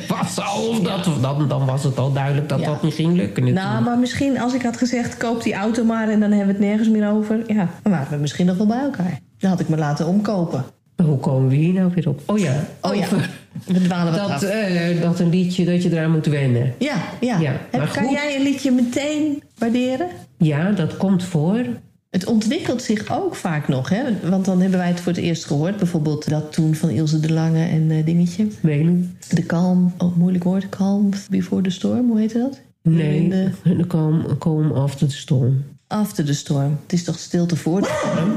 Dat, 0.89 1.21
dan, 1.21 1.47
dan 1.47 1.65
was 1.65 1.83
het 1.83 1.97
al 1.97 2.13
duidelijk 2.13 2.49
dat 2.49 2.63
dat 2.63 2.83
niet 2.83 2.93
ging 2.93 3.15
lukken. 3.15 3.43
Natuurlijk. 3.43 3.71
Nou, 3.71 3.83
maar 3.83 3.97
misschien 3.97 4.39
als 4.39 4.53
ik 4.53 4.61
had 4.61 4.77
gezegd, 4.77 5.17
koop 5.17 5.43
die 5.43 5.53
auto 5.53 5.83
maar 5.83 6.09
en 6.09 6.19
dan 6.19 6.31
hebben 6.31 6.47
we 6.55 6.61
het 6.61 6.69
nergens 6.69 6.89
meer 6.89 7.09
over. 7.09 7.43
Ja, 7.47 7.69
dan 7.83 7.91
waren 7.91 8.09
we 8.09 8.17
misschien 8.17 8.45
nog 8.45 8.57
wel 8.57 8.67
bij 8.67 8.81
elkaar. 8.81 9.19
Dan 9.37 9.49
had 9.49 9.59
ik 9.59 9.69
me 9.69 9.77
laten 9.77 10.07
omkopen. 10.07 10.65
Hoe 11.03 11.17
komen 11.17 11.49
we 11.49 11.55
hier 11.55 11.73
nou 11.73 11.91
weer 11.95 12.09
op? 12.09 12.21
Oh 12.25 12.39
ja, 12.39 12.63
oh 12.81 12.95
ja. 12.95 13.07
we 13.65 13.81
dwalen 13.81 14.11
wat 14.11 14.21
dat, 14.21 14.29
af. 14.29 14.43
Uh, 14.43 15.01
dat 15.01 15.19
een 15.19 15.29
liedje, 15.29 15.65
dat 15.65 15.83
je 15.83 15.91
eraan 15.91 16.11
moet 16.11 16.25
wennen. 16.25 16.73
Ja, 16.79 16.95
ja. 17.19 17.39
ja. 17.39 17.51
Heb, 17.71 17.89
kan 17.91 18.11
jij 18.11 18.35
een 18.35 18.43
liedje 18.43 18.71
meteen 18.71 19.43
waarderen? 19.57 20.07
Ja, 20.37 20.71
dat 20.71 20.97
komt 20.97 21.23
voor. 21.23 21.65
Het 22.09 22.25
ontwikkelt 22.25 22.81
zich 22.81 23.11
ook 23.11 23.35
vaak 23.35 23.67
nog, 23.67 23.89
hè? 23.89 24.29
Want 24.29 24.45
dan 24.45 24.61
hebben 24.61 24.79
wij 24.79 24.87
het 24.87 24.99
voor 24.99 25.11
het 25.11 25.21
eerst 25.21 25.45
gehoord. 25.45 25.77
Bijvoorbeeld 25.77 26.29
dat 26.29 26.51
toen 26.51 26.75
van 26.75 26.89
Ilse 26.89 27.19
de 27.19 27.33
Lange 27.33 27.65
en 27.65 27.89
uh, 27.89 28.05
dingetje. 28.05 28.47
Welen. 28.61 29.17
De 29.29 29.45
Calm, 29.45 29.93
oh 29.97 30.15
moeilijk 30.15 30.43
woord, 30.43 30.69
Calm 30.69 31.09
Before 31.29 31.61
the 31.61 31.69
Storm, 31.69 32.07
hoe 32.07 32.19
heet 32.19 32.33
dat? 32.33 32.61
Nee, 32.81 33.29
de, 33.29 33.51
de 33.63 33.87
calm, 33.87 34.37
calm 34.37 34.71
After 34.71 35.07
the 35.07 35.15
Storm. 35.15 35.63
After 35.87 36.25
the 36.25 36.33
Storm. 36.33 36.77
Het 36.81 36.93
is 36.93 37.03
toch 37.03 37.19
stilte 37.19 37.55
voor 37.55 37.81
de 37.81 38.01
storm? 38.01 38.31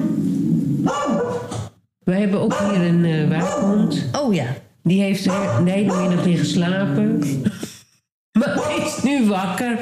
We 2.05 2.13
hebben 2.15 2.41
ook 2.41 2.59
hier 2.59 2.87
een 2.87 3.05
uh, 3.05 3.29
waakhond. 3.29 4.05
Oh 4.13 4.35
ja. 4.35 4.47
Die 4.83 5.03
heeft 5.03 5.25
er 5.25 5.65
de 5.65 5.71
hele 5.71 5.97
middag 5.97 6.25
liggen 6.25 6.47
slapen. 6.47 7.19
maar 8.39 8.85
is 8.87 9.03
nu 9.03 9.27
wakker. 9.27 9.79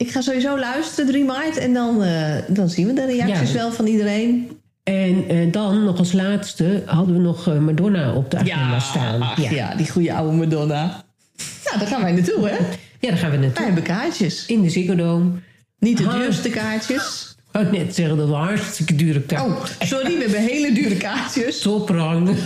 Ik 0.00 0.10
ga 0.10 0.20
sowieso 0.20 0.58
luisteren, 0.58 1.10
3 1.10 1.24
maart. 1.24 1.56
En 1.56 1.72
dan, 1.72 2.02
uh, 2.02 2.34
dan 2.48 2.68
zien 2.68 2.86
we 2.86 2.92
de 2.92 3.06
reacties 3.06 3.52
ja. 3.52 3.56
wel 3.56 3.72
van 3.72 3.86
iedereen. 3.86 4.50
En 4.82 5.34
uh, 5.34 5.52
dan, 5.52 5.84
nog 5.84 5.98
als 5.98 6.12
laatste, 6.12 6.82
hadden 6.86 7.14
we 7.14 7.20
nog 7.20 7.58
Madonna 7.58 8.12
op 8.12 8.30
de 8.30 8.36
agenda 8.36 8.70
ja, 8.70 8.80
staan. 8.80 9.22
Ach, 9.22 9.40
ja. 9.40 9.50
ja, 9.50 9.74
die 9.74 9.90
goede 9.90 10.14
oude 10.14 10.36
Madonna. 10.36 11.04
Nou, 11.64 11.78
daar 11.78 11.88
gaan 11.88 12.02
wij 12.02 12.12
naartoe, 12.12 12.48
hè? 12.48 12.56
Ja, 13.00 13.08
daar 13.08 13.16
gaan 13.16 13.30
we 13.30 13.36
naartoe. 13.36 13.54
Wij 13.54 13.64
hebben 13.64 13.82
kaartjes. 13.82 14.46
In 14.46 14.62
de 14.62 14.70
Ziggo 14.70 14.94
Dome. 14.94 15.30
Niet 15.78 15.96
de 15.96 16.08
duurste 16.08 16.48
kaartjes. 16.48 17.36
Ik 17.38 17.60
wou 17.60 17.70
net 17.70 17.94
zeggen, 17.94 18.16
dat 18.16 18.28
we 18.28 18.34
hartstikke 18.34 18.94
dure 18.94 19.20
kaartjes. 19.20 19.76
Oh, 19.80 19.86
sorry, 19.88 20.16
we 20.16 20.20
hebben 20.20 20.40
hele 20.40 20.72
dure 20.72 20.96
kaartjes. 20.96 21.60
Toprang. 21.60 22.36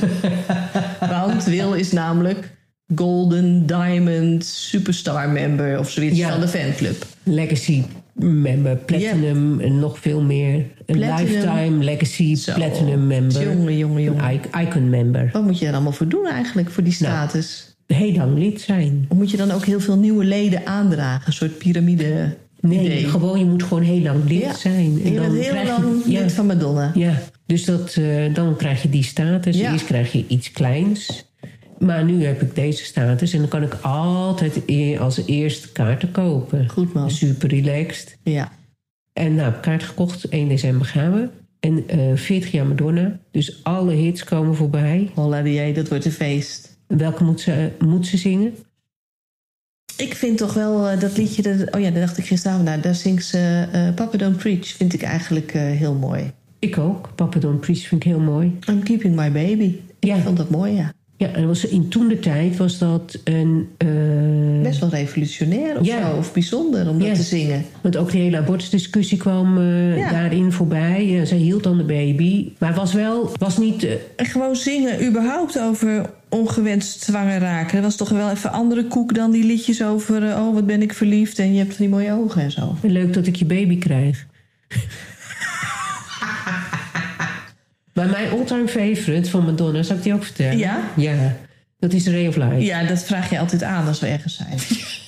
Want 1.01 1.45
Wil 1.45 1.75
is 1.75 1.93
namelijk 1.93 2.51
Golden 2.95 3.67
Diamond 3.67 4.45
Superstar 4.45 5.29
member 5.29 5.79
of 5.79 5.91
zoiets 5.91 6.19
ja. 6.19 6.31
van 6.31 6.41
de 6.41 6.49
fanclub. 6.49 7.07
Legacy 7.23 7.83
member, 8.15 8.77
Platinum 8.77 9.57
yeah. 9.57 9.67
en 9.67 9.79
nog 9.79 9.99
veel 9.99 10.21
meer. 10.21 10.65
Een 10.87 10.99
Lifetime 10.99 11.85
Legacy 11.85 12.35
Zo. 12.35 12.53
Platinum 12.55 13.07
member. 13.07 13.43
Jongen, 13.43 13.77
jongen, 13.77 14.03
jongen. 14.03 14.41
Icon 14.61 14.91
member. 14.91 15.31
Wat 15.33 15.43
moet 15.43 15.59
je 15.59 15.67
er 15.67 15.73
allemaal 15.73 15.93
voor 15.93 16.09
doen 16.09 16.27
eigenlijk, 16.27 16.71
voor 16.71 16.83
die 16.83 16.93
status? 16.93 17.77
Nou, 17.87 18.03
heel 18.03 18.17
lang 18.17 18.39
lid 18.39 18.61
zijn. 18.61 19.07
Moet 19.15 19.31
je 19.31 19.37
dan 19.37 19.51
ook 19.51 19.65
heel 19.65 19.81
veel 19.81 19.99
nieuwe 19.99 20.25
leden 20.25 20.67
aandragen? 20.67 21.27
Een 21.27 21.33
soort 21.33 21.59
piramide... 21.59 22.37
Nee, 22.61 22.85
idee. 22.85 23.05
gewoon 23.09 23.39
je 23.39 23.45
moet 23.45 23.63
gewoon 23.63 23.83
heel 23.83 24.01
lang 24.01 24.29
lid 24.29 24.41
Ja. 24.41 24.55
zijn. 24.55 25.01
En 25.05 25.13
je 25.13 25.21
bent 25.21 25.45
heel 25.45 25.65
lang 25.65 26.03
ja, 26.07 26.21
lid 26.21 26.33
van 26.33 26.47
Madonna. 26.47 26.91
ja, 26.95 27.23
dus 27.47 27.65
dat, 27.65 27.95
eh, 27.95 28.35
dan 28.35 28.57
krijg 28.57 28.83
je 28.83 28.89
die 28.89 29.03
status. 29.03 29.57
Ja. 29.57 29.73
Eerst 29.73 29.85
krijg 29.85 30.13
je 30.13 30.25
iets 30.29 30.51
kleins. 30.51 31.25
Maar 31.85 32.05
nu 32.05 32.25
heb 32.25 32.43
ik 32.43 32.55
deze 32.55 32.85
status 32.85 33.33
en 33.33 33.39
dan 33.39 33.49
kan 33.49 33.63
ik 33.63 33.75
altijd 33.83 34.63
e- 34.67 34.99
als 34.99 35.27
eerste 35.27 35.73
kaarten 35.73 36.11
kopen. 36.11 36.69
Goed 36.69 36.93
man. 36.93 37.11
Super 37.11 37.49
relaxed. 37.49 38.17
Ja. 38.23 38.53
En 39.13 39.35
nou, 39.35 39.45
heb 39.45 39.55
ik 39.55 39.63
kaart 39.63 39.83
gekocht. 39.83 40.29
1 40.29 40.49
december 40.49 40.87
gaan 40.87 41.13
we. 41.13 41.29
En 41.61 41.89
eh 41.89 42.17
40 42.17 42.51
jaar 42.51 42.67
Madonna. 42.67 43.19
Dus 43.31 43.61
alle 43.63 43.93
hits 43.93 44.25
komen 44.25 44.55
voorbij. 44.55 45.11
Holla 45.15 45.43
die, 45.43 45.73
dat 45.73 45.89
wordt 45.89 46.05
een 46.05 46.13
feest. 46.13 46.79
Welke 46.87 47.25
moet 47.25 47.41
ze, 47.41 47.71
moet 47.79 48.07
ze 48.07 48.17
zingen? 48.17 48.55
Ik 49.97 50.15
vind 50.15 50.39
toch 50.39 50.55
wel 50.55 50.89
eh, 50.89 51.01
dat 51.01 51.17
liedje... 51.17 51.43
Dat, 51.43 51.75
oh 51.75 51.81
ja, 51.81 51.91
daar 51.91 52.01
dacht 52.01 52.19
ik 52.19 52.25
gisteravond 52.25 52.65
naar. 52.65 52.81
Daar 52.81 52.95
zingt 52.95 53.25
ze 53.25 53.69
eh, 53.73 53.95
Papa 53.95 54.19
Don't 54.19 54.37
Preach. 54.37 54.67
Vind 54.67 54.95
ik 54.95 55.03
eigenlijk 55.03 55.53
heel 55.53 55.95
mooi. 55.95 56.33
Ik 56.59 56.79
ook. 56.79 57.11
Papa 57.15 57.39
Don't 57.39 57.61
Preach 57.61 57.81
vind 57.87 58.05
ik 58.05 58.11
heel 58.11 58.21
mooi. 58.21 58.59
I'm 58.69 58.83
Keeping 58.83 59.17
My 59.17 59.33
Baby. 59.33 59.77
Ja. 60.01 60.17
Ik 60.17 60.23
vond 60.23 60.37
dat 60.37 60.51
mooi, 60.51 60.73
ja. 60.73 60.93
Ja, 61.25 61.33
en 61.33 61.47
was, 61.47 61.65
in 61.65 61.89
toen 61.89 62.09
de 62.09 62.19
tijd 62.19 62.57
was 62.57 62.79
dat 62.79 63.19
een... 63.25 63.69
eh, 63.77 63.89
Best 64.63 64.81
wel 64.81 64.89
revolutionair 64.89 65.79
of 65.81 65.87
Ja. 65.87 66.11
zo. 66.11 66.17
Of 66.17 66.33
bijzonder 66.33 66.89
om 66.89 66.99
dat 66.99 67.15
te 67.15 67.23
zingen. 67.23 67.65
Want 67.81 67.97
ook 67.97 68.11
de 68.11 68.19
hele 68.19 68.37
abortusdiscussie 68.39 69.19
kwam 69.19 69.59
eh, 69.59 69.97
Ja. 69.99 70.11
daarin 70.11 70.53
voorbij. 70.53 71.21
Zij 71.25 71.37
hield 71.39 71.63
dan 71.63 71.77
de 71.77 71.85
baby. 71.85 72.49
Maar 72.59 72.75
was 72.75 72.93
wel, 72.93 73.31
was 73.39 73.59
niet... 73.59 73.85
eh, 73.85 73.93
En 74.17 74.27
gewoon 74.27 74.57
zingen 74.57 75.07
überhaupt 75.07 75.59
over 75.61 76.11
ongewenst 76.29 77.03
zwanger 77.03 77.39
raken. 77.41 77.75
Dat 77.75 77.85
was 77.85 77.97
toch 77.97 78.09
wel 78.09 78.31
even 78.31 78.53
andere 78.53 78.85
koek 78.87 79.15
dan 79.15 79.31
die 79.31 79.45
liedjes 79.45 79.83
over... 79.83 80.23
oh, 80.23 80.55
wat 80.55 80.67
ben 80.67 80.83
ik 80.83 80.93
verliefd 80.95 81.39
en 81.39 81.53
je 81.53 81.59
hebt 81.59 81.75
van 81.75 81.85
die 81.85 81.95
mooie 81.95 82.13
ogen 82.13 82.43
en 82.43 82.51
zo. 82.51 82.75
leuk 82.83 83.13
dat 83.13 83.27
ik 83.27 83.37
je 83.37 83.45
baby 83.45 83.79
krijg. 83.79 84.27
Maar 87.95 88.09
mijn 88.09 88.31
all-time 88.31 88.69
favorite 88.69 89.31
van 89.31 89.45
Madonna, 89.45 89.83
zou 89.83 89.99
ik 89.99 90.05
die 90.05 90.15
ook 90.15 90.25
vertellen? 90.25 90.59
Ja? 90.59 90.91
Ja, 90.97 91.37
dat 91.79 91.93
is 91.93 92.07
Ray 92.07 92.27
of 92.27 92.37
Light. 92.37 92.63
Ja, 92.63 92.85
dat 92.85 93.05
vraag 93.05 93.31
je 93.31 93.39
altijd 93.39 93.63
aan 93.63 93.87
als 93.87 94.01
we 94.01 94.07
ergens 94.07 94.37
zijn. 94.37 94.59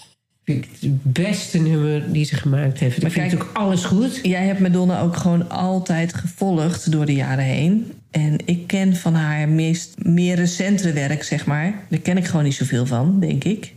Vind 0.45 0.65
ik 0.65 0.71
het 0.81 1.03
beste 1.03 1.59
nummer 1.59 2.13
die 2.13 2.25
ze 2.25 2.35
gemaakt 2.37 2.79
heeft. 2.79 2.97
Maar 3.03 3.11
ik 3.11 3.17
vind 3.17 3.29
kijk- 3.29 3.43
ook 3.43 3.51
alles 3.53 3.85
goed. 3.85 4.21
Jij 4.23 4.47
hebt 4.47 4.61
Madonna 4.61 5.01
ook 5.01 5.17
gewoon 5.17 5.51
altijd 5.51 6.15
gevolgd 6.15 6.93
door 6.93 7.07
de 7.07 7.15
jaren 7.15 7.45
heen. 7.45 7.93
En 8.11 8.37
ik 8.45 8.67
ken 8.67 8.97
van 8.97 9.15
haar 9.15 9.49
meest, 9.49 9.95
meer 10.03 10.37
recentere 10.37 10.93
werk, 10.93 11.23
zeg 11.23 11.47
maar. 11.47 11.75
Daar 11.89 12.01
ken 12.01 12.17
ik 12.17 12.25
gewoon 12.27 12.45
niet 12.45 12.55
zoveel 12.55 12.87
van, 12.87 13.21
denk 13.21 13.45
ik. 13.45 13.75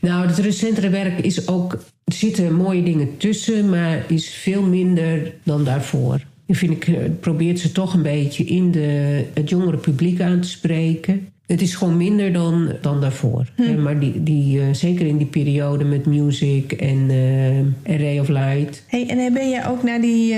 Nou, 0.00 0.26
het 0.26 0.38
recentere 0.38 0.88
werk 0.88 1.18
is 1.18 1.48
ook... 1.48 1.72
Er 2.04 2.12
zitten 2.12 2.54
mooie 2.54 2.82
dingen 2.82 3.16
tussen, 3.16 3.68
maar 3.70 4.02
is 4.08 4.28
veel 4.28 4.62
minder 4.62 5.32
dan 5.42 5.64
daarvoor. 5.64 6.20
Ik 6.48 6.56
vind 6.56 6.72
ik, 6.72 6.88
eh, 6.88 6.94
probeert 7.20 7.58
ze 7.58 7.72
toch 7.72 7.94
een 7.94 8.02
beetje 8.02 8.44
in 8.44 8.70
de, 8.70 9.24
het 9.34 9.48
jongere 9.48 9.76
publiek 9.76 10.20
aan 10.20 10.40
te 10.40 10.48
spreken. 10.48 11.28
Het 11.46 11.60
is 11.62 11.74
gewoon 11.74 11.96
minder 11.96 12.32
dan, 12.32 12.72
dan 12.80 13.00
daarvoor. 13.00 13.46
Hè, 13.54 13.76
Maar 13.76 14.00
die, 14.00 14.22
die, 14.22 14.60
eh, 14.60 14.66
zeker 14.72 15.06
in 15.06 15.16
die 15.16 15.26
periode 15.26 15.84
met 15.84 16.06
Music 16.06 16.72
en, 16.72 17.10
en 17.82 17.98
Ray 17.98 18.18
of 18.18 18.28
Light. 18.28 18.82
Hey, 18.86 19.08
en 19.08 19.32
ben 19.32 19.50
jij 19.50 19.66
ook 19.66 19.82
naar 19.82 20.00
die 20.00 20.34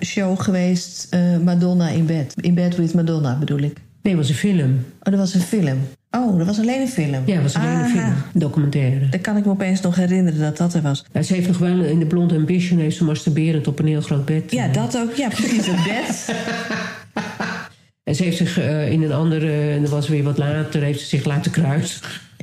show 0.00 0.40
geweest, 0.40 1.16
Madonna 1.44 1.88
in 1.88 2.06
bed? 2.06 2.34
In 2.40 2.54
bed 2.54 2.76
with 2.76 2.94
Madonna 2.94 3.38
bedoel 3.38 3.58
ik. 3.58 3.76
Nee, 4.02 4.16
het 4.16 4.22
was 4.22 4.28
een 4.28 4.50
film. 4.50 4.70
Oh, 4.72 5.12
dat 5.12 5.14
was 5.14 5.34
een 5.34 5.40
film. 5.40 5.78
Oh, 6.14 6.38
dat 6.38 6.46
was 6.46 6.58
alleen 6.58 6.80
een 6.80 6.88
film. 6.88 7.22
Ja, 7.26 7.34
het 7.34 7.42
was 7.42 7.54
alleen 7.54 7.78
een 7.78 7.88
film. 7.88 8.14
Documentaire. 8.32 9.08
Dan 9.08 9.20
kan 9.20 9.36
ik 9.36 9.44
me 9.44 9.50
opeens 9.50 9.80
nog 9.80 9.94
herinneren 9.94 10.40
dat 10.40 10.56
dat 10.56 10.74
er 10.74 10.82
was. 10.82 11.04
Ja, 11.12 11.22
ze 11.22 11.34
heeft 11.34 11.48
nog 11.48 11.58
wel 11.58 11.80
in 11.80 11.98
de 11.98 12.06
Blonde 12.06 12.34
Ambition 12.34 12.78
heeft 12.78 12.96
ze 12.96 13.04
masturberend 13.04 13.66
op 13.66 13.78
een 13.78 13.86
heel 13.86 14.00
groot 14.00 14.24
bed. 14.24 14.52
Ja, 14.52 14.68
dat 14.68 14.98
ook. 14.98 15.14
Ja, 15.14 15.28
precies, 15.28 15.66
het 15.66 15.84
bed. 15.84 16.24
En 18.04 18.14
ze 18.14 18.22
heeft 18.22 18.36
zich 18.36 18.58
eh, 18.58 18.90
in 18.90 19.02
een 19.02 19.12
andere, 19.12 19.70
en 19.70 19.80
dat 19.80 19.90
was 19.90 20.08
weer 20.08 20.22
wat 20.22 20.38
later, 20.38 20.82
heeft 20.82 21.00
ze 21.00 21.06
zich 21.06 21.24
laten 21.24 21.50
kruisen. 21.50 22.00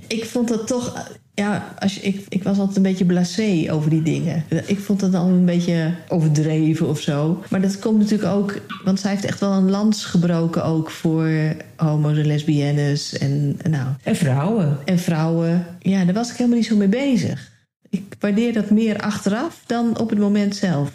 Ik 0.07 0.25
vond 0.25 0.47
dat 0.47 0.67
toch... 0.67 1.09
Ja, 1.33 1.73
als 1.79 1.95
je, 1.95 2.01
ik, 2.01 2.25
ik 2.29 2.43
was 2.43 2.57
altijd 2.57 2.77
een 2.77 2.83
beetje 2.83 3.05
blasé 3.05 3.67
over 3.69 3.89
die 3.89 4.01
dingen. 4.01 4.43
Ik 4.65 4.79
vond 4.79 4.99
dat 4.99 5.11
dan 5.11 5.27
een 5.27 5.45
beetje 5.45 5.93
overdreven 6.07 6.87
of 6.87 6.99
zo. 6.99 7.43
Maar 7.49 7.61
dat 7.61 7.79
komt 7.79 7.99
natuurlijk 7.99 8.33
ook... 8.33 8.61
Want 8.83 8.99
zij 8.99 9.11
heeft 9.11 9.25
echt 9.25 9.39
wel 9.39 9.51
een 9.51 9.69
lans 9.69 10.05
gebroken 10.05 10.63
ook 10.63 10.89
voor 10.89 11.29
homo's 11.75 12.17
en 12.17 12.25
lesbiennes 12.25 13.17
en, 13.17 13.59
nou, 13.69 13.87
En 14.03 14.15
vrouwen. 14.15 14.77
en 14.85 14.99
vrouwen. 14.99 15.65
Ja, 15.79 16.05
daar 16.05 16.13
was 16.13 16.31
ik 16.31 16.35
helemaal 16.37 16.57
niet 16.57 16.67
zo 16.67 16.75
mee 16.75 16.87
bezig. 16.87 17.51
Ik 17.89 18.15
waardeer 18.19 18.53
dat 18.53 18.69
meer 18.69 18.99
achteraf 18.99 19.63
dan 19.65 19.99
op 19.99 20.09
het 20.09 20.19
moment 20.19 20.55
zelf. 20.55 20.91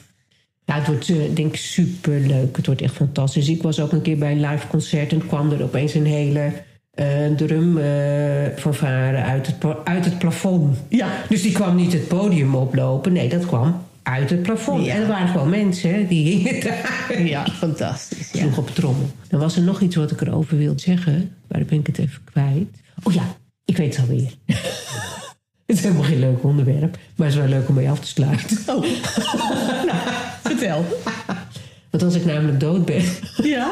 Ja, 0.64 0.74
het 0.74 0.86
wordt 0.86 1.08
eh, 1.08 1.16
denk 1.34 1.52
ik 1.52 1.56
super 1.56 2.20
leuk. 2.20 2.56
Het 2.56 2.66
wordt 2.66 2.82
echt 2.82 2.94
fantastisch. 2.94 3.48
Ik 3.48 3.62
was 3.62 3.80
ook 3.80 3.92
een 3.92 4.02
keer 4.02 4.18
bij 4.18 4.32
een 4.32 4.40
live 4.40 4.66
concert 4.66 5.12
en 5.12 5.26
kwam 5.26 5.52
er 5.52 5.62
opeens 5.62 5.94
een 5.94 6.06
hele 6.06 6.52
eh 6.96 7.26
drum 7.36 7.78
eh 7.78 8.56
fanfare 8.56 9.16
uit 9.16 9.46
het, 9.46 9.56
uit 9.84 10.04
het 10.04 10.18
plafond. 10.18 10.76
Ja. 10.88 11.08
Dus 11.28 11.42
die 11.42 11.52
kwam 11.52 11.76
niet 11.76 11.92
het 11.92 12.08
podium 12.08 12.54
oplopen. 12.54 13.12
Nee, 13.12 13.28
dat 13.28 13.46
kwam 13.46 13.82
uit 14.02 14.30
het 14.30 14.42
plafond. 14.42 14.84
Ja. 14.84 14.94
En 14.94 15.00
er 15.00 15.08
waren 15.08 15.28
gewoon 15.28 15.48
mensen 15.48 15.94
hè, 15.94 16.06
die 16.06 16.26
hingen 16.26 16.60
daar. 16.64 17.22
Ja, 17.22 17.46
fantastisch. 17.46 18.30
Ja. 18.32 18.40
Sloeg 18.40 18.58
op 18.58 18.70
trommel. 18.70 19.10
Dan 19.28 19.40
was 19.40 19.56
er 19.56 19.62
nog 19.62 19.80
iets 19.80 19.96
wat 19.96 20.10
ik 20.10 20.20
erover 20.20 20.56
wilde 20.56 20.80
zeggen. 20.80 21.14
Maar 21.48 21.58
dan 21.58 21.68
ben 21.68 21.78
ik 21.78 21.86
het 21.86 21.98
even 21.98 22.20
kwijt. 22.24 22.68
Oh 23.02 23.12
ja, 23.12 23.22
ik 23.64 23.76
weet 23.76 23.96
het 23.96 24.08
alweer. 24.08 24.30
het 25.66 25.76
is 25.76 25.82
helemaal 25.82 26.02
geen 26.02 26.18
leuk 26.18 26.44
onderwerp. 26.44 26.98
Maar 27.16 27.26
het 27.26 27.36
is 27.36 27.42
wel 27.42 27.50
leuk 27.50 27.68
om 27.68 27.74
mee 27.74 27.90
af 27.90 28.00
te 28.00 28.06
sluiten. 28.06 28.58
Oh. 28.66 28.80
nou, 29.88 29.98
vertel. 30.42 30.84
Want 31.90 32.02
als 32.02 32.14
ik 32.14 32.24
namelijk 32.24 32.60
dood 32.60 32.84
ben... 32.84 33.04
Ja? 33.42 33.68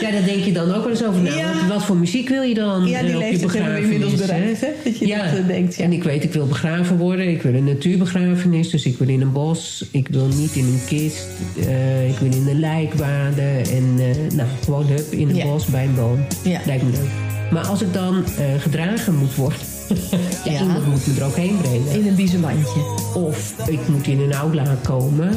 Ja, 0.00 0.10
daar 0.10 0.24
denk 0.24 0.44
je 0.44 0.52
dan 0.52 0.68
ook 0.74 0.82
wel 0.82 0.90
eens 0.90 1.04
over 1.04 1.20
na. 1.20 1.34
Ja. 1.34 1.68
Wat 1.68 1.84
voor 1.84 1.96
muziek 1.96 2.28
wil 2.28 2.42
je 2.42 2.54
dan 2.54 2.86
Ja, 2.86 3.00
die 3.02 3.10
eh, 3.10 3.18
leeftijd 3.18 3.52
hebben 3.52 3.74
we 3.74 3.80
inmiddels 3.80 4.14
bereikt, 4.14 4.60
hè? 4.60 4.66
Dat 4.84 4.98
je 4.98 5.06
dat, 5.06 5.16
eh, 5.38 5.46
denkt, 5.46 5.76
ja. 5.76 5.84
En 5.84 5.92
ik 5.92 6.02
weet, 6.04 6.24
ik 6.24 6.32
wil 6.32 6.46
begraven 6.46 6.96
worden. 6.96 7.28
Ik 7.28 7.42
wil 7.42 7.54
een 7.54 7.64
natuurbegrafenis. 7.64 8.70
Dus 8.70 8.84
ik 8.84 8.98
wil 8.98 9.08
in 9.08 9.20
een 9.20 9.32
bos. 9.32 9.84
Ik 9.90 10.08
wil 10.08 10.26
niet 10.26 10.54
in 10.54 10.64
een 10.64 10.80
kist. 10.86 11.26
eh, 11.66 12.08
ik 12.08 12.18
wil 12.18 12.32
in 12.32 12.48
een 12.48 12.60
lijk 12.60 12.94
baden. 12.94 13.64
En 13.70 13.94
nou, 14.36 14.48
gewoon 14.64 14.86
hup, 14.86 15.12
in 15.12 15.28
een 15.28 15.34
Ja. 15.36 15.44
bos 15.44 15.64
bij 15.66 15.84
een 15.84 15.94
boom. 15.94 16.26
Ja. 16.44 16.60
Lijkt 16.66 16.82
me 16.82 16.90
leuk. 16.90 17.10
Maar 17.50 17.66
als 17.66 17.82
ik 17.82 17.92
dan 17.92 18.24
gedragen 18.58 19.14
moet 19.16 19.34
worden... 19.34 19.58
ja, 20.44 20.52
Ja. 20.52 20.60
iemand 20.60 20.86
moet 20.86 21.06
me 21.06 21.20
er 21.20 21.26
ook 21.26 21.36
heen 21.36 21.56
brengen. 21.62 22.00
In 22.00 22.06
een 22.08 22.14
biezenmandje. 22.14 22.80
Of 23.14 23.54
ik 23.68 23.88
moet 23.88 24.06
in 24.06 24.20
een 24.20 24.32
aula 24.32 24.76
komen. 24.82 25.30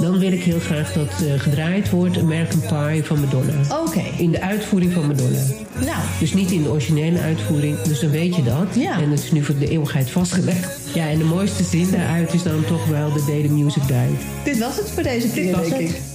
Dan 0.00 0.18
wil 0.18 0.32
ik 0.32 0.42
heel 0.42 0.58
graag 0.60 0.92
dat 0.92 1.08
eh, 1.08 1.40
gedraaid 1.40 1.90
wordt 1.90 2.18
American 2.18 2.60
Pie 2.60 3.04
van 3.04 3.20
Madonna. 3.20 3.52
Oké. 3.86 4.02
In 4.16 4.30
de 4.30 4.40
uitvoering 4.40 4.92
van 4.92 5.06
Madonna. 5.06 5.38
Nou, 5.80 5.98
Dus 6.20 6.32
niet 6.34 6.50
in 6.50 6.62
de 6.62 6.68
originele 6.68 7.18
uitvoering, 7.18 7.80
dus 7.82 8.00
dan 8.00 8.10
weet 8.10 8.36
je 8.36 8.42
dat. 8.42 8.66
Ja. 8.74 9.00
En 9.00 9.10
het 9.10 9.22
is 9.22 9.32
nu 9.32 9.42
voor 9.44 9.58
de 9.58 9.68
eeuwigheid 9.68 10.10
vastgelegd. 10.10 10.78
Ja, 10.94 11.08
en 11.08 11.18
de 11.18 11.24
mooiste 11.24 11.64
zin 11.64 11.90
daaruit 11.90 12.34
is 12.34 12.42
dan 12.42 12.64
toch 12.64 12.86
wel 12.86 13.12
de 13.12 13.24
Day 13.26 13.42
the 13.42 13.52
Music 13.52 13.82
Died. 13.86 14.20
dit 14.44 14.58
was 14.58 14.76
het 14.76 14.90
voor 14.90 15.02
deze 15.02 15.28
keer, 15.28 15.56
was 15.56 15.68
denk 15.68 15.80
het. 15.80 15.90
ik. 15.90 15.96
Hier 15.96 16.09